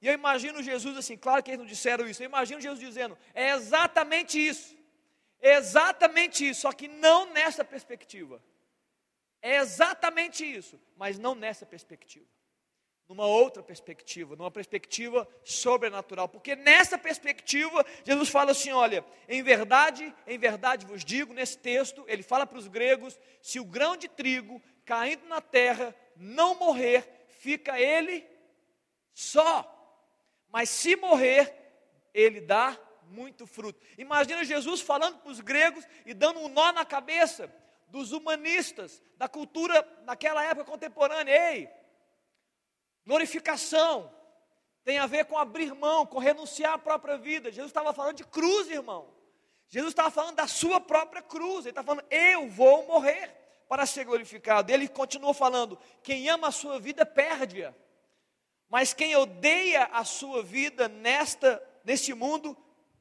E 0.00 0.08
eu 0.08 0.12
imagino 0.12 0.62
Jesus 0.62 0.96
assim, 0.96 1.16
claro 1.16 1.42
que 1.42 1.50
eles 1.50 1.60
não 1.60 1.66
disseram 1.66 2.06
isso, 2.06 2.22
eu 2.22 2.26
imagino 2.26 2.60
Jesus 2.60 2.80
dizendo: 2.80 3.16
é 3.34 3.50
exatamente 3.50 4.38
isso, 4.38 4.76
exatamente 5.40 6.48
isso, 6.48 6.62
só 6.62 6.72
que 6.72 6.88
não 6.88 7.32
nessa 7.32 7.64
perspectiva. 7.64 8.42
É 9.40 9.56
exatamente 9.56 10.44
isso, 10.44 10.80
mas 10.96 11.18
não 11.18 11.34
nessa 11.34 11.64
perspectiva. 11.64 12.26
Numa 13.08 13.24
outra 13.24 13.62
perspectiva, 13.62 14.34
numa 14.34 14.50
perspectiva 14.50 15.28
sobrenatural, 15.44 16.28
porque 16.28 16.56
nessa 16.56 16.98
perspectiva, 16.98 17.86
Jesus 18.04 18.28
fala 18.28 18.50
assim: 18.50 18.72
olha, 18.72 19.04
em 19.28 19.42
verdade, 19.44 20.12
em 20.26 20.36
verdade 20.36 20.84
vos 20.84 21.04
digo, 21.04 21.32
nesse 21.32 21.56
texto, 21.56 22.04
ele 22.08 22.24
fala 22.24 22.44
para 22.44 22.58
os 22.58 22.66
gregos: 22.66 23.16
se 23.40 23.60
o 23.60 23.64
grão 23.64 23.96
de 23.96 24.08
trigo 24.08 24.60
caindo 24.84 25.24
na 25.26 25.40
terra 25.40 25.94
não 26.16 26.56
morrer, 26.56 27.26
fica 27.28 27.78
ele 27.78 28.26
só 29.14 29.75
mas 30.50 30.70
se 30.70 30.96
morrer, 30.96 31.54
ele 32.14 32.40
dá 32.40 32.78
muito 33.04 33.46
fruto. 33.46 33.80
Imagina 33.96 34.44
Jesus 34.44 34.80
falando 34.80 35.18
para 35.18 35.30
os 35.30 35.40
gregos 35.40 35.86
e 36.04 36.12
dando 36.12 36.40
um 36.40 36.48
nó 36.48 36.72
na 36.72 36.84
cabeça 36.84 37.52
dos 37.88 38.12
humanistas, 38.12 39.02
da 39.16 39.28
cultura 39.28 39.86
naquela 40.04 40.44
época 40.44 40.70
contemporânea. 40.70 41.52
Ei, 41.52 41.70
glorificação 43.06 44.12
tem 44.84 44.98
a 44.98 45.06
ver 45.06 45.24
com 45.24 45.36
abrir 45.38 45.74
mão, 45.74 46.06
com 46.06 46.18
renunciar 46.18 46.74
à 46.74 46.78
própria 46.78 47.16
vida. 47.16 47.50
Jesus 47.50 47.70
estava 47.70 47.92
falando 47.92 48.16
de 48.16 48.24
cruz, 48.24 48.70
irmão. 48.70 49.12
Jesus 49.68 49.90
estava 49.90 50.10
falando 50.10 50.36
da 50.36 50.46
sua 50.46 50.80
própria 50.80 51.22
cruz, 51.22 51.66
ele 51.66 51.70
estava 51.70 51.86
falando, 51.86 52.06
eu 52.10 52.48
vou 52.48 52.86
morrer 52.86 53.34
para 53.68 53.84
ser 53.84 54.04
glorificado. 54.04 54.72
Ele 54.72 54.88
continuou 54.88 55.34
falando: 55.34 55.78
quem 56.02 56.28
ama 56.28 56.48
a 56.48 56.52
sua 56.52 56.78
vida 56.78 57.04
perde-a, 57.04 57.74
mas 58.68 58.92
quem 58.92 59.14
odeia 59.16 59.84
a 59.92 60.04
sua 60.04 60.42
vida 60.42 60.88
nesta, 60.88 61.62
neste 61.84 62.12
mundo, 62.14 62.56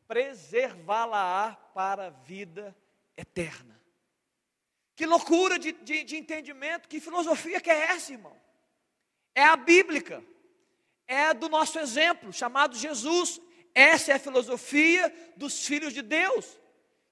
preservá-la-á 0.08 1.56
para 1.74 2.08
a 2.08 2.10
vida 2.10 2.76
eterna. 3.18 3.80
Que 4.96 5.06
loucura 5.06 5.60
de, 5.60 5.72
de, 5.72 6.04
de 6.04 6.18
entendimento, 6.18 6.88
que 6.88 7.00
filosofia 7.00 7.60
que 7.60 7.70
é 7.70 7.92
essa, 7.92 8.14
irmão? 8.14 8.36
É 9.34 9.44
a 9.44 9.56
bíblica, 9.58 10.24
é 11.08 11.34
do 11.34 11.50
nosso 11.50 11.78
exemplo, 11.80 12.32
chamado 12.32 12.78
Jesus. 12.78 13.42
Essa 13.74 14.14
é 14.14 14.16
a 14.16 14.20
filosofia 14.20 15.14
dos 15.36 15.66
filhos 15.66 15.94
de 15.94 16.02
Deus, 16.02 16.58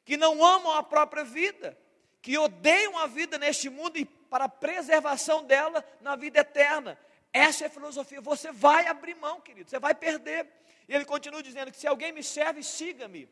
que 0.06 0.16
não 0.16 0.44
amam 0.44 0.72
a 0.74 0.84
própria 0.84 1.26
vida, 1.26 1.78
que 2.22 2.38
odeiam 2.38 2.98
a 2.98 3.08
vida 3.08 3.38
neste 3.38 3.70
mundo 3.70 3.98
e 3.98 4.06
para 4.06 4.46
a 4.46 4.50
preservação 4.50 5.44
dela 5.44 5.84
na 6.00 6.16
vida 6.16 6.40
eterna. 6.40 6.98
Essa 7.34 7.64
é 7.64 7.68
a 7.68 7.72
filosofia. 7.72 8.22
Você 8.22 8.52
vai 8.52 8.86
abrir 8.88 9.16
mão, 9.16 9.42
querido, 9.42 9.70
você 9.70 9.80
vai 9.80 9.96
perder. 9.96 10.48
E 10.88 10.94
ele 10.94 11.04
continua 11.04 11.42
dizendo 11.42 11.72
que 11.72 11.78
se 11.78 11.88
alguém 11.88 12.12
me 12.12 12.24
serve, 12.24 12.62
siga-me. 12.62 13.28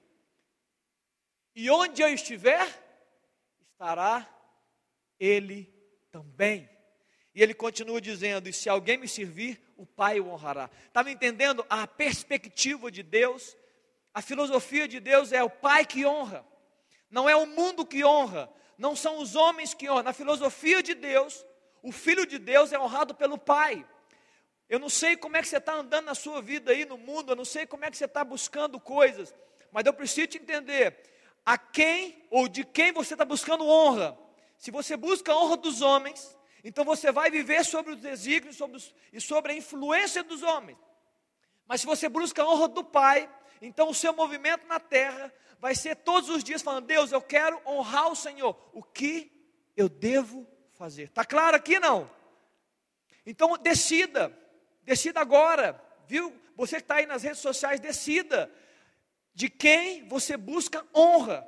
E 1.55 1.69
onde 1.69 2.01
eu 2.01 2.09
estiver, 2.09 2.65
estará 3.71 4.27
ele 5.19 5.71
também. 6.11 6.67
E 7.35 7.41
ele 7.41 7.53
continua 7.53 8.01
dizendo: 8.01 8.49
E 8.49 8.53
se 8.53 8.67
alguém 8.67 8.97
me 8.97 9.07
servir, 9.07 9.61
o 9.77 9.85
Pai 9.85 10.19
o 10.19 10.29
honrará. 10.29 10.69
Está 10.87 11.03
me 11.03 11.11
entendendo 11.11 11.65
a 11.69 11.85
perspectiva 11.85 12.91
de 12.91 13.03
Deus? 13.03 13.55
A 14.13 14.21
filosofia 14.21 14.87
de 14.87 14.99
Deus 14.99 15.31
é 15.31 15.43
o 15.43 15.49
Pai 15.49 15.85
que 15.85 16.05
honra, 16.05 16.45
não 17.09 17.29
é 17.29 17.35
o 17.35 17.45
mundo 17.45 17.85
que 17.85 18.03
honra, 18.03 18.51
não 18.77 18.95
são 18.95 19.19
os 19.19 19.35
homens 19.35 19.73
que 19.73 19.89
honram. 19.89 20.03
Na 20.03 20.13
filosofia 20.13 20.83
de 20.83 20.93
Deus, 20.93 21.45
o 21.81 21.91
Filho 21.91 22.25
de 22.25 22.37
Deus 22.37 22.73
é 22.73 22.79
honrado 22.79 23.15
pelo 23.15 23.37
Pai. 23.37 23.87
Eu 24.71 24.79
não 24.79 24.87
sei 24.87 25.17
como 25.17 25.35
é 25.35 25.41
que 25.41 25.49
você 25.49 25.57
está 25.57 25.73
andando 25.73 26.05
na 26.05 26.15
sua 26.15 26.41
vida 26.41 26.71
aí 26.71 26.85
no 26.85 26.97
mundo, 26.97 27.33
eu 27.33 27.35
não 27.35 27.43
sei 27.43 27.67
como 27.67 27.83
é 27.83 27.91
que 27.91 27.97
você 27.97 28.05
está 28.05 28.23
buscando 28.23 28.79
coisas, 28.79 29.35
mas 29.69 29.85
eu 29.85 29.93
preciso 29.93 30.27
te 30.27 30.37
entender 30.37 30.97
a 31.45 31.57
quem 31.57 32.25
ou 32.31 32.47
de 32.47 32.63
quem 32.63 32.93
você 32.93 33.13
está 33.13 33.25
buscando 33.25 33.67
honra. 33.67 34.17
Se 34.57 34.71
você 34.71 34.95
busca 34.95 35.33
a 35.33 35.37
honra 35.37 35.57
dos 35.57 35.81
homens, 35.81 36.37
então 36.63 36.85
você 36.85 37.11
vai 37.11 37.29
viver 37.29 37.65
sobre 37.65 37.91
os 37.91 37.99
desígnios 37.99 38.55
sobre 38.55 38.77
os, 38.77 38.95
e 39.11 39.19
sobre 39.19 39.51
a 39.51 39.55
influência 39.57 40.23
dos 40.23 40.41
homens. 40.41 40.77
Mas 41.67 41.81
se 41.81 41.85
você 41.85 42.07
busca 42.07 42.41
a 42.41 42.49
honra 42.49 42.69
do 42.69 42.81
Pai, 42.81 43.29
então 43.61 43.89
o 43.89 43.93
seu 43.93 44.13
movimento 44.13 44.65
na 44.67 44.79
terra 44.79 45.33
vai 45.59 45.75
ser 45.75 45.97
todos 45.97 46.29
os 46.29 46.45
dias 46.45 46.61
falando: 46.61 46.85
Deus, 46.85 47.11
eu 47.11 47.21
quero 47.21 47.61
honrar 47.65 48.09
o 48.09 48.15
Senhor. 48.15 48.57
O 48.71 48.81
que 48.81 49.29
eu 49.75 49.89
devo 49.89 50.47
fazer? 50.71 51.09
Está 51.09 51.25
claro 51.25 51.57
aqui 51.57 51.77
não? 51.77 52.09
Então 53.25 53.57
decida, 53.57 54.33
decida 54.83 55.19
agora, 55.19 55.81
viu? 56.07 56.33
Você 56.55 56.77
que 56.77 56.81
está 56.83 56.95
aí 56.95 57.05
nas 57.05 57.23
redes 57.23 57.39
sociais, 57.39 57.79
decida 57.79 58.51
de 59.33 59.49
quem 59.49 60.07
você 60.07 60.35
busca 60.37 60.85
honra, 60.95 61.47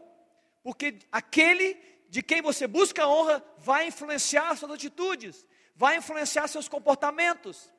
porque 0.64 1.00
aquele 1.12 1.78
de 2.10 2.22
quem 2.22 2.42
você 2.42 2.68
busca 2.68 3.08
honra 3.08 3.44
vai 3.58 3.88
influenciar 3.88 4.56
suas 4.56 4.72
atitudes, 4.72 5.46
vai 5.76 5.98
influenciar 5.98 6.48
seus 6.48 6.68
comportamentos. 6.68 7.72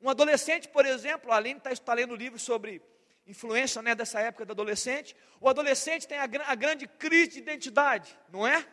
Um 0.00 0.08
adolescente, 0.08 0.68
por 0.68 0.86
exemplo, 0.86 1.30
a 1.32 1.36
Aline 1.36 1.58
está 1.58 1.74
tá 1.76 1.94
lendo 1.94 2.14
um 2.14 2.16
livro 2.16 2.38
sobre 2.38 2.80
influência 3.26 3.82
né, 3.82 3.94
dessa 3.94 4.20
época 4.20 4.44
do 4.44 4.52
adolescente. 4.52 5.14
O 5.40 5.48
adolescente 5.48 6.06
tem 6.06 6.18
a, 6.18 6.28
a 6.46 6.54
grande 6.54 6.86
crise 6.86 7.32
de 7.32 7.38
identidade, 7.38 8.16
não 8.30 8.46
é? 8.46 8.66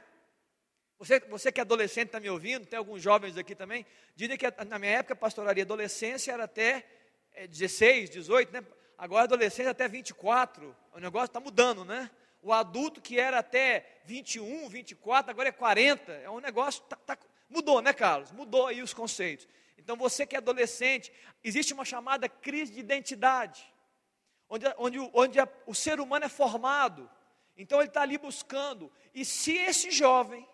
Você, 0.99 1.19
você 1.19 1.51
que 1.51 1.59
é 1.59 1.63
adolescente 1.63 2.07
está 2.07 2.19
me 2.19 2.29
ouvindo, 2.29 2.65
tem 2.65 2.77
alguns 2.77 3.01
jovens 3.01 3.37
aqui 3.37 3.53
também. 3.53 3.85
Dizem 4.15 4.35
que 4.35 4.45
na 4.65 4.79
minha 4.79 4.93
época, 4.93 5.15
pastoraria, 5.15 5.63
adolescência 5.63 6.31
era 6.31 6.45
até 6.45 6.85
é, 7.33 7.45
16, 7.45 8.09
18, 8.09 8.51
né? 8.51 8.65
Agora 8.97 9.25
adolescência 9.25 9.69
até 9.69 9.87
24. 9.87 10.75
O 10.93 10.99
negócio 10.99 11.27
está 11.27 11.39
mudando, 11.39 11.85
né? 11.85 12.09
O 12.41 12.51
adulto 12.51 12.99
que 12.99 13.19
era 13.19 13.39
até 13.39 13.99
21, 14.05 14.67
24, 14.69 15.29
agora 15.29 15.49
é 15.49 15.51
40. 15.51 16.11
É 16.13 16.29
um 16.31 16.39
negócio. 16.39 16.81
Tá, 16.83 16.95
tá, 16.95 17.17
mudou, 17.47 17.79
né, 17.79 17.93
Carlos? 17.93 18.31
Mudou 18.31 18.65
aí 18.65 18.81
os 18.81 18.93
conceitos. 18.93 19.47
Então, 19.77 19.95
você 19.95 20.25
que 20.25 20.35
é 20.35 20.39
adolescente, 20.39 21.13
existe 21.43 21.73
uma 21.73 21.85
chamada 21.85 22.27
crise 22.27 22.73
de 22.73 22.79
identidade, 22.79 23.71
onde, 24.49 24.65
onde, 24.77 24.99
onde 25.13 25.39
a, 25.39 25.47
o 25.67 25.75
ser 25.75 25.99
humano 25.99 26.25
é 26.25 26.29
formado. 26.29 27.07
Então, 27.55 27.79
ele 27.79 27.87
está 27.87 28.01
ali 28.01 28.17
buscando. 28.17 28.91
E 29.13 29.23
se 29.23 29.53
esse 29.53 29.91
jovem, 29.91 30.47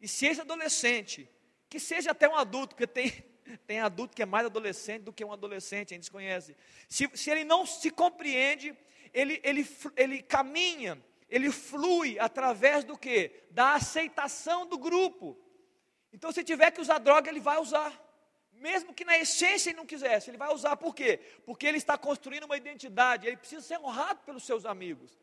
e 0.00 0.08
se 0.08 0.26
esse 0.26 0.40
adolescente, 0.40 1.28
que 1.68 1.78
seja 1.78 2.12
até 2.12 2.28
um 2.28 2.36
adulto, 2.36 2.74
porque 2.74 2.86
tem, 2.86 3.12
tem 3.66 3.80
adulto 3.80 4.14
que 4.14 4.22
é 4.22 4.26
mais 4.26 4.46
adolescente 4.46 5.02
do 5.02 5.12
que 5.12 5.24
um 5.24 5.32
adolescente, 5.32 5.92
a 5.92 5.94
gente 5.94 6.02
desconhece. 6.02 6.56
Se, 6.88 7.08
se 7.14 7.30
ele 7.30 7.44
não 7.44 7.66
se 7.66 7.90
compreende, 7.90 8.76
ele, 9.12 9.40
ele, 9.44 9.68
ele 9.96 10.22
caminha 10.22 11.02
ele 11.30 11.50
flui 11.50 12.18
através 12.18 12.84
do 12.84 12.98
que? 12.98 13.30
Da 13.50 13.74
aceitação 13.74 14.66
do 14.66 14.76
grupo. 14.76 15.38
Então, 16.12 16.32
se 16.32 16.42
tiver 16.42 16.72
que 16.72 16.80
usar 16.80 16.98
droga, 16.98 17.30
ele 17.30 17.38
vai 17.38 17.58
usar. 17.58 17.98
Mesmo 18.52 18.92
que 18.92 19.04
na 19.04 19.16
essência 19.16 19.70
ele 19.70 19.76
não 19.76 19.86
quisesse, 19.86 20.28
ele 20.28 20.36
vai 20.36 20.52
usar. 20.52 20.76
Por 20.76 20.92
quê? 20.92 21.20
Porque 21.46 21.66
ele 21.66 21.78
está 21.78 21.96
construindo 21.96 22.44
uma 22.44 22.56
identidade, 22.56 23.26
ele 23.26 23.36
precisa 23.36 23.62
ser 23.62 23.78
honrado 23.78 24.20
pelos 24.26 24.42
seus 24.42 24.66
amigos. 24.66 25.18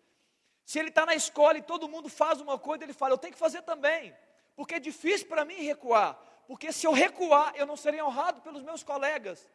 Se 0.65 0.79
ele 0.79 0.89
está 0.89 1.05
na 1.05 1.13
escola 1.13 1.57
e 1.57 1.61
todo 1.61 1.89
mundo 1.89 2.07
faz 2.07 2.39
uma 2.39 2.57
coisa, 2.57 2.85
ele 2.85 2.93
fala, 2.93 3.13
eu 3.13 3.17
tenho 3.17 3.33
que 3.33 3.39
fazer 3.39 3.61
também. 3.63 4.15
Porque 4.57 4.73
é 4.73 4.79
difícil 4.79 5.27
para 5.27 5.45
mim 5.45 5.61
recuar. 5.61 6.15
Porque 6.47 6.73
se 6.73 6.87
eu 6.87 6.91
recuar, 6.91 7.53
eu 7.55 7.67
não 7.67 7.77
serei 7.77 8.01
honrado 8.01 8.41
pelos 8.41 8.63
meus 8.63 8.83
colegas. 8.83 9.47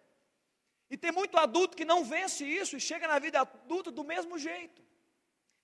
E 0.88 0.96
tem 0.96 1.10
muito 1.10 1.36
adulto 1.36 1.76
que 1.76 1.84
não 1.84 2.04
vence 2.04 2.44
isso 2.44 2.76
e 2.76 2.80
chega 2.80 3.08
na 3.08 3.18
vida 3.18 3.40
adulta 3.40 3.90
do 3.90 4.04
mesmo 4.04 4.38
jeito. 4.38 4.80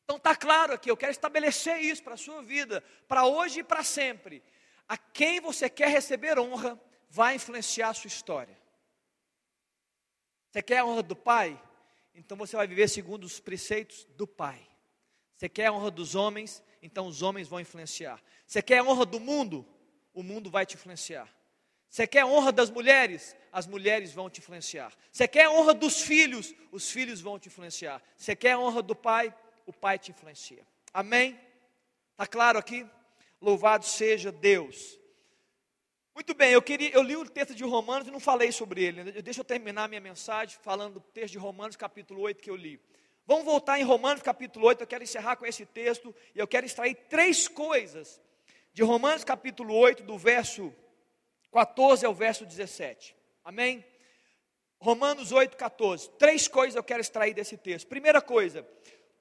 Então 0.03 0.16
está 0.16 0.34
claro 0.34 0.72
aqui, 0.72 0.91
eu 0.91 0.97
quero 0.97 1.12
estabelecer 1.12 1.78
isso 1.78 2.03
para 2.03 2.14
a 2.14 2.16
sua 2.16 2.43
vida, 2.43 2.82
para 3.07 3.26
hoje 3.26 3.61
e 3.61 3.62
para 3.62 3.84
sempre. 3.84 4.43
A 4.89 4.97
quem 4.97 5.39
você 5.39 5.70
quer 5.70 5.89
receber 5.89 6.39
honra 6.39 6.80
vai 7.09 7.36
influenciar 7.36 7.91
a 7.91 7.95
sua 7.95 8.09
história. 8.09 8.59
Você 10.51 10.62
quer 10.62 10.78
a 10.78 10.84
honra 10.84 11.03
do 11.03 11.14
Pai? 11.14 11.62
Então 12.14 12.36
você 12.36 12.57
vai 12.57 12.66
viver 12.66 12.89
segundo 12.89 13.24
os 13.24 13.39
preceitos 13.39 14.05
do 14.16 14.26
Pai. 14.26 14.66
Você 15.36 15.49
quer 15.49 15.66
a 15.66 15.72
honra 15.72 15.91
dos 15.91 16.16
homens? 16.16 16.61
Então 16.83 17.07
os 17.07 17.22
homens 17.22 17.49
vão 17.49 17.61
influenciar. 17.61 18.22
Você 18.47 18.62
quer 18.62 18.79
a 18.79 18.85
honra 18.85 19.05
do 19.05 19.20
mundo? 19.20 19.66
O 20.14 20.22
mundo 20.22 20.51
vai 20.51 20.64
te 20.64 20.74
influenciar. 20.74 21.29
Você 21.89 22.07
quer 22.07 22.20
a 22.20 22.26
honra 22.26 22.53
das 22.53 22.70
mulheres? 22.70 23.37
As 23.53 23.66
mulheres 23.66 24.12
vão 24.12 24.29
te 24.29 24.41
influenciar. 24.41 24.93
Você 25.11 25.26
quer 25.26 25.45
a 25.45 25.51
honra 25.51 25.74
dos 25.74 26.03
filhos? 26.03 26.55
Os 26.70 26.91
filhos 26.91 27.20
vão 27.20 27.39
te 27.39 27.49
influenciar. 27.49 28.03
Você 28.16 28.37
quer 28.37 28.53
a 28.53 28.59
honra 28.59 28.83
do 28.83 28.95
pai? 28.95 29.35
o 29.68 29.72
Pai 29.72 29.99
te 29.99 30.11
influencia. 30.11 30.66
Amém? 30.95 31.39
Está 32.12 32.26
claro 32.26 32.59
aqui? 32.59 32.87
Louvado 33.39 33.85
seja 33.85 34.33
Deus. 34.33 34.99
Muito 36.14 36.35
bem, 36.35 36.53
eu, 36.53 36.62
queria, 36.62 36.91
eu 36.91 37.03
li 37.03 37.14
o 37.14 37.29
texto 37.29 37.55
de 37.55 37.62
Romanos 37.64 38.09
e 38.09 38.11
não 38.11 38.18
falei 38.18 38.51
sobre 38.51 38.83
ele. 38.83 39.05
Né? 39.05 39.12
Deixa 39.20 39.41
eu 39.41 39.45
terminar 39.45 39.87
minha 39.87 40.01
mensagem 40.01 40.59
falando 40.62 40.95
do 40.95 41.01
texto 41.01 41.33
de 41.33 41.39
Romanos, 41.39 41.76
capítulo 41.76 42.22
8, 42.22 42.43
que 42.43 42.49
eu 42.49 42.57
li. 42.57 42.81
Vamos 43.29 43.45
voltar 43.45 43.79
em 43.79 43.83
Romanos, 43.83 44.22
capítulo 44.22 44.66
8. 44.68 44.81
Eu 44.81 44.87
quero 44.87 45.05
encerrar 45.05 45.37
com 45.37 45.45
esse 45.45 45.66
texto 45.66 46.16
e 46.35 46.39
eu 46.39 46.49
quero 46.49 46.64
extrair 46.64 46.95
três 47.11 47.47
coisas 47.47 48.18
de 48.72 48.83
Romanos, 48.83 49.22
capítulo 49.22 49.74
8, 49.74 50.03
do 50.03 50.16
verso 50.16 50.74
14 51.53 52.07
ao 52.07 52.14
verso 52.14 52.47
17. 52.47 53.14
Amém? 53.45 53.85
Romanos 54.81 55.31
8, 55.31 55.59
14. 55.59 56.09
Três 56.12 56.49
coisas 56.49 56.74
eu 56.74 56.83
quero 56.83 57.03
extrair 57.03 57.35
desse 57.35 57.59
texto. 57.59 57.87
Primeira 57.87 58.22
coisa, 58.22 58.66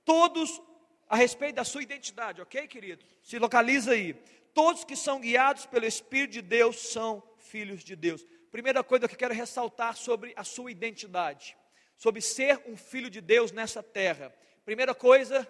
todos 0.05 0.61
a 1.09 1.17
respeito 1.17 1.55
da 1.55 1.65
sua 1.65 1.83
identidade, 1.83 2.41
ok, 2.41 2.65
querido? 2.65 3.03
Se 3.21 3.37
localiza 3.37 3.91
aí. 3.91 4.13
Todos 4.53 4.85
que 4.85 4.95
são 4.95 5.19
guiados 5.19 5.65
pelo 5.65 5.85
Espírito 5.85 6.31
de 6.31 6.41
Deus 6.41 6.79
são 6.93 7.21
filhos 7.39 7.83
de 7.83 7.93
Deus. 7.93 8.25
Primeira 8.51 8.81
coisa 8.85 9.05
que 9.05 9.15
eu 9.15 9.19
quero 9.19 9.33
ressaltar 9.33 9.97
sobre 9.97 10.31
a 10.37 10.45
sua 10.45 10.71
identidade, 10.71 11.56
sobre 11.97 12.21
ser 12.21 12.61
um 12.67 12.77
filho 12.77 13.09
de 13.09 13.19
Deus 13.19 13.51
nessa 13.51 13.81
terra. 13.81 14.33
Primeira 14.63 14.93
coisa 14.93 15.43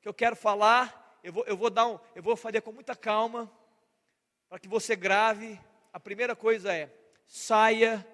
que 0.00 0.08
eu 0.08 0.14
quero 0.14 0.36
falar, 0.36 1.18
eu 1.24 1.32
vou, 1.32 1.44
eu 1.44 1.56
vou 1.56 1.68
dar 1.68 1.88
um, 1.88 1.98
eu 2.14 2.22
vou 2.22 2.36
fazer 2.36 2.62
com 2.62 2.72
muita 2.72 2.94
calma, 2.94 3.52
para 4.48 4.58
que 4.58 4.68
você 4.68 4.94
grave. 4.94 5.60
A 5.92 5.98
primeira 5.98 6.36
coisa 6.36 6.72
é: 6.72 6.94
saia 7.26 8.06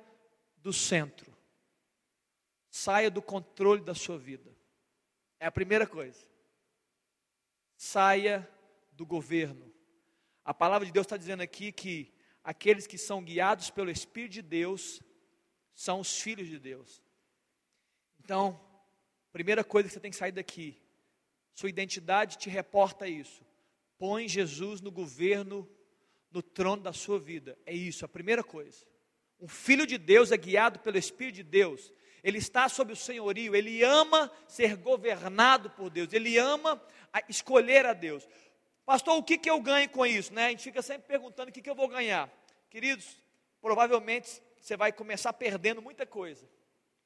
do 0.57 0.72
centro, 0.72 1.30
saia 2.70 3.11
do 3.11 3.20
controle 3.20 3.82
da 3.82 3.95
sua 3.95 4.18
vida. 4.18 4.51
É 5.39 5.47
a 5.47 5.53
primeira 5.53 5.87
coisa. 5.87 6.26
Saia 7.76 8.49
do 8.93 9.05
governo. 9.05 9.70
A 10.43 10.55
palavra 10.55 10.87
de 10.87 10.93
Deus 10.93 11.05
está 11.05 11.18
dizendo 11.18 11.43
aqui 11.43 11.70
que 11.70 12.14
aqueles 12.43 12.87
que 12.87 12.97
são 12.97 13.22
guiados 13.22 13.68
pelo 13.68 13.91
Espírito 13.91 14.32
de 14.32 14.43
Deus 14.43 15.03
são 15.74 16.01
os 16.01 16.18
filhos 16.18 16.49
de 16.49 16.59
Deus. 16.59 17.03
Então, 18.24 18.58
primeira 19.32 19.62
coisa 19.62 19.88
que 19.88 19.94
você 19.94 20.00
tem 20.00 20.10
que 20.10 20.16
sair 20.16 20.32
daqui: 20.32 20.80
Sua 21.54 21.68
identidade 21.68 22.38
te 22.38 22.48
reporta 22.48 23.06
isso. 23.06 23.44
Põe 23.98 24.26
Jesus 24.26 24.80
no 24.80 24.90
governo, 24.90 25.68
no 26.32 26.42
trono 26.42 26.82
da 26.82 26.92
sua 26.92 27.18
vida. 27.18 27.56
É 27.66 27.72
isso, 27.72 28.04
a 28.04 28.08
primeira 28.08 28.42
coisa. 28.42 28.84
Um 29.40 29.48
filho 29.48 29.86
de 29.86 29.98
Deus 29.98 30.32
é 30.32 30.36
guiado 30.36 30.78
pelo 30.78 30.96
Espírito 30.96 31.36
de 31.36 31.42
Deus. 31.42 31.92
Ele 32.22 32.38
está 32.38 32.68
sob 32.68 32.92
o 32.94 32.96
senhorio, 32.96 33.54
ele 33.54 33.84
ama 33.84 34.32
ser 34.48 34.76
governado 34.76 35.68
por 35.70 35.90
Deus, 35.90 36.10
ele 36.14 36.38
ama 36.38 36.82
escolher 37.28 37.84
a 37.84 37.92
Deus. 37.92 38.26
Pastor, 38.86 39.18
o 39.18 39.22
que, 39.22 39.36
que 39.36 39.50
eu 39.50 39.60
ganho 39.60 39.88
com 39.90 40.06
isso? 40.06 40.32
Né? 40.32 40.46
A 40.46 40.50
gente 40.50 40.62
fica 40.62 40.80
sempre 40.80 41.06
perguntando 41.06 41.50
o 41.50 41.52
que, 41.52 41.60
que 41.60 41.68
eu 41.68 41.74
vou 41.74 41.88
ganhar. 41.88 42.30
Queridos, 42.70 43.18
provavelmente 43.60 44.42
você 44.58 44.76
vai 44.78 44.90
começar 44.92 45.34
perdendo 45.34 45.82
muita 45.82 46.06
coisa, 46.06 46.48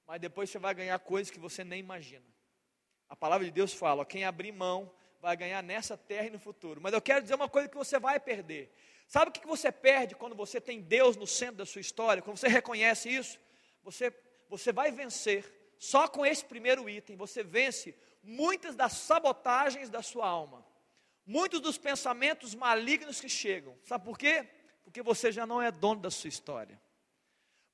mas 0.09 0.19
depois 0.19 0.49
você 0.49 0.59
vai 0.59 0.75
ganhar 0.75 0.99
coisas 1.01 1.31
que 1.31 1.39
você 1.39 1.63
nem 1.63 1.81
imagina. 1.81 2.25
A 3.11 3.15
palavra 3.15 3.45
de 3.45 3.53
Deus 3.53 3.75
fala: 3.75 4.07
quem 4.07 4.25
abrir 4.25 4.53
mão 4.53 4.91
vai 5.21 5.37
ganhar 5.37 5.63
nessa 5.63 5.99
terra 5.99 6.29
e 6.29 6.31
no 6.31 6.39
futuro. 6.39 6.81
Mas 6.81 6.95
eu 6.95 7.03
quero 7.03 7.21
dizer 7.21 7.35
uma 7.35 7.49
coisa 7.49 7.69
que 7.69 7.77
você 7.77 7.99
vai 7.99 8.19
perder. 8.19 8.75
Sabe 9.07 9.29
o 9.29 9.33
que 9.33 9.47
você 9.47 9.71
perde 9.71 10.15
quando 10.15 10.35
você 10.35 10.61
tem 10.61 10.81
Deus 10.81 11.15
no 11.17 11.27
centro 11.27 11.57
da 11.57 11.67
sua 11.67 11.83
história? 11.83 12.23
Quando 12.23 12.39
você 12.39 12.49
reconhece 12.49 13.11
isso, 13.11 13.39
você, 13.83 14.13
você 14.49 14.73
vai 14.73 14.91
vencer. 14.91 15.45
Só 15.79 16.09
com 16.09 16.25
esse 16.25 16.45
primeiro 16.45 16.89
item, 16.89 17.15
você 17.15 17.43
vence 17.43 17.95
muitas 18.23 18.75
das 18.75 18.93
sabotagens 18.93 19.91
da 19.91 20.03
sua 20.03 20.27
alma, 20.27 20.67
muitos 21.25 21.61
dos 21.61 21.79
pensamentos 21.79 22.55
malignos 22.55 23.21
que 23.21 23.29
chegam. 23.29 23.77
Sabe 23.83 24.05
por 24.05 24.19
quê? 24.19 24.49
Porque 24.85 25.03
você 25.03 25.31
já 25.31 25.47
não 25.47 25.61
é 25.61 25.71
dono 25.71 26.01
da 26.01 26.11
sua 26.11 26.29
história. 26.29 26.81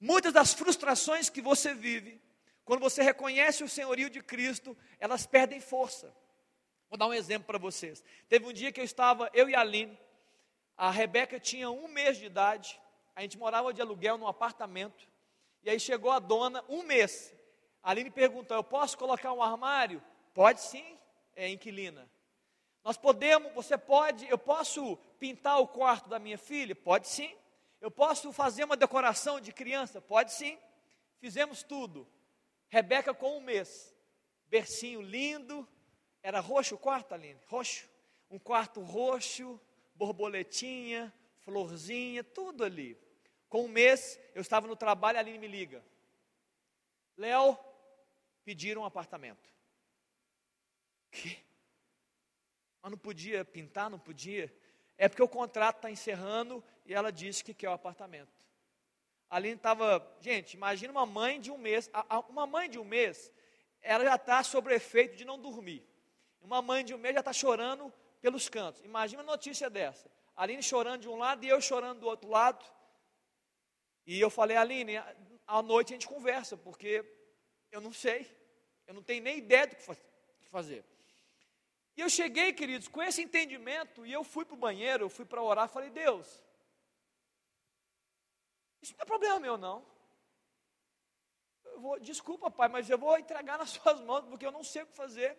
Muitas 0.01 0.33
das 0.33 0.53
frustrações 0.53 1.31
que 1.31 1.41
você 1.41 1.75
vive, 1.75 2.21
quando 2.65 2.81
você 2.81 3.03
reconhece 3.03 3.63
o 3.63 3.69
senhorio 3.69 4.11
de 4.11 4.23
Cristo, 4.23 4.77
elas 4.99 5.27
perdem 5.27 5.61
força. 5.61 6.15
Vou 6.89 6.99
dar 6.99 7.07
um 7.07 7.15
exemplo 7.15 7.47
para 7.47 7.59
vocês. 7.59 8.05
Teve 8.29 8.47
um 8.47 8.53
dia 8.53 8.73
que 8.73 8.81
eu 8.81 8.85
estava, 8.85 9.31
eu 9.35 9.49
e 9.49 9.55
a 9.55 9.61
Aline, 9.61 9.99
a 10.77 10.91
Rebeca 10.91 11.39
tinha 11.39 11.71
um 11.71 11.89
mês 11.89 12.19
de 12.19 12.27
idade, 12.27 12.81
a 13.15 13.23
gente 13.23 13.39
morava 13.39 13.73
de 13.73 13.81
aluguel 13.81 14.19
num 14.19 14.27
apartamento, 14.27 15.09
e 15.63 15.71
aí 15.71 15.79
chegou 15.79 16.11
a 16.11 16.19
dona, 16.19 16.65
um 16.69 16.83
mês. 16.83 17.35
A 17.83 17.91
Aline 17.91 18.11
perguntou: 18.11 18.57
Eu 18.57 18.65
posso 18.65 18.99
colocar 18.99 19.33
um 19.33 19.43
armário? 19.43 20.03
Pode 20.33 20.61
sim, 20.61 20.99
é 21.37 21.49
inquilina. 21.49 22.09
Nós 22.83 22.99
podemos, 22.99 23.53
você 23.55 23.79
pode, 23.79 24.29
eu 24.29 24.37
posso 24.37 24.97
pintar 25.19 25.59
o 25.59 25.67
quarto 25.67 26.09
da 26.09 26.19
minha 26.19 26.37
filha? 26.37 26.75
Pode 26.75 27.09
sim. 27.09 27.35
Eu 27.85 27.91
posso 27.91 28.33
fazer 28.33 28.65
uma 28.65 28.79
decoração 28.79 29.39
de 29.39 29.53
criança? 29.53 30.01
Pode 30.01 30.33
sim. 30.33 30.59
Fizemos 31.19 31.63
tudo. 31.63 32.09
Rebeca 32.71 33.13
com 33.13 33.37
um 33.37 33.43
mês. 33.43 33.95
Bercinho 34.47 35.03
lindo. 35.03 35.69
Era 36.23 36.41
roxo 36.41 36.77
o 36.77 36.79
quarto, 36.79 37.13
Aline? 37.13 37.39
Roxo. 37.47 37.87
Um 38.31 38.39
quarto 38.39 38.81
roxo, 38.81 39.61
borboletinha, 39.95 41.13
florzinha, 41.41 42.25
tudo 42.25 42.65
ali. 42.65 42.99
Com 43.51 43.67
um 43.67 43.69
mês, 43.69 44.19
eu 44.35 44.41
estava 44.41 44.67
no 44.67 44.75
trabalho, 44.75 45.19
a 45.19 45.21
Aline 45.21 45.37
me 45.37 45.47
liga. 45.47 45.85
Léo, 47.19 47.59
pediram 48.47 48.81
um 48.81 48.87
apartamento. 48.87 49.53
Que? 51.11 51.37
Mas 52.81 52.91
não 52.91 52.99
podia 52.99 53.45
pintar, 53.45 53.91
não 53.91 53.99
podia. 53.99 54.51
É 54.97 55.07
porque 55.07 55.23
o 55.23 55.29
contrato 55.29 55.77
está 55.77 55.91
encerrando 55.91 56.65
e 56.85 56.93
ela 56.95 57.11
disse 57.11 57.43
que 57.43 57.55
quer 57.55 57.69
o 57.69 57.73
apartamento. 57.73 58.45
A 59.31 59.37
Aline 59.37 59.57
estava, 59.57 60.07
gente, 60.21 60.55
imagina 60.55 60.93
uma 60.93 61.07
mãe 61.07 61.41
de 61.41 61.51
um 61.51 61.59
mês, 61.59 61.91
uma 62.29 62.47
mãe 62.47 62.69
de 62.69 62.79
um 62.79 62.85
mês, 62.85 63.33
ela 63.81 64.05
já 64.05 64.15
está 64.15 64.43
sobre 64.43 64.75
efeito 64.75 65.17
de 65.17 65.25
não 65.25 65.39
dormir. 65.39 65.85
Uma 66.41 66.61
mãe 66.61 66.85
de 66.85 66.95
um 66.95 66.99
mês 66.99 67.15
já 67.15 67.21
está 67.21 67.33
chorando 67.33 67.93
pelos 68.21 68.49
cantos. 68.49 68.83
Imagina 68.85 69.23
uma 69.23 69.33
notícia 69.33 69.69
dessa. 69.69 70.11
A 70.37 70.43
Aline 70.43 70.63
chorando 70.63 71.03
de 71.03 71.09
um 71.09 71.17
lado 71.17 71.45
e 71.45 71.49
eu 71.49 71.61
chorando 71.61 72.01
do 72.01 72.07
outro 72.07 72.29
lado. 72.29 72.65
E 74.07 74.21
eu 74.21 74.29
falei, 74.31 74.57
Aline, 74.57 74.97
à 75.47 75.63
noite 75.63 75.93
a 75.93 75.97
gente 75.97 76.07
conversa, 76.07 76.57
porque 76.57 77.05
eu 77.73 77.81
não 77.81 77.93
sei. 77.93 78.31
Eu 78.87 78.95
não 78.95 79.03
tenho 79.03 79.23
nem 79.23 79.39
ideia 79.39 79.67
do 79.67 79.77
que 79.77 80.49
fazer. 80.51 80.85
E 81.97 82.01
eu 82.01 82.11
cheguei, 82.11 82.53
queridos, 82.53 82.89
com 82.89 83.03
esse 83.03 83.23
entendimento, 83.23 84.05
e 84.05 84.13
eu 84.13 84.25
fui 84.25 84.45
para 84.45 84.55
o 84.55 84.59
banheiro, 84.59 85.05
eu 85.05 85.09
fui 85.09 85.25
para 85.25 85.43
orar, 85.43 85.69
falei, 85.69 85.91
Deus, 85.91 86.44
isso 88.85 88.95
não 88.97 89.03
é 89.03 89.07
problema 89.07 89.41
meu, 89.41 89.57
não. 89.57 89.85
Vou, 91.79 91.99
desculpa, 91.99 92.51
pai, 92.51 92.69
mas 92.69 92.89
eu 92.89 92.99
vou 92.99 93.19
entregar 93.19 93.59
nas 93.59 93.71
suas 93.77 94.01
mãos, 94.03 94.25
porque 94.27 94.47
eu 94.47 94.53
não 94.53 94.63
sei 94.63 94.83
o 94.83 94.87
que 94.87 94.95
fazer. 94.95 95.37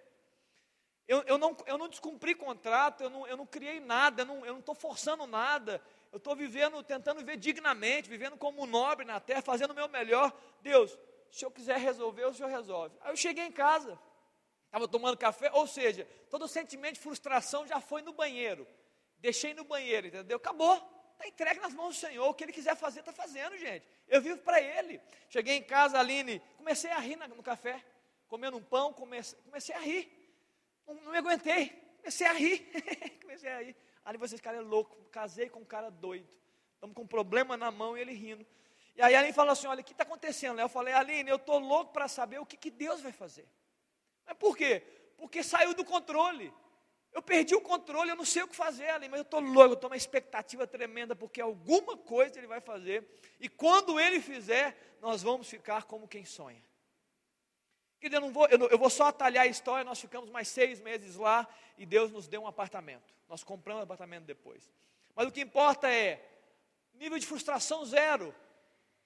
Eu, 1.07 1.21
eu, 1.23 1.37
não, 1.37 1.55
eu 1.67 1.77
não 1.77 1.87
descumpri 1.87 2.33
contrato, 2.33 3.03
eu 3.03 3.09
não, 3.11 3.27
eu 3.27 3.37
não 3.37 3.45
criei 3.45 3.79
nada, 3.79 4.23
eu 4.23 4.25
não 4.25 4.59
estou 4.59 4.73
forçando 4.73 5.27
nada. 5.27 5.79
Eu 6.11 6.17
estou 6.17 6.35
vivendo, 6.35 6.81
tentando 6.81 7.19
viver 7.19 7.37
dignamente, 7.37 8.09
vivendo 8.09 8.37
como 8.37 8.63
um 8.63 8.65
nobre 8.65 9.05
na 9.05 9.19
terra, 9.19 9.41
fazendo 9.43 9.71
o 9.71 9.75
meu 9.75 9.87
melhor. 9.87 10.33
Deus, 10.61 10.97
se 11.29 11.45
eu 11.45 11.51
quiser 11.51 11.77
resolver, 11.77 12.25
o 12.25 12.33
Senhor 12.33 12.49
resolve. 12.49 12.97
Aí 13.01 13.11
eu 13.11 13.17
cheguei 13.17 13.43
em 13.43 13.51
casa, 13.51 13.99
estava 14.65 14.87
tomando 14.87 15.17
café, 15.17 15.51
ou 15.53 15.67
seja, 15.67 16.07
todo 16.29 16.45
o 16.45 16.47
sentimento 16.47 16.95
de 16.95 17.01
frustração 17.01 17.67
já 17.67 17.79
foi 17.79 18.01
no 18.01 18.13
banheiro. 18.13 18.67
Deixei 19.19 19.53
no 19.53 19.63
banheiro, 19.63 20.07
entendeu? 20.07 20.37
Acabou. 20.37 20.94
Está 21.15 21.27
entregue 21.27 21.61
nas 21.61 21.73
mãos 21.73 21.95
do 21.95 21.99
Senhor. 21.99 22.29
O 22.29 22.33
que 22.33 22.43
Ele 22.43 22.51
quiser 22.51 22.75
fazer, 22.75 22.99
está 22.99 23.13
fazendo, 23.13 23.57
gente. 23.57 23.87
Eu 24.07 24.21
vivo 24.21 24.37
para 24.39 24.61
Ele. 24.61 25.01
Cheguei 25.29 25.55
em 25.55 25.63
casa, 25.63 25.97
Aline, 25.97 26.41
comecei 26.57 26.91
a 26.91 26.99
rir 26.99 27.15
no 27.15 27.41
café. 27.41 27.83
Comendo 28.27 28.57
um 28.57 28.63
pão, 28.63 28.91
comecei, 28.91 29.37
comecei 29.45 29.73
a 29.73 29.79
rir. 29.79 30.11
Não, 30.85 30.93
não 30.95 31.11
me 31.11 31.17
aguentei. 31.17 31.69
Comecei 31.97 32.27
a 32.27 32.33
rir. 32.33 32.69
comecei 33.21 33.49
a 33.49 33.61
rir. 33.61 33.75
Ali 34.03 34.17
vocês, 34.17 34.41
cara, 34.41 34.57
é 34.57 34.61
louco. 34.61 34.95
Casei 35.05 35.49
com 35.49 35.61
um 35.61 35.65
cara 35.65 35.89
doido. 35.89 36.29
Estamos 36.73 36.95
com 36.95 37.03
um 37.03 37.07
problema 37.07 37.55
na 37.55 37.71
mão 37.71 37.97
e 37.97 38.01
ele 38.01 38.13
rindo. 38.13 38.45
E 38.95 39.01
aí 39.01 39.15
a 39.15 39.19
Aline 39.19 39.33
falou 39.33 39.51
assim: 39.51 39.67
olha, 39.67 39.81
o 39.81 39.83
que 39.83 39.93
está 39.93 40.03
acontecendo? 40.03 40.59
Eu 40.59 40.69
falei, 40.69 40.93
Aline, 40.93 41.29
eu 41.29 41.37
estou 41.37 41.59
louco 41.59 41.93
para 41.93 42.07
saber 42.07 42.39
o 42.39 42.45
que, 42.45 42.57
que 42.57 42.69
Deus 42.69 43.01
vai 43.01 43.11
fazer. 43.11 43.47
Mas 44.25 44.37
por 44.37 44.55
quê? 44.57 44.83
Porque 45.17 45.41
saiu 45.41 45.73
do 45.73 45.85
controle. 45.85 46.53
Eu 47.15 47.21
perdi 47.21 47.55
o 47.55 47.61
controle, 47.61 48.09
eu 48.09 48.15
não 48.15 48.25
sei 48.25 48.43
o 48.43 48.47
que 48.47 48.55
fazer 48.55 48.89
ali, 48.89 49.07
mas 49.07 49.19
eu 49.19 49.23
estou 49.23 49.39
louco, 49.39 49.71
eu 49.71 49.73
estou 49.73 49.89
uma 49.89 49.95
expectativa 49.95 50.67
tremenda, 50.67 51.15
porque 51.15 51.39
alguma 51.39 51.95
coisa 51.95 52.37
ele 52.37 52.45
vai 52.45 52.59
fazer, 52.59 53.07
e 53.39 53.47
quando 53.47 53.97
ele 53.97 54.19
fizer, 54.19 54.77
nós 55.01 55.23
vamos 55.23 55.47
ficar 55.47 55.85
como 55.85 56.09
quem 56.09 56.25
sonha. 56.25 56.61
Querido, 58.01 58.17
eu, 58.17 58.21
não 58.21 58.33
vou, 58.33 58.47
eu, 58.47 58.57
não, 58.57 58.67
eu 58.67 58.77
vou 58.77 58.89
só 58.89 59.05
atalhar 59.05 59.45
a 59.45 59.47
história. 59.47 59.83
Nós 59.83 59.99
ficamos 59.99 60.29
mais 60.29 60.47
seis 60.47 60.79
meses 60.81 61.15
lá 61.15 61.47
e 61.77 61.85
Deus 61.85 62.11
nos 62.11 62.27
deu 62.27 62.41
um 62.43 62.47
apartamento. 62.47 63.15
Nós 63.27 63.43
compramos 63.43 63.79
um 63.79 63.83
apartamento 63.83 64.25
depois. 64.25 64.69
Mas 65.15 65.27
o 65.27 65.31
que 65.31 65.41
importa 65.41 65.89
é 65.89 66.23
nível 66.93 67.17
de 67.17 67.25
frustração 67.25 67.83
zero. 67.85 68.35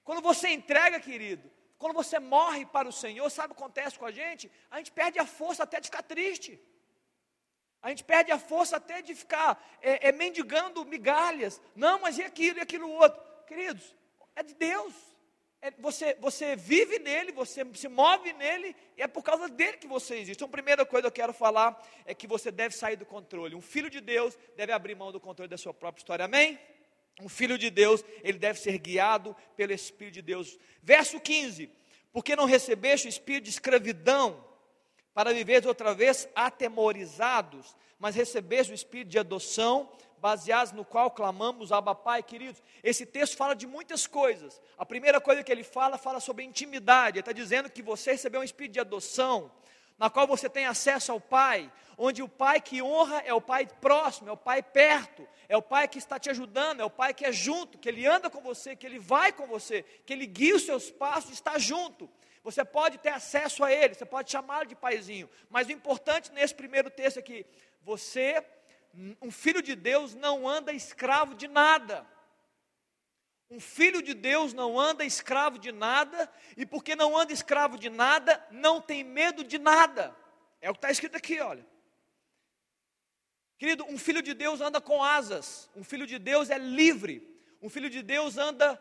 Quando 0.04 0.20
você 0.20 0.48
entrega, 0.48 0.98
querido, 1.00 1.50
quando 1.78 1.94
você 1.94 2.18
morre 2.18 2.66
para 2.66 2.88
o 2.88 2.92
Senhor, 2.92 3.30
sabe 3.30 3.52
o 3.52 3.56
que 3.56 3.62
acontece 3.62 3.98
com 3.98 4.04
a 4.04 4.10
gente? 4.10 4.50
A 4.70 4.78
gente 4.78 4.92
perde 4.92 5.18
a 5.18 5.24
força 5.24 5.62
até 5.62 5.80
de 5.80 5.86
ficar 5.86 6.02
triste. 6.02 6.60
A 7.82 7.88
gente 7.88 8.04
perde 8.04 8.30
a 8.30 8.38
força 8.38 8.76
até 8.76 9.00
de 9.00 9.14
ficar 9.14 9.62
é, 9.80 10.08
é, 10.08 10.12
mendigando 10.12 10.84
migalhas. 10.84 11.60
Não, 11.74 12.00
mas 12.00 12.18
e 12.18 12.22
aquilo 12.22 12.58
e 12.58 12.62
aquilo 12.62 12.90
outro? 12.90 13.20
Queridos, 13.46 13.96
é 14.36 14.42
de 14.42 14.54
Deus 14.54 14.94
é, 15.62 15.70
você, 15.78 16.16
você 16.18 16.56
vive 16.56 16.98
nele, 16.98 17.32
você 17.32 17.66
se 17.74 17.86
move 17.86 18.32
nele, 18.32 18.74
e 18.96 19.02
é 19.02 19.06
por 19.06 19.22
causa 19.22 19.46
dele 19.48 19.76
que 19.76 19.86
você 19.86 20.14
existe. 20.14 20.38
Então, 20.38 20.48
a 20.48 20.50
primeira 20.50 20.86
coisa 20.86 21.02
que 21.02 21.08
eu 21.08 21.22
quero 21.24 21.34
falar 21.34 21.78
é 22.06 22.14
que 22.14 22.26
você 22.26 22.50
deve 22.50 22.74
sair 22.74 22.96
do 22.96 23.04
controle. 23.04 23.54
Um 23.54 23.60
filho 23.60 23.90
de 23.90 24.00
Deus 24.00 24.38
deve 24.56 24.72
abrir 24.72 24.94
mão 24.94 25.12
do 25.12 25.20
controle 25.20 25.50
da 25.50 25.58
sua 25.58 25.74
própria 25.74 26.00
história. 26.00 26.24
Amém? 26.24 26.58
Um 27.20 27.28
filho 27.28 27.58
de 27.58 27.68
Deus, 27.68 28.02
ele 28.22 28.38
deve 28.38 28.58
ser 28.58 28.78
guiado 28.78 29.36
pelo 29.54 29.72
Espírito 29.72 30.14
de 30.14 30.22
Deus. 30.22 30.58
Verso 30.82 31.20
15: 31.20 31.70
Porque 32.10 32.34
não 32.34 32.46
recebeste 32.46 33.06
o 33.06 33.10
espírito 33.10 33.44
de 33.44 33.50
escravidão 33.50 34.42
para 35.14 35.32
viver 35.32 35.66
outra 35.66 35.94
vez 35.94 36.28
atemorizados, 36.34 37.76
mas 37.98 38.14
recebeste 38.14 38.72
o 38.72 38.74
espírito 38.74 39.08
de 39.08 39.18
adoção 39.18 39.90
baseados 40.20 40.72
no 40.72 40.84
qual 40.84 41.10
clamamos 41.10 41.72
Abba 41.72 41.94
Pai, 41.94 42.22
queridos. 42.22 42.62
Esse 42.82 43.06
texto 43.06 43.36
fala 43.36 43.54
de 43.54 43.66
muitas 43.66 44.06
coisas. 44.06 44.60
A 44.76 44.84
primeira 44.84 45.20
coisa 45.20 45.42
que 45.42 45.50
ele 45.50 45.64
fala, 45.64 45.98
fala 45.98 46.20
sobre 46.20 46.44
intimidade. 46.44 47.16
Ele 47.16 47.20
está 47.20 47.32
dizendo 47.32 47.70
que 47.70 47.82
você 47.82 48.12
recebeu 48.12 48.40
um 48.40 48.44
espírito 48.44 48.74
de 48.74 48.80
adoção, 48.80 49.50
na 49.98 50.08
qual 50.10 50.26
você 50.26 50.48
tem 50.48 50.66
acesso 50.66 51.10
ao 51.12 51.20
Pai, 51.20 51.70
onde 51.96 52.22
o 52.22 52.28
Pai 52.28 52.60
que 52.60 52.82
honra 52.82 53.22
é 53.26 53.34
o 53.34 53.40
Pai 53.40 53.66
próximo, 53.66 54.28
é 54.28 54.32
o 54.32 54.36
Pai 54.36 54.62
perto, 54.62 55.26
é 55.48 55.56
o 55.56 55.62
Pai 55.62 55.88
que 55.88 55.98
está 55.98 56.18
te 56.18 56.30
ajudando, 56.30 56.80
é 56.80 56.84
o 56.84 56.90
Pai 56.90 57.12
que 57.12 57.24
é 57.24 57.32
junto, 57.32 57.78
que 57.78 57.88
Ele 57.88 58.06
anda 58.06 58.30
com 58.30 58.40
você, 58.40 58.76
que 58.76 58.86
Ele 58.86 58.98
vai 58.98 59.32
com 59.32 59.46
você, 59.46 59.82
que 60.04 60.12
Ele 60.12 60.26
guia 60.26 60.56
os 60.56 60.64
seus 60.64 60.90
passos, 60.90 61.32
está 61.32 61.58
junto. 61.58 62.08
Você 62.42 62.64
pode 62.64 62.98
ter 62.98 63.10
acesso 63.10 63.62
a 63.62 63.72
Ele, 63.72 63.94
você 63.94 64.06
pode 64.06 64.30
chamá-lo 64.30 64.66
de 64.66 64.74
Paizinho, 64.74 65.28
mas 65.48 65.68
o 65.68 65.72
importante 65.72 66.32
nesse 66.32 66.54
primeiro 66.54 66.90
texto 66.90 67.18
é 67.18 67.22
que 67.22 67.46
você 67.82 68.44
um 69.22 69.30
filho 69.30 69.62
de 69.62 69.74
Deus 69.76 70.14
não 70.14 70.48
anda 70.48 70.72
escravo 70.72 71.34
de 71.34 71.46
nada. 71.46 72.06
Um 73.50 73.60
filho 73.60 74.02
de 74.02 74.14
Deus 74.14 74.52
não 74.52 74.78
anda 74.78 75.04
escravo 75.04 75.58
de 75.58 75.72
nada, 75.72 76.30
e 76.56 76.64
porque 76.64 76.94
não 76.94 77.16
anda 77.16 77.32
escravo 77.32 77.78
de 77.78 77.90
nada, 77.90 78.44
não 78.50 78.80
tem 78.80 79.02
medo 79.02 79.42
de 79.42 79.58
nada. 79.58 80.16
É 80.60 80.70
o 80.70 80.72
que 80.72 80.78
está 80.78 80.90
escrito 80.90 81.16
aqui, 81.16 81.40
olha. 81.40 81.66
Querido, 83.58 83.84
um 83.84 83.98
filho 83.98 84.22
de 84.22 84.34
Deus 84.34 84.60
anda 84.60 84.80
com 84.80 85.02
asas, 85.02 85.68
um 85.76 85.84
filho 85.84 86.06
de 86.06 86.18
Deus 86.18 86.48
é 86.48 86.58
livre, 86.58 87.28
um 87.60 87.68
filho 87.68 87.90
de 87.90 88.02
Deus 88.02 88.38
anda 88.38 88.80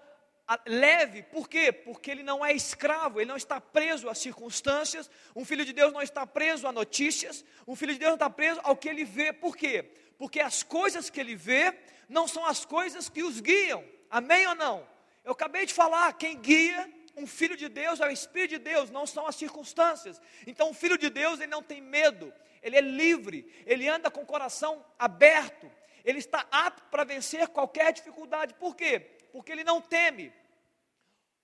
leve, 0.65 1.23
por 1.23 1.47
quê? 1.47 1.71
Porque 1.71 2.09
ele 2.09 2.23
não 2.23 2.43
é 2.45 2.53
escravo, 2.53 3.19
ele 3.19 3.27
não 3.27 3.37
está 3.37 3.61
preso 3.61 4.09
às 4.09 4.17
circunstâncias, 4.17 5.09
um 5.35 5.45
filho 5.45 5.65
de 5.65 5.73
Deus 5.73 5.93
não 5.93 6.01
está 6.01 6.25
preso 6.25 6.67
a 6.67 6.71
notícias, 6.71 7.45
um 7.67 7.75
filho 7.75 7.93
de 7.93 7.99
Deus 7.99 8.09
não 8.09 8.15
está 8.15 8.29
preso 8.29 8.59
ao 8.63 8.75
que 8.75 8.89
ele 8.89 9.03
vê, 9.03 9.31
por 9.31 9.55
quê? 9.55 9.83
Porque 10.17 10.39
as 10.39 10.63
coisas 10.63 11.09
que 11.09 11.19
ele 11.19 11.35
vê 11.35 11.77
não 12.07 12.27
são 12.27 12.45
as 12.45 12.65
coisas 12.65 13.09
que 13.09 13.23
os 13.23 13.39
guiam, 13.39 13.83
amém 14.09 14.47
ou 14.47 14.55
não? 14.55 14.87
Eu 15.23 15.33
acabei 15.33 15.65
de 15.65 15.73
falar, 15.73 16.11
quem 16.13 16.39
guia 16.39 16.89
um 17.15 17.27
filho 17.27 17.55
de 17.55 17.69
Deus 17.69 17.99
é 17.99 18.07
o 18.07 18.11
Espírito 18.11 18.51
de 18.51 18.59
Deus, 18.59 18.89
não 18.89 19.05
são 19.05 19.27
as 19.27 19.35
circunstâncias. 19.35 20.19
Então, 20.47 20.69
um 20.69 20.73
filho 20.73 20.97
de 20.97 21.09
Deus, 21.09 21.39
ele 21.39 21.51
não 21.51 21.61
tem 21.61 21.81
medo, 21.81 22.33
ele 22.63 22.77
é 22.77 22.81
livre, 22.81 23.45
ele 23.65 23.87
anda 23.87 24.09
com 24.09 24.21
o 24.21 24.25
coração 24.25 24.83
aberto, 24.97 25.69
ele 26.03 26.19
está 26.19 26.47
apto 26.49 26.89
para 26.89 27.03
vencer 27.03 27.47
qualquer 27.49 27.91
dificuldade. 27.93 28.53
Por 28.55 28.75
quê? 28.75 29.18
Porque 29.31 29.51
ele 29.51 29.63
não 29.63 29.81
teme, 29.81 30.33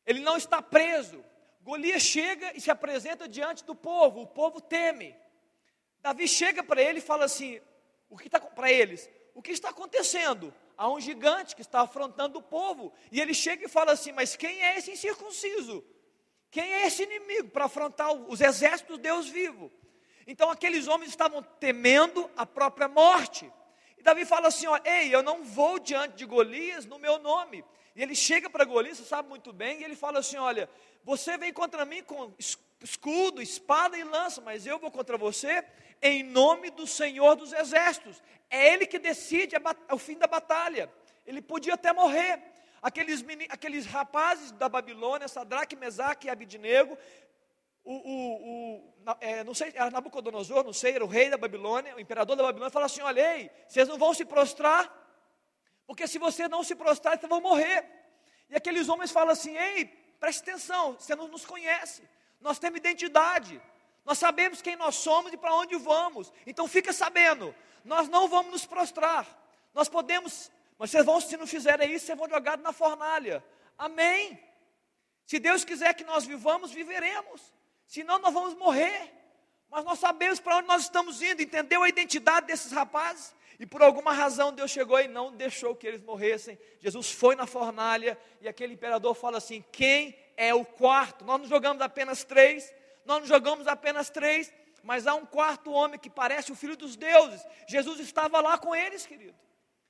ele 0.06 0.20
não 0.20 0.38
está 0.38 0.62
preso. 0.62 1.24
Golias 1.62 2.04
chega 2.04 2.56
e 2.56 2.62
se 2.62 2.70
apresenta 2.70 3.28
diante 3.28 3.64
do 3.64 3.74
povo, 3.74 4.22
o 4.22 4.28
povo 4.28 4.62
teme. 4.62 5.16
Davi 6.00 6.28
chega 6.28 6.64
para 6.64 6.82
ele 6.82 7.00
e 7.00 7.02
fala 7.02 7.26
assim: 7.26 7.60
o 8.10 8.18
que 8.18 8.28
está 8.28 8.40
para 8.40 8.72
eles? 8.72 9.10
O 9.34 9.42
que 9.42 9.52
está 9.52 9.70
acontecendo? 9.70 10.54
Há 10.78 10.90
um 10.90 11.00
gigante 11.00 11.56
que 11.56 11.62
está 11.62 11.82
afrontando 11.82 12.40
o 12.40 12.44
povo, 12.44 12.94
e 13.12 13.20
ele 13.20 13.34
chega 13.34 13.66
e 13.66 13.70
fala 13.70 13.94
assim: 13.94 14.12
Mas 14.12 14.36
quem 14.36 14.62
é 14.62 14.78
esse 14.78 14.92
incircunciso? 14.92 15.84
Quem 16.52 16.72
é 16.74 16.88
esse 16.88 17.04
inimigo 17.04 17.50
para 17.50 17.66
afrontar 17.66 18.14
os 18.14 18.40
exércitos 18.40 18.98
do 18.98 19.02
Deus 19.02 19.28
vivo? 19.28 19.72
Então 20.28 20.50
aqueles 20.50 20.88
homens 20.88 21.10
estavam 21.10 21.42
temendo 21.42 22.30
a 22.38 22.46
própria 22.46 22.88
morte. 22.88 23.52
Davi 24.06 24.24
fala 24.24 24.49
assim: 24.49 24.68
ó, 24.68 24.80
Ei, 24.86 25.14
eu 25.14 25.24
não 25.24 25.43
vou 25.43 25.80
diante 25.80 26.16
de 26.16 26.26
Golias 26.26 26.86
no 26.86 26.99
meu 26.99 27.18
nome. 27.18 27.66
E 27.95 28.03
ele 28.03 28.14
chega 28.14 28.49
para 28.49 28.64
Golias, 28.64 28.99
você 28.99 29.06
sabe 29.06 29.28
muito 29.28 29.51
bem, 29.51 29.82
e 29.82 29.84
ele 29.84 29.95
fala 29.95 30.20
assim: 30.20 30.38
Olha, 30.38 30.70
você 31.03 31.38
vem 31.38 31.51
contra 31.51 31.84
mim 31.86 32.03
com 32.03 32.32
escudo, 32.80 33.41
espada 33.41 33.97
e 33.97 34.03
lança, 34.03 34.41
mas 34.41 34.68
eu 34.68 34.78
vou 34.78 34.91
contra 34.91 35.18
você 35.18 35.66
em 36.01 36.22
nome 36.22 36.70
do 36.70 36.86
Senhor 36.86 37.36
dos 37.36 37.51
Exércitos. 37.51 38.22
É 38.47 38.74
Ele 38.74 38.86
que 38.86 38.99
decide 38.99 39.56
o 39.91 39.97
fim 39.97 40.18
da 40.18 40.28
batalha. 40.28 40.88
Ele 41.26 41.41
podia 41.41 41.74
até 41.74 41.91
morrer. 41.91 42.39
Aqueles, 42.84 43.26
aqueles 43.49 43.88
rapazes 43.88 44.51
da 44.51 44.70
Babilônia, 44.70 45.28
Sadraque, 45.28 45.76
Mesaque 45.76 46.28
e 46.28 46.30
Abidnego, 46.30 46.95
o, 47.86 47.94
o, 47.94 48.76
o 48.78 49.16
é, 49.22 49.44
não 49.44 49.54
sei, 49.54 49.72
era 49.76 49.92
Nabucodonosor, 49.92 50.64
não 50.64 50.74
sei, 50.74 50.96
era 50.96 51.06
o 51.06 51.08
rei 51.08 51.30
da 51.30 51.38
Babilônia, 51.38 51.96
o 51.96 52.00
imperador 52.00 52.36
da 52.36 52.44
Babilônia, 52.44 52.72
falou 52.72 52.88
assim: 52.88 53.02
olha, 53.02 53.38
ei, 53.38 53.52
vocês 53.68 53.88
não 53.88 53.98
vão 53.98 54.14
se 54.14 54.26
prostrar, 54.26 54.92
porque 55.86 56.08
se 56.08 56.18
você 56.18 56.48
não 56.48 56.64
se 56.64 56.76
prostrar, 56.76 57.18
vocês 57.18 57.30
vão 57.30 57.40
morrer. 57.40 57.86
E 58.50 58.56
aqueles 58.56 58.90
homens 58.90 59.12
falam 59.12 59.30
assim: 59.30 59.56
ei, 59.56 59.86
preste 60.20 60.42
atenção, 60.42 60.94
você 60.94 61.16
não 61.16 61.28
nos 61.28 61.46
conhece, 61.46 62.02
nós 62.42 62.58
temos 62.58 62.80
identidade, 62.80 63.62
nós 64.04 64.18
sabemos 64.18 64.62
quem 64.62 64.76
nós 64.76 64.96
somos 64.96 65.32
e 65.32 65.38
para 65.38 65.54
onde 65.54 65.76
vamos. 65.76 66.34
Então 66.46 66.68
fica 66.68 66.92
sabendo, 66.92 67.54
nós 67.84 68.10
não 68.10 68.28
vamos 68.28 68.52
nos 68.52 68.66
prostrar. 68.66 69.28
Nós 69.76 69.88
podemos, 69.90 70.50
mas 70.80 70.90
vocês 70.90 71.06
vão, 71.06 71.22
se 71.22 71.38
não 71.38 71.46
fizerem 71.46 71.92
isso, 71.94 72.08
vocês 72.08 72.18
vão 72.18 72.30
jogados 72.30 72.64
na 72.64 72.74
fornalha. 72.74 73.44
Amém. 73.78 74.40
Se 75.26 75.38
Deus 75.38 75.64
quiser 75.64 75.94
que 75.94 76.04
nós 76.04 76.26
vivamos, 76.26 76.72
viveremos. 76.72 77.54
Senão 77.88 78.20
nós 78.20 78.34
vamos 78.34 78.54
morrer. 78.56 79.14
Mas 79.70 79.84
nós 79.84 80.00
sabemos 80.00 80.40
para 80.40 80.58
onde 80.58 80.68
nós 80.68 80.84
estamos 80.84 81.22
indo, 81.22 81.42
entendeu 81.42 81.84
a 81.84 81.90
identidade 81.90 82.48
desses 82.48 82.72
rapazes? 82.72 83.36
E 83.60 83.66
por 83.66 83.82
alguma 83.82 84.12
razão 84.12 84.54
Deus 84.54 84.72
chegou 84.72 85.00
e 85.00 85.08
não 85.08 85.32
deixou 85.36 85.76
que 85.76 85.88
eles 85.88 86.02
morressem. 86.02 86.58
Jesus 86.80 87.12
foi 87.12 87.36
na 87.36 87.46
fornalha 87.46 88.18
e 88.42 88.48
aquele 88.48 88.74
imperador 88.74 89.16
fala 89.16 89.38
assim: 89.38 89.64
quem 89.72 90.18
é 90.36 90.54
o 90.54 90.66
quarto? 90.66 91.24
Nós 91.26 91.42
não 91.42 91.48
jogamos 91.48 91.82
apenas 91.82 92.24
três, 92.24 92.74
nós 93.06 93.22
não 93.22 93.28
jogamos 93.28 93.68
apenas 93.68 94.10
três, 94.10 94.52
mas 94.84 95.08
há 95.08 95.16
um 95.16 95.26
quarto 95.26 95.72
homem 95.72 96.00
que 96.00 96.10
parece 96.10 96.52
o 96.52 96.56
filho 96.56 96.76
dos 96.76 96.96
deuses. 96.96 97.46
Jesus 97.68 98.00
estava 98.00 98.42
lá 98.42 98.58
com 98.58 98.76
eles, 98.76 99.06
querido, 99.06 99.36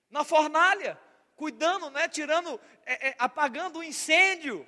na 0.10 0.24
fornalha, 0.24 1.00
cuidando, 1.36 1.90
né, 1.90 2.08
tirando, 2.08 2.60
é, 2.86 3.10
é, 3.10 3.16
apagando 3.18 3.80
o 3.80 3.84
incêndio. 3.84 4.66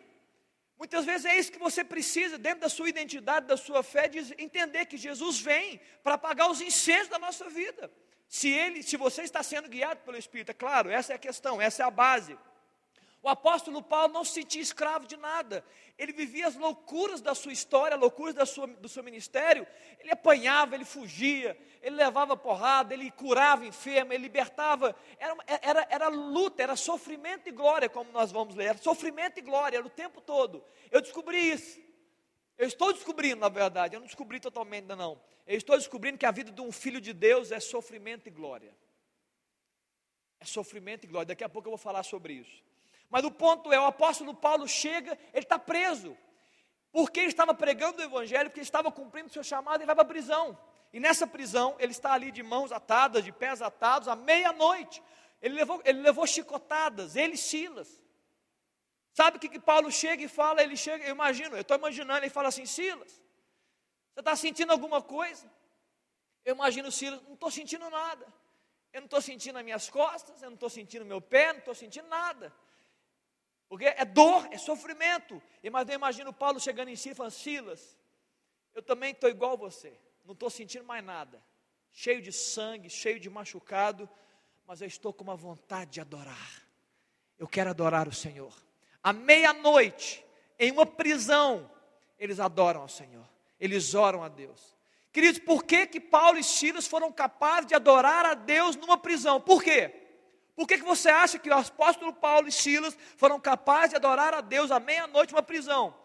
Muitas 0.78 1.06
vezes 1.06 1.26
é 1.26 1.38
isso 1.38 1.52
que 1.52 1.58
você 1.58 1.84
precisa, 1.84 2.38
dentro 2.38 2.62
da 2.62 2.70
sua 2.70 2.88
identidade, 2.88 3.48
da 3.48 3.58
sua 3.58 3.82
fé, 3.82 4.08
de 4.08 4.20
entender 4.38 4.86
que 4.86 4.96
Jesus 4.96 5.40
vem 5.40 5.80
para 6.04 6.14
apagar 6.14 6.52
os 6.52 6.62
incêndios 6.62 7.08
da 7.08 7.18
nossa 7.18 7.50
vida. 7.50 7.92
Se 8.28 8.50
ele, 8.50 8.84
se 8.84 8.96
você 8.96 9.24
está 9.24 9.42
sendo 9.42 9.70
guiado 9.70 10.02
pelo 10.02 10.18
Espírito, 10.18 10.52
é 10.52 10.54
claro, 10.54 10.90
essa 10.90 11.14
é 11.14 11.16
a 11.16 11.20
questão, 11.20 11.62
essa 11.62 11.82
é 11.82 11.86
a 11.86 11.90
base. 11.90 12.38
O 13.22 13.30
apóstolo 13.30 13.82
Paulo 13.82 14.14
não 14.14 14.24
se 14.24 14.34
sentia 14.34 14.62
escravo 14.62 15.08
de 15.08 15.18
nada. 15.18 15.66
Ele 15.98 16.14
vivia 16.14 16.48
as 16.48 16.56
loucuras 16.56 17.20
da 17.20 17.34
sua 17.34 17.52
história, 17.52 17.98
loucuras 17.98 18.36
da 18.36 18.46
sua, 18.46 18.68
do 18.68 18.88
seu 18.88 19.04
ministério. 19.04 19.68
Ele 20.00 20.12
apanhava, 20.12 20.76
ele 20.76 20.86
fugia, 20.86 21.58
ele 21.82 21.96
levava 21.96 22.38
porrada, 22.38 22.94
ele 22.94 23.10
curava 23.12 23.66
enfermo, 23.66 24.14
ele 24.14 24.24
libertava. 24.24 24.96
Era, 25.20 25.38
era, 25.62 25.88
era 25.90 26.08
luta, 26.08 26.62
era 26.62 26.76
sofrimento 26.76 27.50
e 27.50 27.52
glória, 27.52 27.90
como 27.90 28.12
nós 28.12 28.32
vamos 28.32 28.56
ler. 28.56 28.66
Era 28.68 28.78
sofrimento 28.78 29.40
e 29.40 29.42
glória, 29.42 29.78
era 29.78 29.88
o 29.88 29.90
tempo 29.90 30.22
todo. 30.22 30.64
Eu 30.92 31.02
descobri 31.02 31.52
isso. 31.52 31.82
Eu 32.58 32.68
estou 32.68 32.94
descobrindo, 32.94 33.42
na 33.42 33.50
verdade, 33.50 33.96
eu 33.96 34.00
não 34.00 34.08
descobri 34.08 34.40
totalmente 34.40 34.84
ainda 34.84 34.96
não. 34.96 35.22
Eu 35.46 35.58
estou 35.58 35.78
descobrindo 35.78 36.18
que 36.18 36.26
a 36.26 36.32
vida 36.32 36.52
de 36.52 36.62
um 36.62 36.72
filho 36.72 37.00
de 37.00 37.14
Deus 37.14 37.52
é 37.52 37.60
sofrimento 37.60 38.28
e 38.28 38.32
glória. 38.32 38.76
É 40.40 40.46
sofrimento 40.46 41.06
e 41.06 41.08
glória. 41.08 41.28
Daqui 41.28 41.44
a 41.44 41.50
pouco 41.50 41.68
eu 41.68 41.72
vou 41.72 41.78
falar 41.78 42.04
sobre 42.04 42.34
isso. 42.34 42.64
Mas 43.10 43.24
o 43.24 43.32
ponto 43.32 43.72
é: 43.72 43.80
o 43.80 43.86
apóstolo 43.86 44.34
Paulo 44.34 44.68
chega, 44.68 45.18
ele 45.34 45.44
está 45.44 45.58
preso. 45.58 46.18
Porque 46.92 47.20
ele 47.20 47.28
estava 47.28 47.54
pregando 47.54 48.00
o 48.00 48.04
evangelho, 48.04 48.50
porque 48.50 48.60
ele 48.60 48.66
estava 48.66 48.92
cumprindo 48.92 49.30
o 49.30 49.32
seu 49.32 49.44
chamado 49.44 49.84
e 49.84 49.86
vai 49.86 49.96
para 49.96 50.04
a 50.04 50.08
prisão. 50.08 50.58
E 50.92 51.00
nessa 51.00 51.28
prisão, 51.28 51.76
ele 51.80 51.92
está 51.92 52.14
ali 52.14 52.32
de 52.32 52.42
mãos 52.42 52.72
atadas, 52.72 53.24
de 53.24 53.32
pés 53.32 53.62
atados, 53.62 54.08
à 54.08 54.16
meia-noite. 54.16 55.04
Ele 55.42 55.56
levou, 55.56 55.82
ele 55.86 56.02
levou 56.02 56.26
chicotadas, 56.26 57.16
ele 57.16 57.34
e 57.34 57.38
Silas. 57.38 58.02
Sabe 59.14 59.38
o 59.38 59.40
que, 59.40 59.50
que 59.50 59.60
Paulo 59.60 59.92
chega 59.92 60.24
e 60.24 60.28
fala? 60.28 60.62
Ele 60.62 60.76
chega, 60.76 61.04
eu 61.04 61.12
imagino, 61.12 61.56
eu 61.56 61.62
estou 61.62 61.78
imaginando, 61.78 62.20
ele 62.20 62.30
fala 62.30 62.48
assim: 62.48 62.66
Silas, 62.66 63.12
você 64.14 64.22
está 64.22 64.36
sentindo 64.36 64.72
alguma 64.72 65.02
coisa? 65.02 65.52
Eu 66.46 66.56
imagino 66.56 66.92
Silas, 66.92 67.22
não 67.24 67.34
estou 67.34 67.52
sentindo 67.52 67.90
nada. 67.90 68.26
Eu 68.94 69.02
não 69.02 69.06
estou 69.06 69.22
sentindo 69.22 69.58
as 69.58 69.64
minhas 69.64 69.90
costas, 69.90 70.42
eu 70.42 70.50
não 70.50 70.56
estou 70.56 70.70
sentindo 70.70 71.06
meu 71.06 71.22
pé, 71.22 71.52
não 71.52 71.60
estou 71.60 71.76
sentindo 71.76 72.08
nada. 72.08 72.54
Porque 73.70 73.86
é 73.86 74.06
dor, 74.06 74.48
é 74.52 74.58
sofrimento. 74.58 75.42
Mas 75.72 75.88
eu 75.90 75.96
imagino 75.96 76.32
Paulo 76.32 76.60
chegando 76.60 76.90
em 76.90 76.96
si 76.96 77.10
e 77.10 77.16
falando, 77.16 77.32
Silas, 77.32 77.98
eu 78.74 78.82
também 78.82 79.12
estou 79.12 79.30
igual 79.30 79.54
a 79.54 79.58
você. 79.58 79.98
Não 80.26 80.34
estou 80.34 80.50
sentindo 80.50 80.86
mais 80.86 81.04
nada. 81.04 81.42
Cheio 81.92 82.22
de 82.22 82.32
sangue, 82.32 82.90
cheio 82.90 83.20
de 83.20 83.30
machucado. 83.30 84.10
Mas 84.66 84.82
eu 84.82 84.88
estou 84.88 85.14
com 85.14 85.24
uma 85.24 85.36
vontade 85.36 85.92
de 85.92 86.02
adorar. 86.02 86.64
Eu 87.38 87.48
quero 87.48 87.70
adorar 87.70 88.08
o 88.08 88.14
Senhor. 88.14 88.54
À 89.04 89.14
meia-noite, 89.14 90.26
em 90.60 90.72
uma 90.72 90.86
prisão, 90.86 91.70
eles 92.18 92.40
adoram 92.40 92.82
ao 92.82 92.90
Senhor. 92.90 93.28
Eles 93.60 93.94
oram 93.94 94.24
a 94.24 94.30
Deus. 94.30 94.76
Queridos, 95.12 95.40
por 95.40 95.64
que, 95.64 95.88
que 95.88 96.00
Paulo 96.00 96.38
e 96.38 96.44
Silas 96.44 96.88
foram 96.88 97.12
capazes 97.12 97.68
de 97.68 97.76
adorar 97.76 98.26
a 98.26 98.34
Deus 98.34 98.76
numa 98.76 98.98
prisão? 98.98 99.42
Por 99.42 99.64
quê? 99.64 100.07
Por 100.58 100.68
que, 100.68 100.80
que 100.80 100.84
você 100.84 101.08
acha 101.08 101.38
que 101.38 101.52
o 101.52 101.54
apóstolo 101.54 102.12
Paulo 102.12 102.48
e 102.48 102.52
Silas 102.52 102.98
foram 103.16 103.40
capazes 103.40 103.92
de 103.92 103.98
adorar 103.98 104.34
a 104.34 104.42
Deus 104.42 104.72
à 104.72 104.80
meia-noite 104.80 105.32
numa 105.32 105.44
prisão? 105.44 105.96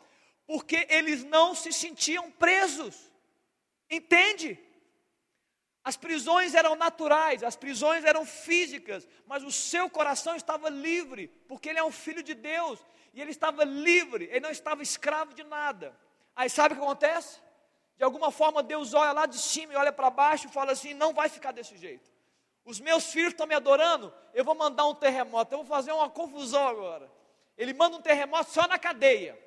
Porque 0.46 0.86
eles 0.90 1.24
não 1.24 1.54
se 1.54 1.72
sentiam 1.72 2.30
presos. 2.30 3.10
Entende? 3.88 4.62
As 5.82 5.96
prisões 5.96 6.54
eram 6.54 6.76
naturais, 6.76 7.42
as 7.42 7.56
prisões 7.56 8.04
eram 8.04 8.26
físicas, 8.26 9.08
mas 9.26 9.42
o 9.42 9.50
seu 9.50 9.88
coração 9.88 10.36
estava 10.36 10.68
livre, 10.68 11.28
porque 11.48 11.70
ele 11.70 11.78
é 11.78 11.84
um 11.84 11.90
filho 11.90 12.22
de 12.22 12.34
Deus, 12.34 12.78
e 13.14 13.22
ele 13.22 13.30
estava 13.30 13.64
livre, 13.64 14.26
ele 14.26 14.40
não 14.40 14.50
estava 14.50 14.82
escravo 14.82 15.32
de 15.32 15.44
nada. 15.44 15.98
Aí 16.36 16.50
sabe 16.50 16.74
o 16.74 16.76
que 16.76 16.82
acontece? 16.82 17.40
De 17.96 18.04
alguma 18.04 18.30
forma 18.30 18.62
Deus 18.62 18.92
olha 18.92 19.12
lá 19.12 19.24
de 19.24 19.38
cima 19.38 19.72
e 19.72 19.76
olha 19.76 19.94
para 19.94 20.10
baixo 20.10 20.46
e 20.46 20.52
fala 20.52 20.72
assim: 20.72 20.92
não 20.92 21.14
vai 21.14 21.30
ficar 21.30 21.52
desse 21.52 21.74
jeito. 21.78 22.11
Os 22.64 22.78
meus 22.78 23.12
filhos 23.12 23.32
estão 23.32 23.46
me 23.46 23.54
adorando, 23.54 24.12
eu 24.32 24.44
vou 24.44 24.54
mandar 24.54 24.86
um 24.86 24.94
terremoto, 24.94 25.52
eu 25.52 25.58
vou 25.58 25.66
fazer 25.66 25.92
uma 25.92 26.08
confusão 26.08 26.66
agora. 26.68 27.10
Ele 27.56 27.74
manda 27.74 27.96
um 27.96 28.02
terremoto 28.02 28.50
só 28.50 28.66
na 28.66 28.78
cadeia. 28.78 29.38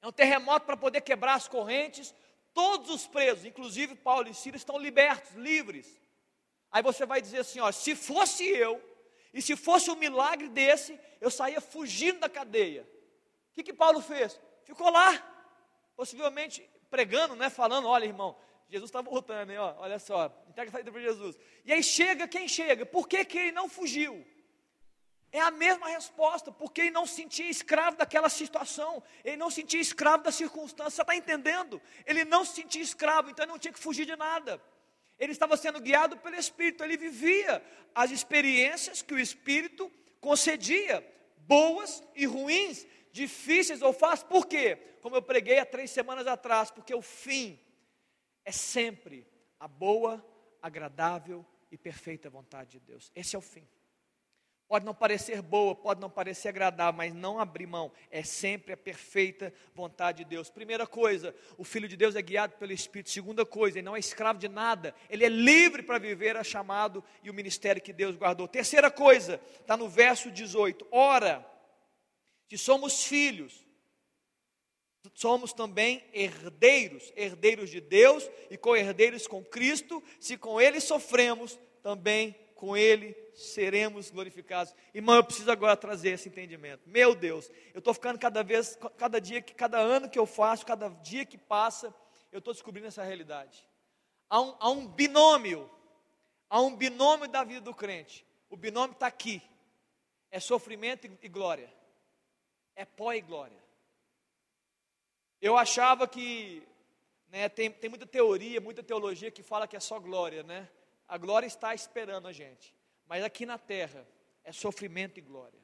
É 0.00 0.06
um 0.06 0.12
terremoto 0.12 0.66
para 0.66 0.76
poder 0.76 1.00
quebrar 1.00 1.34
as 1.34 1.48
correntes. 1.48 2.14
Todos 2.52 2.90
os 2.90 3.06
presos, 3.06 3.44
inclusive 3.44 3.94
Paulo 3.94 4.28
e 4.28 4.34
Silas, 4.34 4.60
estão 4.60 4.78
libertos, 4.78 5.34
livres. 5.34 6.00
Aí 6.70 6.82
você 6.82 7.06
vai 7.06 7.20
dizer 7.20 7.38
assim: 7.38 7.60
ó, 7.60 7.72
se 7.72 7.94
fosse 7.94 8.46
eu, 8.46 8.82
e 9.32 9.40
se 9.40 9.56
fosse 9.56 9.90
um 9.90 9.96
milagre 9.96 10.48
desse, 10.48 10.98
eu 11.20 11.30
saía 11.30 11.60
fugindo 11.60 12.20
da 12.20 12.28
cadeia. 12.28 12.82
O 13.50 13.54
que, 13.54 13.62
que 13.62 13.72
Paulo 13.72 14.00
fez? 14.00 14.38
Ficou 14.64 14.90
lá, 14.90 15.22
possivelmente 15.96 16.68
pregando, 16.90 17.34
né, 17.34 17.48
falando: 17.48 17.88
olha, 17.88 18.04
irmão, 18.04 18.36
Jesus 18.72 18.88
está 18.88 19.02
voltando, 19.02 19.52
hein? 19.52 19.58
Ó, 19.58 19.74
olha 19.80 19.98
só, 19.98 20.32
entrega 20.48 20.70
a 20.70 20.72
saída 20.72 20.90
para 20.90 21.02
Jesus. 21.02 21.36
E 21.62 21.70
aí 21.74 21.82
chega 21.82 22.26
quem 22.26 22.48
chega? 22.48 22.86
Por 22.86 23.06
que, 23.06 23.22
que 23.22 23.36
ele 23.36 23.52
não 23.52 23.68
fugiu? 23.68 24.26
É 25.30 25.40
a 25.40 25.50
mesma 25.50 25.88
resposta, 25.88 26.50
porque 26.50 26.80
ele 26.80 26.90
não 26.90 27.04
se 27.04 27.16
sentia 27.16 27.50
escravo 27.50 27.98
daquela 27.98 28.30
situação, 28.30 29.02
ele 29.22 29.36
não 29.36 29.50
se 29.50 29.56
sentia 29.56 29.78
escravo 29.78 30.24
da 30.24 30.32
circunstância, 30.32 30.90
você 30.90 31.02
está 31.02 31.14
entendendo? 31.14 31.82
Ele 32.06 32.24
não 32.24 32.46
se 32.46 32.62
sentia 32.62 32.80
escravo, 32.80 33.28
então 33.28 33.44
ele 33.44 33.52
não 33.52 33.58
tinha 33.58 33.74
que 33.74 33.78
fugir 33.78 34.06
de 34.06 34.16
nada. 34.16 34.58
Ele 35.18 35.32
estava 35.32 35.54
sendo 35.58 35.78
guiado 35.78 36.16
pelo 36.16 36.36
Espírito, 36.36 36.82
ele 36.82 36.96
vivia 36.96 37.62
as 37.94 38.10
experiências 38.10 39.02
que 39.02 39.12
o 39.12 39.18
Espírito 39.18 39.92
concedia, 40.18 41.06
boas 41.40 42.02
e 42.14 42.24
ruins, 42.24 42.86
difíceis 43.12 43.82
ou 43.82 43.92
fáceis, 43.92 44.26
por 44.26 44.46
quê? 44.46 44.78
Como 45.02 45.14
eu 45.14 45.20
preguei 45.20 45.58
há 45.58 45.66
três 45.66 45.90
semanas 45.90 46.26
atrás, 46.26 46.70
porque 46.70 46.94
o 46.94 47.02
fim 47.02 47.60
é 48.44 48.52
sempre 48.52 49.26
a 49.58 49.68
boa, 49.68 50.24
agradável 50.60 51.44
e 51.70 51.78
perfeita 51.78 52.28
vontade 52.28 52.72
de 52.72 52.80
Deus. 52.80 53.10
Esse 53.14 53.36
é 53.36 53.38
o 53.38 53.42
fim. 53.42 53.66
Pode 54.72 54.86
não 54.86 54.94
parecer 54.94 55.42
boa, 55.42 55.74
pode 55.74 56.00
não 56.00 56.08
parecer 56.08 56.48
agradável, 56.48 56.96
mas 56.96 57.12
não 57.12 57.38
abrir 57.38 57.66
mão. 57.66 57.92
É 58.10 58.22
sempre 58.22 58.72
a 58.72 58.76
perfeita 58.76 59.52
vontade 59.74 60.24
de 60.24 60.30
Deus. 60.30 60.48
Primeira 60.48 60.86
coisa, 60.86 61.34
o 61.58 61.64
Filho 61.64 61.86
de 61.86 61.94
Deus 61.94 62.16
é 62.16 62.22
guiado 62.22 62.56
pelo 62.56 62.72
Espírito. 62.72 63.10
Segunda 63.10 63.44
coisa, 63.44 63.78
ele 63.78 63.84
não 63.84 63.94
é 63.94 63.98
escravo 63.98 64.38
de 64.38 64.48
nada. 64.48 64.94
Ele 65.10 65.26
é 65.26 65.28
livre 65.28 65.82
para 65.82 65.98
viver 65.98 66.38
a 66.38 66.42
chamado 66.42 67.04
e 67.22 67.28
o 67.28 67.34
ministério 67.34 67.82
que 67.82 67.92
Deus 67.92 68.16
guardou. 68.16 68.48
Terceira 68.48 68.90
coisa, 68.90 69.38
está 69.60 69.76
no 69.76 69.90
verso 69.90 70.30
18. 70.30 70.88
Ora, 70.90 71.46
se 72.48 72.56
somos 72.56 73.04
filhos, 73.04 73.66
somos 75.14 75.52
também 75.52 76.04
herdeiros, 76.12 77.12
herdeiros 77.16 77.70
de 77.70 77.80
Deus 77.80 78.28
e 78.50 78.56
co-herdeiros 78.56 79.26
com 79.26 79.44
Cristo, 79.44 80.02
se 80.20 80.36
com 80.36 80.60
Ele 80.60 80.80
sofremos, 80.80 81.58
também 81.82 82.36
com 82.54 82.76
Ele 82.76 83.16
seremos 83.34 84.10
glorificados. 84.10 84.74
Irmão, 84.94 85.16
eu 85.16 85.24
preciso 85.24 85.50
agora 85.50 85.76
trazer 85.76 86.10
esse 86.10 86.28
entendimento. 86.28 86.88
Meu 86.88 87.14
Deus, 87.14 87.50
eu 87.74 87.78
estou 87.78 87.92
ficando 87.92 88.18
cada 88.18 88.42
vez, 88.44 88.78
cada 88.96 89.20
dia, 89.20 89.42
cada 89.42 89.78
ano 89.78 90.08
que 90.08 90.18
eu 90.18 90.26
faço, 90.26 90.64
cada 90.64 90.88
dia 90.88 91.24
que 91.24 91.38
passa, 91.38 91.94
eu 92.30 92.38
estou 92.38 92.54
descobrindo 92.54 92.86
essa 92.86 93.02
realidade. 93.02 93.68
Há 94.28 94.40
um, 94.40 94.56
há 94.58 94.70
um 94.70 94.86
binômio, 94.86 95.68
há 96.48 96.60
um 96.60 96.76
binômio 96.76 97.28
da 97.28 97.42
vida 97.42 97.60
do 97.60 97.74
crente. 97.74 98.24
O 98.48 98.56
binômio 98.56 98.92
está 98.92 99.06
aqui. 99.06 99.42
É 100.30 100.38
sofrimento 100.40 101.10
e 101.20 101.28
glória. 101.28 101.72
É 102.74 102.84
pó 102.84 103.12
e 103.12 103.20
glória. 103.20 103.62
Eu 105.42 105.56
achava 105.56 106.06
que 106.06 106.62
né, 107.28 107.48
tem, 107.48 107.68
tem 107.68 107.90
muita 107.90 108.06
teoria, 108.06 108.60
muita 108.60 108.80
teologia 108.80 109.28
que 109.28 109.42
fala 109.42 109.66
que 109.66 109.76
é 109.76 109.80
só 109.80 109.98
glória, 109.98 110.44
né? 110.44 110.68
A 111.08 111.18
glória 111.18 111.48
está 111.48 111.74
esperando 111.74 112.28
a 112.28 112.32
gente. 112.32 112.72
Mas 113.08 113.24
aqui 113.24 113.44
na 113.44 113.58
terra 113.58 114.06
é 114.44 114.52
sofrimento 114.52 115.18
e 115.18 115.20
glória. 115.20 115.58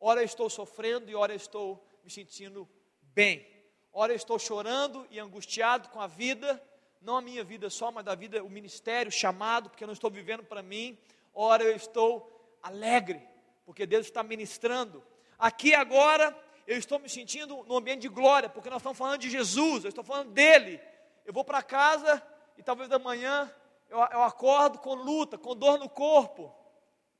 Ora 0.00 0.20
eu 0.20 0.24
estou 0.24 0.50
sofrendo 0.50 1.08
e 1.08 1.14
ora 1.14 1.32
eu 1.32 1.36
estou 1.36 1.80
me 2.02 2.10
sentindo 2.10 2.68
bem. 3.14 3.46
Ora 3.92 4.12
eu 4.12 4.16
estou 4.16 4.36
chorando 4.36 5.06
e 5.12 5.20
angustiado 5.20 5.88
com 5.90 6.00
a 6.00 6.08
vida, 6.08 6.60
não 7.00 7.18
a 7.18 7.22
minha 7.22 7.44
vida 7.44 7.70
só, 7.70 7.92
mas 7.92 8.04
da 8.04 8.16
vida, 8.16 8.42
o 8.42 8.50
ministério 8.50 9.12
chamado, 9.12 9.70
porque 9.70 9.84
eu 9.84 9.86
não 9.86 9.94
estou 9.94 10.10
vivendo 10.10 10.42
para 10.42 10.60
mim. 10.60 10.98
Ora 11.32 11.62
eu 11.62 11.76
estou 11.76 12.58
alegre, 12.60 13.22
porque 13.64 13.86
Deus 13.86 14.06
está 14.06 14.24
ministrando. 14.24 15.04
Aqui 15.38 15.72
agora 15.72 16.36
eu 16.72 16.78
estou 16.78 16.98
me 16.98 17.08
sentindo 17.08 17.62
no 17.64 17.76
ambiente 17.76 18.02
de 18.02 18.08
glória, 18.08 18.48
porque 18.48 18.70
nós 18.70 18.80
estamos 18.80 18.96
falando 18.96 19.20
de 19.20 19.30
Jesus, 19.30 19.84
eu 19.84 19.88
estou 19.90 20.04
falando 20.04 20.30
dele. 20.30 20.80
Eu 21.24 21.32
vou 21.32 21.44
para 21.44 21.62
casa 21.62 22.22
e 22.56 22.62
talvez 22.62 22.90
amanhã 22.90 23.52
eu, 23.88 23.98
eu 23.98 24.22
acordo 24.22 24.78
com 24.78 24.94
luta, 24.94 25.36
com 25.36 25.54
dor 25.54 25.78
no 25.78 25.88
corpo, 25.88 26.54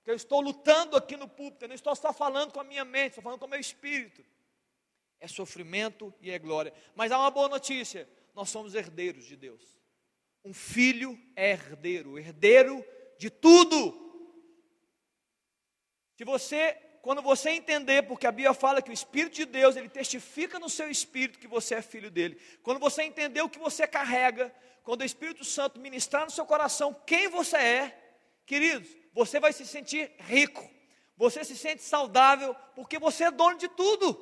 que 0.03 0.11
eu 0.11 0.15
estou 0.15 0.41
lutando 0.41 0.97
aqui 0.97 1.17
no 1.17 1.29
púlpito, 1.29 1.65
eu 1.65 1.69
não 1.69 1.75
estou 1.75 1.95
só 1.95 2.13
falando 2.13 2.53
com 2.53 2.61
a 2.61 2.65
minha 2.65 2.85
mente, 2.85 3.11
estou 3.11 3.23
falando 3.23 3.39
com 3.39 3.47
o 3.47 3.51
meu 3.51 3.61
espírito. 3.61 4.25
É 5.21 5.29
sofrimento 5.29 6.13
e 6.21 6.31
é 6.31 6.39
glória. 6.39 6.73
Mas 6.97 7.13
há 7.13 7.19
uma 7.19 7.31
boa 7.31 7.49
notícia: 7.49 8.09
nós 8.35 8.49
somos 8.51 8.75
herdeiros 8.75 9.25
de 9.25 9.37
Deus. 9.37 9.63
Um 10.45 10.53
filho 10.53 11.17
é 11.37 11.51
herdeiro, 11.51 12.19
herdeiro 12.19 12.85
de 13.19 13.31
tudo. 13.31 14.01
Se 16.17 16.25
você 16.25 16.92
quando 17.03 17.21
você 17.21 17.51
entender, 17.51 18.05
porque 18.05 18.29
a 18.29 18.31
Bíblia 18.31 18.55
fala 18.55 18.81
que 18.81 18.89
o 18.89 18.93
Espírito 18.93 19.35
de 19.35 19.45
Deus, 19.45 19.75
ele 19.75 19.89
testifica 19.89 20.61
no 20.61 20.71
seu 20.71 20.89
espírito 20.89 21.41
que 21.41 21.49
você 21.49 21.75
é 21.75 21.83
filho 21.83 22.09
dele. 22.09 22.41
Quando 22.63 22.79
você 22.79 23.03
entender 23.03 23.43
o 23.43 23.49
que 23.49 23.59
você 23.59 23.89
carrega, 23.89 24.55
quando 24.85 25.01
o 25.01 25.05
Espírito 25.05 25.45
Santo 25.45 25.81
ministrar 25.81 26.25
no 26.25 26.31
seu 26.31 26.47
coração 26.47 26.95
quem 27.05 27.29
você 27.29 27.57
é, 27.57 28.17
queridos, 28.47 28.89
você 29.13 29.41
vai 29.41 29.53
se 29.53 29.67
sentir 29.67 30.13
rico. 30.21 30.71
Você 31.17 31.43
se 31.43 31.57
sente 31.57 31.83
saudável, 31.83 32.55
porque 32.77 33.01
você 33.01 33.25
é 33.25 33.31
dono 33.33 33.59
de 33.59 33.67
tudo. 33.67 34.17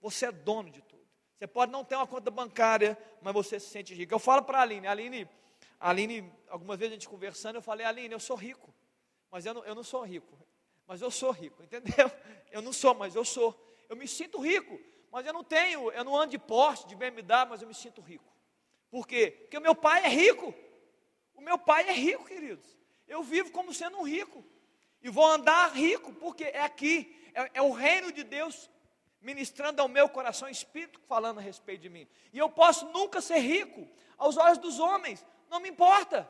Você 0.00 0.26
é 0.26 0.32
dono 0.32 0.70
de 0.70 0.80
tudo. 0.82 1.02
Você 1.36 1.48
pode 1.48 1.72
não 1.72 1.84
ter 1.84 1.96
uma 1.96 2.06
conta 2.06 2.30
bancária, 2.30 2.96
mas 3.20 3.34
você 3.34 3.58
se 3.58 3.70
sente 3.70 3.92
rico. 3.92 4.14
Eu 4.14 4.20
falo 4.20 4.44
para 4.44 4.58
a 4.58 4.62
Aline, 4.62 4.86
Aline, 4.86 5.28
Aline, 5.80 6.32
algumas 6.48 6.78
vezes 6.78 6.92
a 6.92 6.94
gente 6.94 7.08
conversando, 7.08 7.56
eu 7.56 7.62
falei, 7.62 7.84
Aline, 7.84 8.14
eu 8.14 8.20
sou 8.20 8.36
rico, 8.36 8.72
mas 9.32 9.44
eu 9.44 9.52
não, 9.52 9.64
eu 9.64 9.74
não 9.74 9.82
sou 9.82 10.04
rico 10.04 10.38
mas 10.90 11.00
eu 11.00 11.10
sou 11.12 11.30
rico, 11.30 11.62
entendeu? 11.62 12.10
Eu 12.50 12.60
não 12.60 12.72
sou, 12.72 12.92
mas 12.96 13.14
eu 13.14 13.24
sou. 13.24 13.56
Eu 13.88 13.94
me 13.94 14.08
sinto 14.08 14.40
rico, 14.40 14.76
mas 15.12 15.24
eu 15.24 15.32
não 15.32 15.44
tenho, 15.44 15.88
eu 15.92 16.02
não 16.02 16.16
ando 16.16 16.32
de 16.32 16.38
Porsche, 16.38 16.88
de 16.88 16.96
BMW, 16.96 17.48
mas 17.48 17.62
eu 17.62 17.68
me 17.68 17.74
sinto 17.74 18.00
rico. 18.00 18.28
Por 18.90 19.06
quê? 19.06 19.30
Porque 19.42 19.56
o 19.56 19.60
meu 19.60 19.72
pai 19.72 20.04
é 20.04 20.08
rico. 20.08 20.52
O 21.32 21.40
meu 21.40 21.56
pai 21.56 21.88
é 21.88 21.92
rico, 21.92 22.24
queridos. 22.24 22.76
Eu 23.06 23.22
vivo 23.22 23.52
como 23.52 23.72
sendo 23.72 23.98
um 23.98 24.02
rico. 24.02 24.44
E 25.00 25.08
vou 25.08 25.24
andar 25.24 25.72
rico, 25.72 26.12
porque 26.14 26.42
é 26.42 26.62
aqui, 26.62 27.16
é, 27.34 27.50
é 27.54 27.62
o 27.62 27.70
reino 27.70 28.10
de 28.10 28.24
Deus 28.24 28.68
ministrando 29.20 29.80
ao 29.80 29.86
meu 29.86 30.08
coração, 30.08 30.48
espírito 30.48 31.00
falando 31.06 31.38
a 31.38 31.40
respeito 31.40 31.82
de 31.82 31.88
mim. 31.88 32.08
E 32.32 32.38
eu 32.38 32.50
posso 32.50 32.86
nunca 32.86 33.20
ser 33.20 33.38
rico 33.38 33.88
aos 34.18 34.36
olhos 34.36 34.58
dos 34.58 34.80
homens, 34.80 35.24
não 35.48 35.60
me 35.60 35.68
importa. 35.68 36.28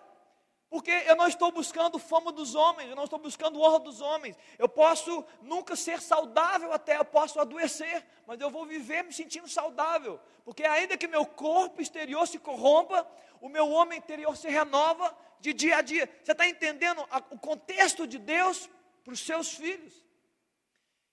Porque 0.71 0.93
eu 0.93 1.17
não 1.17 1.27
estou 1.27 1.51
buscando 1.51 1.99
fama 1.99 2.31
dos 2.31 2.55
homens, 2.55 2.89
eu 2.89 2.95
não 2.95 3.03
estou 3.03 3.19
buscando 3.19 3.61
honra 3.61 3.81
dos 3.81 4.01
homens. 4.01 4.39
Eu 4.57 4.69
posso 4.69 5.25
nunca 5.43 5.75
ser 5.75 6.01
saudável 6.01 6.73
até, 6.73 6.97
eu 6.97 7.05
posso 7.05 7.41
adoecer, 7.41 8.07
mas 8.25 8.41
eu 8.41 8.49
vou 8.49 8.65
viver 8.65 9.03
me 9.03 9.13
sentindo 9.13 9.49
saudável. 9.49 10.21
Porque 10.45 10.63
ainda 10.63 10.97
que 10.97 11.09
meu 11.09 11.27
corpo 11.27 11.83
exterior 11.83 12.25
se 12.29 12.39
corrompa, 12.39 13.05
o 13.41 13.49
meu 13.49 13.69
homem 13.69 13.99
interior 13.99 14.37
se 14.37 14.49
renova 14.49 15.13
de 15.41 15.53
dia 15.53 15.79
a 15.79 15.81
dia. 15.83 16.09
Você 16.23 16.31
está 16.31 16.47
entendendo 16.47 17.05
o 17.31 17.39
contexto 17.39 18.07
de 18.07 18.19
Deus 18.19 18.71
para 19.03 19.13
os 19.13 19.19
seus 19.19 19.53
filhos? 19.53 20.07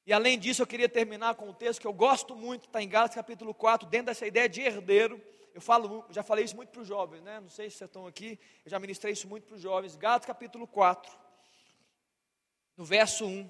E 0.05 0.13
além 0.13 0.37
disso, 0.37 0.61
eu 0.61 0.67
queria 0.67 0.87
terminar 0.87 1.33
com 1.33 1.49
um 1.49 1.53
texto 1.53 1.81
que 1.81 1.87
eu 1.87 1.93
gosto 1.93 2.35
muito, 2.35 2.65
está 2.65 2.79
em 2.81 2.87
Gálatas 2.87 3.15
capítulo 3.15 3.55
4, 3.55 3.89
dentro 3.89 4.05
dessa 4.05 4.27
ideia 4.27 4.47
de 4.47 4.61
herdeiro. 4.61 5.19
Eu 5.57 5.61
falo, 5.61 6.05
já 6.11 6.21
falei 6.21 6.45
isso 6.45 6.55
muito 6.55 6.69
para 6.69 6.83
os 6.83 6.87
jovens, 6.87 7.19
né? 7.23 7.39
Não 7.39 7.49
sei 7.49 7.67
se 7.67 7.77
vocês 7.77 7.87
estão 7.87 8.05
aqui, 8.05 8.39
eu 8.63 8.69
já 8.69 8.77
ministrei 8.77 9.13
isso 9.13 9.27
muito 9.27 9.47
para 9.47 9.55
os 9.55 9.61
jovens. 9.63 9.95
Gálatas 9.95 10.27
capítulo 10.27 10.67
4, 10.67 11.11
no 12.77 12.85
verso 12.85 13.25
1. 13.25 13.49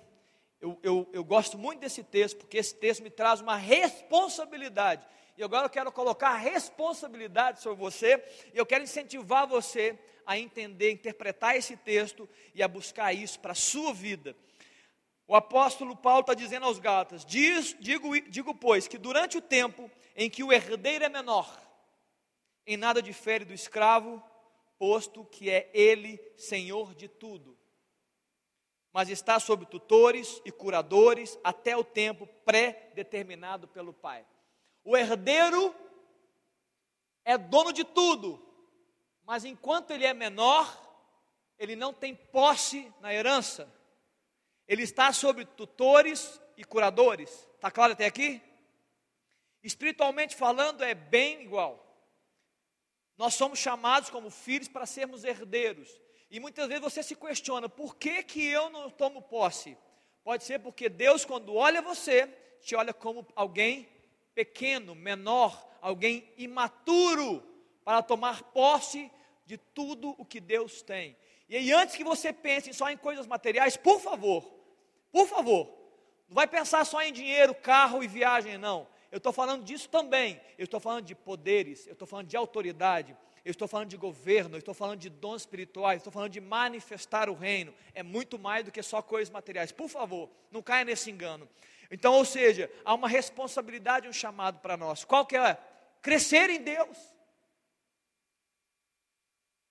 Eu, 0.61 0.79
eu, 0.81 1.09
eu 1.11 1.21
gosto 1.21 1.57
muito 1.57 1.81
desse 1.81 2.05
texto, 2.05 2.37
porque 2.37 2.59
esse 2.59 2.73
texto 2.75 3.03
me 3.03 3.09
traz 3.09 3.41
uma 3.41 3.57
responsabilidade. 3.57 5.05
E 5.37 5.43
agora 5.43 5.65
eu 5.65 5.69
quero 5.69 5.91
colocar 5.91 6.33
responsabilidade 6.37 7.61
sobre 7.61 7.77
você, 7.77 8.23
e 8.53 8.57
eu 8.57 8.65
quero 8.65 8.85
incentivar 8.85 9.45
você 9.45 9.99
a 10.25 10.39
entender, 10.39 10.91
interpretar 10.91 11.57
esse 11.57 11.75
texto 11.75 12.29
e 12.55 12.63
a 12.63 12.69
buscar 12.69 13.11
isso 13.11 13.37
para 13.41 13.51
a 13.51 13.53
sua 13.53 13.93
vida. 13.93 14.33
O 15.27 15.35
apóstolo 15.35 15.93
Paulo 15.93 16.21
está 16.21 16.33
dizendo 16.33 16.67
aos 16.67 16.79
Gálatas: 16.79 17.25
digo, 17.25 18.17
digo, 18.29 18.55
pois, 18.55 18.87
que 18.87 18.97
durante 18.97 19.37
o 19.37 19.41
tempo 19.41 19.91
em 20.15 20.29
que 20.29 20.41
o 20.41 20.53
herdeiro 20.53 21.03
é 21.03 21.09
menor, 21.09 21.66
em 22.67 22.75
nada 22.75 23.01
difere 23.01 23.45
do 23.45 23.53
escravo, 23.53 24.21
posto 24.77 25.23
que 25.23 25.49
é 25.49 25.71
ele 25.73 26.19
senhor 26.37 26.93
de 26.93 27.07
tudo. 27.07 27.57
Mas 28.91 29.09
está 29.09 29.39
sob 29.39 29.65
tutores 29.65 30.41
e 30.43 30.51
curadores 30.51 31.39
até 31.43 31.77
o 31.77 31.83
tempo 31.83 32.27
pré-determinado 32.43 33.69
pelo 33.69 33.93
pai. 33.93 34.25
O 34.83 34.97
herdeiro 34.97 35.73
é 37.23 37.37
dono 37.37 37.71
de 37.71 37.85
tudo, 37.85 38.45
mas 39.23 39.45
enquanto 39.45 39.91
ele 39.91 40.05
é 40.05 40.13
menor, 40.13 40.67
ele 41.57 41.75
não 41.75 41.93
tem 41.93 42.15
posse 42.15 42.93
na 42.99 43.13
herança. 43.13 43.71
Ele 44.67 44.83
está 44.83 45.13
sob 45.13 45.45
tutores 45.45 46.41
e 46.57 46.65
curadores. 46.65 47.29
Está 47.55 47.71
claro 47.71 47.93
até 47.93 48.05
aqui? 48.05 48.41
Espiritualmente 49.63 50.35
falando, 50.35 50.83
é 50.83 50.93
bem 50.93 51.41
igual. 51.43 51.86
Nós 53.17 53.33
somos 53.33 53.59
chamados 53.59 54.09
como 54.09 54.29
filhos 54.29 54.67
para 54.67 54.85
sermos 54.85 55.23
herdeiros. 55.23 55.89
E 56.29 56.39
muitas 56.39 56.67
vezes 56.67 56.83
você 56.83 57.01
se 57.01 57.15
questiona: 57.15 57.67
por 57.67 57.95
que, 57.95 58.21
que 58.23 58.45
eu 58.45 58.69
não 58.69 58.89
tomo 58.89 59.21
posse? 59.21 59.77
Pode 60.23 60.43
ser 60.43 60.59
porque 60.59 60.89
Deus, 60.89 61.25
quando 61.25 61.55
olha 61.55 61.81
você, 61.81 62.27
te 62.61 62.75
olha 62.75 62.93
como 62.93 63.25
alguém 63.35 63.87
pequeno, 64.35 64.93
menor, 64.93 65.67
alguém 65.81 66.31
imaturo, 66.37 67.43
para 67.83 68.03
tomar 68.03 68.43
posse 68.43 69.09
de 69.45 69.57
tudo 69.57 70.13
o 70.17 70.25
que 70.25 70.39
Deus 70.39 70.81
tem. 70.81 71.17
E 71.47 71.55
aí, 71.55 71.71
antes 71.71 71.95
que 71.95 72.03
você 72.03 72.33
pense 72.33 72.73
só 72.73 72.89
em 72.91 72.97
coisas 72.97 73.25
materiais, 73.25 73.77
por 73.77 74.01
favor, 74.01 74.43
por 75.11 75.25
favor, 75.27 75.65
não 76.27 76.35
vai 76.35 76.45
pensar 76.45 76.85
só 76.85 77.01
em 77.01 77.13
dinheiro, 77.13 77.55
carro 77.55 78.03
e 78.03 78.07
viagem, 78.07 78.57
não. 78.57 78.85
Eu 79.17 79.19
estou 79.19 79.33
falando 79.33 79.63
disso 79.63 79.89
também. 79.89 80.39
Eu 80.59 80.65
estou 80.65 80.79
falando 80.79 81.03
de 81.03 81.15
poderes, 81.15 81.87
eu 81.87 81.93
estou 81.93 82.07
falando 82.07 82.27
de 82.27 82.37
autoridade, 82.37 83.17
eu 83.43 83.49
estou 83.49 83.67
falando 83.67 83.89
de 83.89 83.97
governo, 83.97 84.55
eu 84.55 84.59
estou 84.59 84.75
falando 84.75 84.99
de 84.99 85.09
dons 85.09 85.41
espirituais, 85.41 85.97
estou 85.97 86.13
falando 86.13 86.29
de 86.29 86.39
manifestar 86.39 87.27
o 87.27 87.33
reino. 87.33 87.73
É 87.95 88.03
muito 88.03 88.37
mais 88.37 88.63
do 88.63 88.71
que 88.71 88.83
só 88.83 89.01
coisas 89.01 89.31
materiais. 89.31 89.71
Por 89.71 89.89
favor, 89.89 90.29
não 90.51 90.61
caia 90.61 90.85
nesse 90.85 91.09
engano. 91.09 91.49
Então, 91.89 92.13
ou 92.13 92.23
seja, 92.23 92.71
há 92.85 92.93
uma 92.93 93.07
responsabilidade, 93.07 94.07
um 94.07 94.13
chamado 94.13 94.59
para 94.59 94.77
nós. 94.77 95.03
Qual 95.03 95.25
que 95.25 95.35
é? 95.35 95.57
Crescer 95.99 96.51
em 96.51 96.61
Deus. 96.61 96.95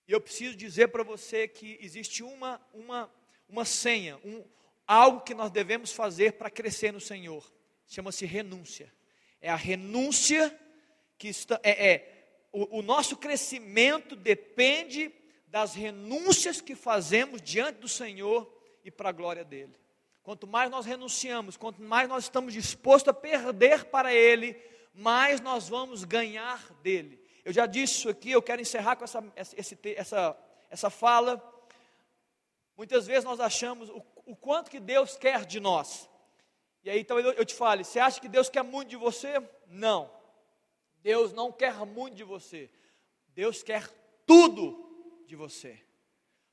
E 0.09 0.12
eu 0.12 0.20
preciso 0.20 0.57
dizer 0.57 0.88
para 0.88 1.05
você 1.05 1.47
que 1.47 1.78
existe 1.80 2.24
uma, 2.24 2.61
uma, 2.74 3.09
uma 3.49 3.64
senha, 3.64 4.16
um, 4.24 4.44
algo 4.84 5.20
que 5.20 5.34
nós 5.34 5.53
devemos 5.53 5.92
fazer 5.92 6.32
para 6.32 6.51
crescer 6.51 6.92
no 6.92 7.01
Senhor. 7.01 7.49
Chama-se 7.86 8.26
renúncia. 8.26 8.95
É 9.41 9.51
a 9.51 9.57
renúncia 9.57 10.57
que 11.18 11.28
está, 11.28 11.61
é, 11.62 11.93
é 11.93 12.16
o, 12.53 12.78
o 12.78 12.82
nosso 12.82 13.16
crescimento 13.16 14.16
depende 14.16 15.12
das 15.47 15.74
renúncias 15.74 16.61
que 16.61 16.74
fazemos 16.74 17.41
diante 17.41 17.80
do 17.80 17.89
Senhor 17.89 18.51
e 18.84 18.91
para 18.91 19.11
a 19.11 19.12
glória 19.12 19.45
dele. 19.45 19.72
Quanto 20.22 20.47
mais 20.47 20.70
nós 20.70 20.84
renunciamos, 20.84 21.57
quanto 21.57 21.80
mais 21.80 22.09
nós 22.09 22.24
estamos 22.24 22.53
dispostos 22.53 23.09
a 23.09 23.14
perder 23.14 23.84
para 23.84 24.12
Ele, 24.12 24.61
mais 24.93 25.41
nós 25.41 25.68
vamos 25.68 26.03
ganhar 26.03 26.72
dele. 26.82 27.24
Eu 27.45 27.53
já 27.53 27.64
disse 27.64 27.99
isso 27.99 28.09
aqui, 28.09 28.32
eu 28.32 28.43
quero 28.43 28.61
encerrar 28.61 28.97
com 28.97 29.05
essa, 29.05 29.22
essa, 29.37 29.78
essa, 29.84 30.37
essa 30.68 30.91
fala. 30.91 31.41
Muitas 32.76 33.07
vezes 33.07 33.24
nós 33.24 33.39
achamos 33.39 33.89
o, 33.89 34.03
o, 34.26 34.34
quanto 34.34 34.70
que 34.70 34.80
Deus 34.80 35.16
quer 35.16 35.45
de 35.45 35.61
nós. 35.61 36.11
E 36.87 36.91
aí 36.91 37.01
então 37.01 37.18
eu, 37.18 37.45
te 37.45 37.53
falo, 37.53 37.84
você 37.84 37.99
acha 37.99 38.20
que 38.20 38.28
Deus 38.28 38.49
quer 38.49 38.62
muito 38.62 38.91
de 38.91 38.97
você? 38.97 39.43
Não. 39.66 40.09
Deus 41.03 41.32
não 41.32 41.51
quer 41.51 41.74
muito 41.84 42.14
de 42.14 42.22
você. 42.22 42.70
Deus 43.34 43.61
quer 43.61 43.89
tudo 44.24 45.24
de 45.26 45.34
você. 45.34 45.82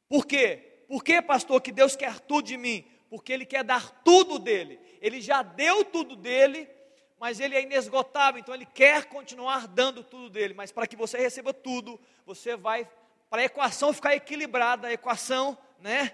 Por 0.09 0.25
quê? 0.25 0.85
Por 0.87 1.03
que, 1.03 1.21
pastor, 1.21 1.61
que 1.61 1.71
Deus 1.71 1.95
quer 1.95 2.19
tudo 2.19 2.47
de 2.47 2.57
mim? 2.57 2.83
Porque 3.11 3.31
Ele 3.31 3.45
quer 3.45 3.63
dar 3.63 3.91
tudo 4.03 4.39
dele. 4.39 4.79
Ele 4.99 5.21
já 5.21 5.43
deu 5.43 5.85
tudo 5.85 6.15
dele, 6.15 6.67
mas 7.19 7.39
Ele 7.39 7.55
é 7.55 7.61
inesgotável, 7.61 8.39
então 8.39 8.55
Ele 8.55 8.65
quer 8.65 9.05
continuar 9.05 9.67
dando 9.67 10.03
tudo 10.03 10.31
dele. 10.31 10.55
Mas 10.55 10.71
para 10.71 10.87
que 10.87 10.95
você 10.95 11.15
receba 11.19 11.53
tudo, 11.53 12.01
você 12.25 12.55
vai, 12.55 12.89
para 13.29 13.43
a 13.43 13.45
equação 13.45 13.93
ficar 13.93 14.15
equilibrada, 14.15 14.87
a 14.87 14.93
equação, 14.93 15.55
né? 15.77 16.11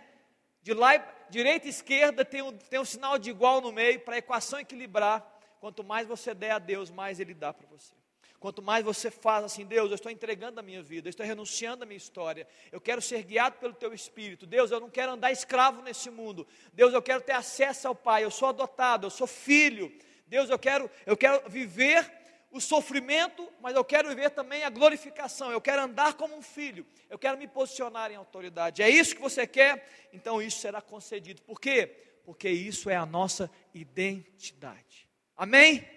De 0.61 0.74
lá, 0.74 0.97
direita 1.30 1.67
e 1.67 1.69
esquerda 1.69 2.25
tem 2.25 2.41
um, 2.41 2.51
tem 2.51 2.80
um 2.80 2.86
sinal 2.86 3.17
de 3.17 3.30
igual 3.30 3.61
no 3.61 3.71
meio, 3.71 3.99
para 3.99 4.15
a 4.15 4.17
equação 4.17 4.59
equilibrar. 4.59 5.25
Quanto 5.59 5.84
mais 5.84 6.07
você 6.07 6.34
der 6.34 6.51
a 6.51 6.59
Deus, 6.59 6.89
mais 6.89 7.19
Ele 7.19 7.34
dá 7.34 7.53
para 7.53 7.67
você. 7.67 7.93
Quanto 8.39 8.61
mais 8.61 8.86
você 8.86 9.11
faz 9.11 9.43
assim, 9.43 9.65
Deus, 9.65 9.89
eu 9.89 9.95
estou 9.95 10.11
entregando 10.11 10.61
a 10.61 10.63
minha 10.63 10.82
vida, 10.82 11.07
eu 11.07 11.09
estou 11.09 11.25
renunciando 11.25 11.84
a 11.84 11.86
minha 11.86 11.97
história, 11.97 12.47
eu 12.71 12.80
quero 12.80 13.01
ser 13.01 13.21
guiado 13.23 13.57
pelo 13.57 13.73
teu 13.73 13.93
espírito. 13.93 14.45
Deus, 14.45 14.71
eu 14.71 14.80
não 14.80 14.89
quero 14.89 15.11
andar 15.11 15.32
escravo 15.32 15.82
nesse 15.82 16.09
mundo. 16.09 16.47
Deus, 16.71 16.93
eu 16.93 17.01
quero 17.01 17.21
ter 17.21 17.34
acesso 17.34 17.89
ao 17.89 17.95
Pai, 17.95 18.23
eu 18.23 18.32
sou 18.32 18.47
adotado, 18.47 19.07
eu 19.07 19.11
sou 19.11 19.27
filho. 19.27 19.91
Deus, 20.25 20.49
eu 20.49 20.57
quero, 20.57 20.89
eu 21.05 21.17
quero 21.17 21.49
viver 21.49 22.18
o 22.52 22.60
sofrimento, 22.60 23.47
mas 23.62 23.76
eu 23.76 23.84
quero 23.84 24.10
viver 24.10 24.32
também 24.32 24.64
a 24.64 24.70
glorificação. 24.70 25.52
Eu 25.52 25.62
quero 25.62 25.84
andar 25.84 26.16
como 26.16 26.36
um 26.36 26.41
filho. 26.41 26.86
Eu 27.10 27.20
quero 27.20 27.38
me 27.38 27.47
posicionar 27.47 28.12
em 28.12 28.16
autoridade. 28.16 28.82
É 28.82 28.89
isso 28.89 29.16
que 29.16 29.22
você 29.22 29.45
quer? 29.45 29.88
Então 30.12 30.41
isso 30.41 30.60
será 30.60 30.82
concedido. 30.82 31.41
Por 31.43 31.60
quê? 31.60 31.88
Porque 32.26 32.50
isso 32.50 32.89
é 32.89 32.95
a 32.95 33.06
nossa 33.06 33.50
identidade. 33.74 35.08
Amém? 35.36 35.88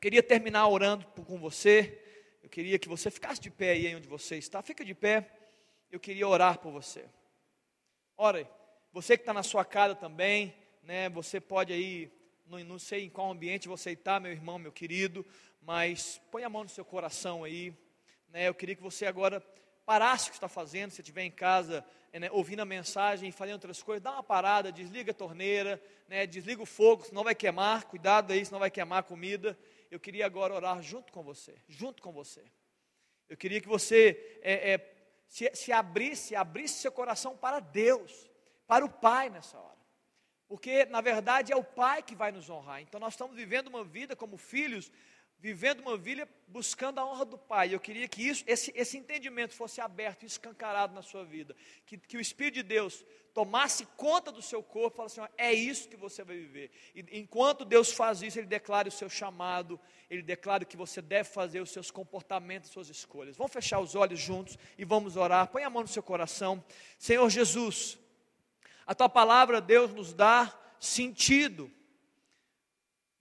Queria 0.00 0.22
terminar 0.22 0.68
orando 0.68 1.04
com 1.24 1.38
você. 1.38 2.04
Eu 2.42 2.48
queria 2.48 2.78
que 2.78 2.88
você 2.88 3.10
ficasse 3.10 3.40
de 3.40 3.50
pé 3.50 3.72
aí 3.72 3.94
onde 3.94 4.08
você 4.08 4.36
está. 4.36 4.62
Fica 4.62 4.84
de 4.84 4.94
pé. 4.94 5.28
Eu 5.90 5.98
queria 5.98 6.26
orar 6.26 6.58
por 6.58 6.72
você. 6.72 7.04
Ora, 8.16 8.48
você 8.92 9.16
que 9.16 9.22
está 9.22 9.32
na 9.32 9.42
sua 9.42 9.64
casa 9.64 9.94
também, 9.94 10.54
né? 10.82 11.08
Você 11.10 11.40
pode 11.40 11.72
aí, 11.72 12.10
não, 12.48 12.58
não 12.64 12.78
sei 12.78 13.04
em 13.04 13.10
qual 13.10 13.30
ambiente 13.30 13.68
você 13.68 13.92
está, 13.92 14.18
meu 14.18 14.32
irmão, 14.32 14.58
meu 14.58 14.72
querido, 14.72 15.24
mas 15.60 16.20
põe 16.30 16.44
a 16.44 16.48
mão 16.48 16.62
no 16.62 16.68
seu 16.68 16.84
coração 16.84 17.44
aí. 17.44 17.72
Né? 18.28 18.48
Eu 18.48 18.54
queria 18.54 18.74
que 18.74 18.82
você 18.82 19.06
agora 19.06 19.40
parasse 19.84 20.28
o 20.28 20.30
que 20.30 20.36
está 20.36 20.48
fazendo, 20.48 20.90
se 20.90 21.00
estiver 21.00 21.22
em 21.22 21.30
casa, 21.30 21.84
né, 22.12 22.30
ouvindo 22.30 22.60
a 22.60 22.64
mensagem 22.64 23.30
fazendo 23.32 23.54
outras 23.54 23.82
coisas, 23.82 24.02
dá 24.02 24.12
uma 24.12 24.22
parada, 24.22 24.70
desliga 24.70 25.12
a 25.12 25.14
torneira, 25.14 25.82
né, 26.06 26.26
desliga 26.26 26.62
o 26.62 26.66
fogo, 26.66 27.04
senão 27.04 27.24
vai 27.24 27.34
queimar, 27.34 27.84
cuidado 27.84 28.32
aí, 28.32 28.44
senão 28.44 28.58
vai 28.58 28.70
queimar 28.70 28.98
a 28.98 29.02
comida 29.02 29.58
eu 29.90 29.98
queria 29.98 30.26
agora 30.26 30.54
orar 30.54 30.82
junto 30.82 31.12
com 31.12 31.22
você, 31.22 31.54
junto 31.68 32.02
com 32.02 32.12
você. 32.12 32.44
Eu 33.28 33.36
queria 33.36 33.60
que 33.60 33.68
você 33.68 34.38
é, 34.42 34.72
é, 34.72 34.96
se, 35.26 35.50
se 35.54 35.72
abrisse, 35.72 36.34
abrisse 36.34 36.80
seu 36.80 36.92
coração 36.92 37.36
para 37.36 37.60
Deus, 37.60 38.30
para 38.66 38.84
o 38.84 38.90
Pai 38.90 39.30
nessa 39.30 39.58
hora. 39.58 39.77
Porque, 40.48 40.86
na 40.86 41.00
verdade, 41.00 41.52
é 41.52 41.56
o 41.56 41.62
Pai 41.62 42.02
que 42.02 42.14
vai 42.14 42.32
nos 42.32 42.48
honrar. 42.48 42.80
Então, 42.80 42.98
nós 42.98 43.12
estamos 43.12 43.36
vivendo 43.36 43.68
uma 43.68 43.84
vida 43.84 44.16
como 44.16 44.36
filhos 44.36 44.90
vivendo 45.40 45.80
uma 45.80 45.96
vida 45.96 46.28
buscando 46.48 46.98
a 46.98 47.06
honra 47.06 47.24
do 47.24 47.38
Pai. 47.38 47.72
Eu 47.72 47.80
queria 47.80 48.08
que 48.08 48.26
isso, 48.26 48.42
esse, 48.46 48.72
esse 48.74 48.96
entendimento 48.96 49.54
fosse 49.54 49.80
aberto, 49.80 50.24
escancarado 50.24 50.94
na 50.94 51.02
sua 51.02 51.24
vida. 51.24 51.54
Que, 51.86 51.96
que 51.96 52.16
o 52.16 52.20
Espírito 52.20 52.54
de 52.54 52.62
Deus 52.62 53.04
tomasse 53.32 53.86
conta 53.96 54.32
do 54.32 54.42
seu 54.42 54.62
corpo 54.62 54.96
e 54.96 54.96
falasse 54.96 55.20
assim: 55.20 55.32
é 55.36 55.52
isso 55.52 55.88
que 55.88 55.96
você 55.96 56.24
vai 56.24 56.36
viver. 56.36 56.70
E 56.94 57.20
enquanto 57.20 57.64
Deus 57.64 57.92
faz 57.92 58.20
isso, 58.22 58.38
Ele 58.38 58.46
declara 58.46 58.88
o 58.88 58.92
seu 58.92 59.08
chamado, 59.08 59.78
Ele 60.10 60.22
declara 60.22 60.64
que 60.64 60.76
você 60.76 61.00
deve 61.00 61.28
fazer 61.28 61.60
os 61.60 61.70
seus 61.70 61.90
comportamentos, 61.90 62.70
suas 62.70 62.88
escolhas. 62.88 63.36
Vamos 63.36 63.52
fechar 63.52 63.78
os 63.78 63.94
olhos 63.94 64.18
juntos 64.18 64.58
e 64.76 64.84
vamos 64.84 65.16
orar. 65.16 65.46
Põe 65.48 65.62
a 65.62 65.70
mão 65.70 65.82
no 65.82 65.88
seu 65.88 66.02
coração. 66.02 66.62
Senhor 66.98 67.28
Jesus, 67.30 67.96
a 68.88 68.94
tua 68.94 69.08
palavra, 69.08 69.60
Deus, 69.60 69.94
nos 69.94 70.12
dá 70.12 70.52
sentido 70.80 71.70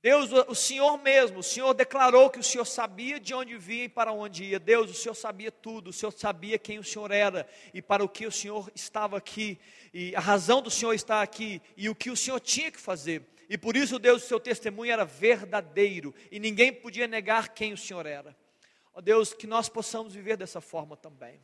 Deus, 0.08 0.30
o 0.48 0.56
Senhor 0.56 0.98
mesmo, 1.00 1.40
o 1.40 1.44
Senhor 1.44 1.74
declarou 1.74 2.30
que 2.30 2.40
o 2.40 2.44
Senhor 2.44 2.64
sabia 2.64 3.20
de 3.20 3.34
onde 3.34 3.58
vinha 3.58 3.84
e 3.84 3.90
para 3.90 4.14
onde 4.14 4.46
ia. 4.46 4.58
Deus, 4.58 4.90
o 4.90 4.94
Senhor 4.94 5.16
sabia 5.16 5.52
tudo, 5.52 5.90
o 5.90 5.94
Senhor 5.94 6.12
sabia 6.12 6.58
quem 6.58 6.80
o 6.80 6.84
Senhor 6.84 7.12
era 7.12 7.46
e 7.74 7.82
para 7.82 8.04
o 8.04 8.08
que 8.08 8.26
o 8.26 8.32
Senhor 8.32 8.72
estava 8.74 9.18
aqui, 9.18 9.60
e 9.94 10.16
a 10.16 10.20
razão 10.22 10.62
do 10.62 10.72
Senhor 10.72 10.94
estar 10.94 11.22
aqui 11.22 11.62
e 11.76 11.90
o 11.90 11.96
que 11.96 12.10
o 12.10 12.16
Senhor 12.16 12.40
tinha 12.40 12.72
que 12.72 12.80
fazer. 12.80 13.22
E 13.50 13.58
por 13.58 13.76
isso, 13.76 14.00
Deus, 14.00 14.24
o 14.24 14.28
seu 14.28 14.40
testemunho 14.40 14.94
era 14.94 15.04
verdadeiro 15.04 16.16
e 16.32 16.40
ninguém 16.40 16.72
podia 16.72 17.06
negar 17.06 17.50
quem 17.50 17.74
o 17.74 17.78
Senhor 17.78 18.06
era. 18.06 18.34
Ó 18.94 19.02
Deus, 19.02 19.34
que 19.34 19.46
nós 19.46 19.68
possamos 19.68 20.14
viver 20.14 20.38
dessa 20.38 20.62
forma 20.62 20.96
também. 20.96 21.38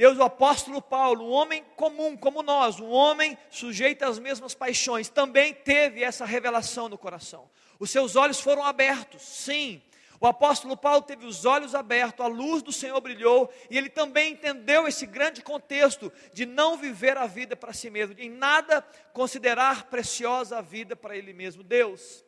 Deus, 0.00 0.16
o 0.16 0.22
apóstolo 0.22 0.80
Paulo, 0.80 1.26
um 1.26 1.30
homem 1.30 1.62
comum 1.76 2.16
como 2.16 2.42
nós, 2.42 2.80
um 2.80 2.88
homem 2.88 3.36
sujeito 3.50 4.02
às 4.02 4.18
mesmas 4.18 4.54
paixões, 4.54 5.10
também 5.10 5.52
teve 5.52 6.02
essa 6.02 6.24
revelação 6.24 6.88
no 6.88 6.96
coração. 6.96 7.50
Os 7.78 7.90
seus 7.90 8.16
olhos 8.16 8.40
foram 8.40 8.64
abertos, 8.64 9.20
sim. 9.20 9.82
O 10.18 10.26
apóstolo 10.26 10.74
Paulo 10.74 11.02
teve 11.02 11.26
os 11.26 11.44
olhos 11.44 11.74
abertos, 11.74 12.24
a 12.24 12.28
luz 12.28 12.62
do 12.62 12.72
Senhor 12.72 12.98
brilhou, 13.02 13.52
e 13.68 13.76
ele 13.76 13.90
também 13.90 14.32
entendeu 14.32 14.88
esse 14.88 15.04
grande 15.04 15.42
contexto 15.42 16.10
de 16.32 16.46
não 16.46 16.78
viver 16.78 17.18
a 17.18 17.26
vida 17.26 17.54
para 17.54 17.74
si 17.74 17.90
mesmo, 17.90 18.14
de 18.14 18.24
em 18.24 18.30
nada 18.30 18.80
considerar 19.12 19.90
preciosa 19.90 20.56
a 20.56 20.62
vida 20.62 20.96
para 20.96 21.14
ele 21.14 21.34
mesmo. 21.34 21.62
Deus, 21.62 22.24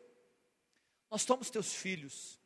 nós 1.10 1.22
somos 1.22 1.48
teus 1.48 1.72
filhos, 1.72 2.38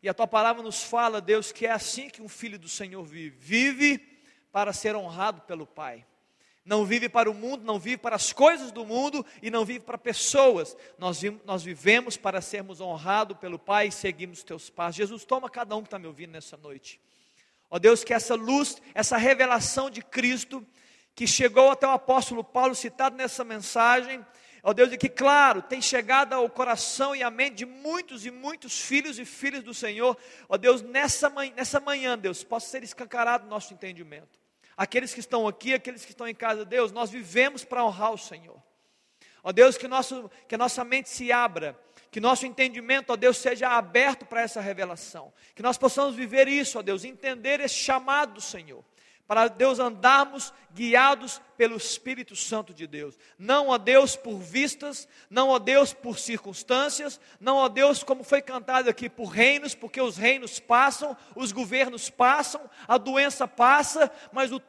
e 0.00 0.08
a 0.08 0.14
tua 0.14 0.28
palavra 0.28 0.62
nos 0.62 0.84
fala, 0.84 1.20
Deus, 1.20 1.50
que 1.50 1.66
é 1.66 1.72
assim 1.72 2.08
que 2.08 2.22
um 2.22 2.28
filho 2.28 2.56
do 2.56 2.68
Senhor 2.68 3.02
vive: 3.02 3.36
vive 3.36 4.13
para 4.54 4.72
ser 4.72 4.96
honrado 4.96 5.42
pelo 5.42 5.66
Pai 5.66 6.06
não 6.64 6.86
vive 6.86 7.10
para 7.10 7.30
o 7.30 7.34
mundo, 7.34 7.62
não 7.62 7.78
vive 7.78 7.98
para 7.98 8.16
as 8.16 8.32
coisas 8.32 8.72
do 8.72 8.86
mundo 8.86 9.24
e 9.42 9.50
não 9.50 9.66
vive 9.66 9.80
para 9.80 9.98
pessoas. 9.98 10.74
Nós, 10.96 11.20
nós 11.44 11.62
vivemos 11.62 12.16
para 12.16 12.40
sermos 12.40 12.80
honrados 12.80 13.36
pelo 13.36 13.58
Pai 13.58 13.88
e 13.88 13.92
seguimos 13.92 14.42
teus 14.42 14.70
passos. 14.70 14.96
Jesus, 14.96 15.24
toma 15.26 15.50
cada 15.50 15.76
um 15.76 15.82
que 15.82 15.88
está 15.88 15.98
me 15.98 16.06
ouvindo 16.06 16.30
nessa 16.30 16.56
noite. 16.56 16.98
Ó 17.68 17.78
Deus, 17.78 18.02
que 18.02 18.14
essa 18.14 18.34
luz, 18.34 18.80
essa 18.94 19.18
revelação 19.18 19.90
de 19.90 20.00
Cristo, 20.00 20.66
que 21.14 21.26
chegou 21.26 21.70
até 21.70 21.86
o 21.86 21.90
apóstolo 21.90 22.42
Paulo, 22.42 22.74
citado 22.74 23.14
nessa 23.14 23.44
mensagem, 23.44 24.24
ó 24.62 24.72
Deus, 24.72 24.90
e 24.90 24.96
que, 24.96 25.08
claro, 25.08 25.60
tem 25.60 25.82
chegado 25.82 26.32
ao 26.32 26.48
coração 26.48 27.14
e 27.14 27.22
à 27.22 27.30
mente 27.30 27.56
de 27.56 27.66
muitos 27.66 28.24
e 28.24 28.30
muitos 28.30 28.80
filhos 28.80 29.18
e 29.18 29.26
filhas 29.26 29.62
do 29.62 29.74
Senhor, 29.74 30.16
ó 30.48 30.56
Deus, 30.56 30.80
nessa 30.80 31.28
manhã, 31.28 31.52
nessa 31.54 31.78
manhã 31.78 32.16
Deus, 32.16 32.42
possa 32.42 32.68
ser 32.68 32.82
escancarado 32.82 33.46
o 33.46 33.50
nosso 33.50 33.74
entendimento. 33.74 34.43
Aqueles 34.76 35.14
que 35.14 35.20
estão 35.20 35.46
aqui, 35.46 35.74
aqueles 35.74 36.04
que 36.04 36.10
estão 36.10 36.26
em 36.26 36.34
casa, 36.34 36.64
Deus, 36.64 36.92
nós 36.92 37.10
vivemos 37.10 37.64
para 37.64 37.84
honrar 37.84 38.12
o 38.12 38.18
Senhor. 38.18 38.60
Ó 39.42 39.52
Deus, 39.52 39.76
que, 39.76 39.86
nosso, 39.86 40.30
que 40.48 40.54
a 40.54 40.58
nossa 40.58 40.82
mente 40.84 41.08
se 41.10 41.30
abra, 41.30 41.78
que 42.10 42.18
nosso 42.18 42.46
entendimento, 42.46 43.12
ó 43.12 43.16
Deus, 43.16 43.36
seja 43.36 43.68
aberto 43.68 44.24
para 44.24 44.40
essa 44.40 44.60
revelação. 44.60 45.32
Que 45.54 45.62
nós 45.62 45.76
possamos 45.76 46.14
viver 46.14 46.48
isso, 46.48 46.78
ó 46.78 46.82
Deus, 46.82 47.04
entender 47.04 47.60
esse 47.60 47.74
chamado 47.74 48.34
do 48.34 48.40
Senhor. 48.40 48.82
Para 49.26 49.48
Deus 49.48 49.78
andarmos 49.78 50.52
guiados 50.72 51.40
pelo 51.56 51.76
Espírito 51.76 52.36
Santo 52.36 52.74
de 52.74 52.86
Deus. 52.86 53.16
Não 53.38 53.72
a 53.72 53.78
Deus 53.78 54.16
por 54.16 54.38
vistas, 54.38 55.08
não 55.30 55.54
a 55.54 55.58
Deus 55.58 55.92
por 55.92 56.18
circunstâncias, 56.18 57.20
não 57.40 57.62
a 57.62 57.68
Deus 57.68 58.02
como 58.02 58.22
foi 58.22 58.42
cantado 58.42 58.90
aqui 58.90 59.08
por 59.08 59.26
reinos, 59.26 59.74
porque 59.74 60.00
os 60.00 60.16
reinos 60.16 60.60
passam, 60.60 61.16
os 61.34 61.52
governos 61.52 62.10
passam, 62.10 62.68
a 62.86 62.98
doença 62.98 63.48
passa, 63.48 64.10
mas 64.32 64.52
o, 64.52 64.60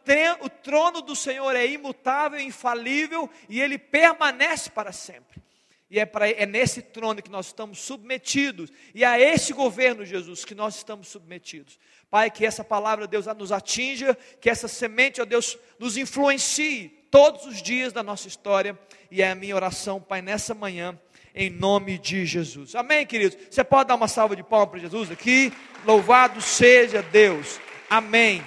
o 0.42 0.50
trono 0.50 1.02
do 1.02 1.16
Senhor 1.16 1.56
é 1.56 1.68
imutável, 1.68 2.40
infalível 2.40 3.30
e 3.50 3.60
ele 3.60 3.78
permanece 3.78 4.70
para 4.70 4.92
sempre. 4.92 5.44
E 5.90 6.00
é, 6.00 6.06
pra, 6.06 6.30
é 6.30 6.46
nesse 6.46 6.82
trono 6.82 7.22
que 7.22 7.30
nós 7.30 7.48
estamos 7.48 7.80
submetidos, 7.80 8.72
e 8.94 9.06
a 9.06 9.20
esse 9.20 9.54
governo, 9.54 10.04
Jesus, 10.04 10.44
que 10.44 10.56
nós 10.56 10.76
estamos 10.76 11.08
submetidos. 11.08 11.80
Pai, 12.16 12.32
que 12.32 12.46
essa 12.46 12.64
palavra, 12.64 13.08
Deus, 13.08 13.26
nos 13.38 13.52
atinja, 13.52 14.18
que 14.40 14.50
essa 14.50 14.70
semente, 14.70 15.22
ó 15.22 15.26
Deus, 15.26 15.58
nos 15.78 15.98
influencie 15.98 16.88
todos 17.12 17.46
os 17.46 17.62
dias 17.62 17.92
da 17.92 18.02
nossa 18.02 18.26
história, 18.26 18.80
e 19.12 19.22
é 19.22 19.32
a 19.32 19.36
minha 19.36 19.54
oração, 19.54 20.00
Pai, 20.00 20.22
nessa 20.22 20.54
manhã, 20.54 20.98
em 21.36 21.50
nome 21.50 21.98
de 21.98 22.26
Jesus. 22.26 22.74
Amém, 22.74 23.06
queridos? 23.06 23.38
Você 23.52 23.66
pode 23.66 23.90
dar 23.90 23.96
uma 23.96 24.08
salva 24.08 24.34
de 24.34 24.44
palmas 24.44 24.70
para 24.70 24.80
Jesus 24.80 25.12
aqui? 25.12 25.52
Louvado 25.86 26.40
seja 26.40 27.02
Deus. 27.02 27.60
Amém. 27.90 28.42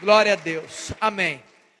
Glória 0.00 0.32
a 0.32 0.36
Deus. 0.36 0.92
Amém. 0.98 1.42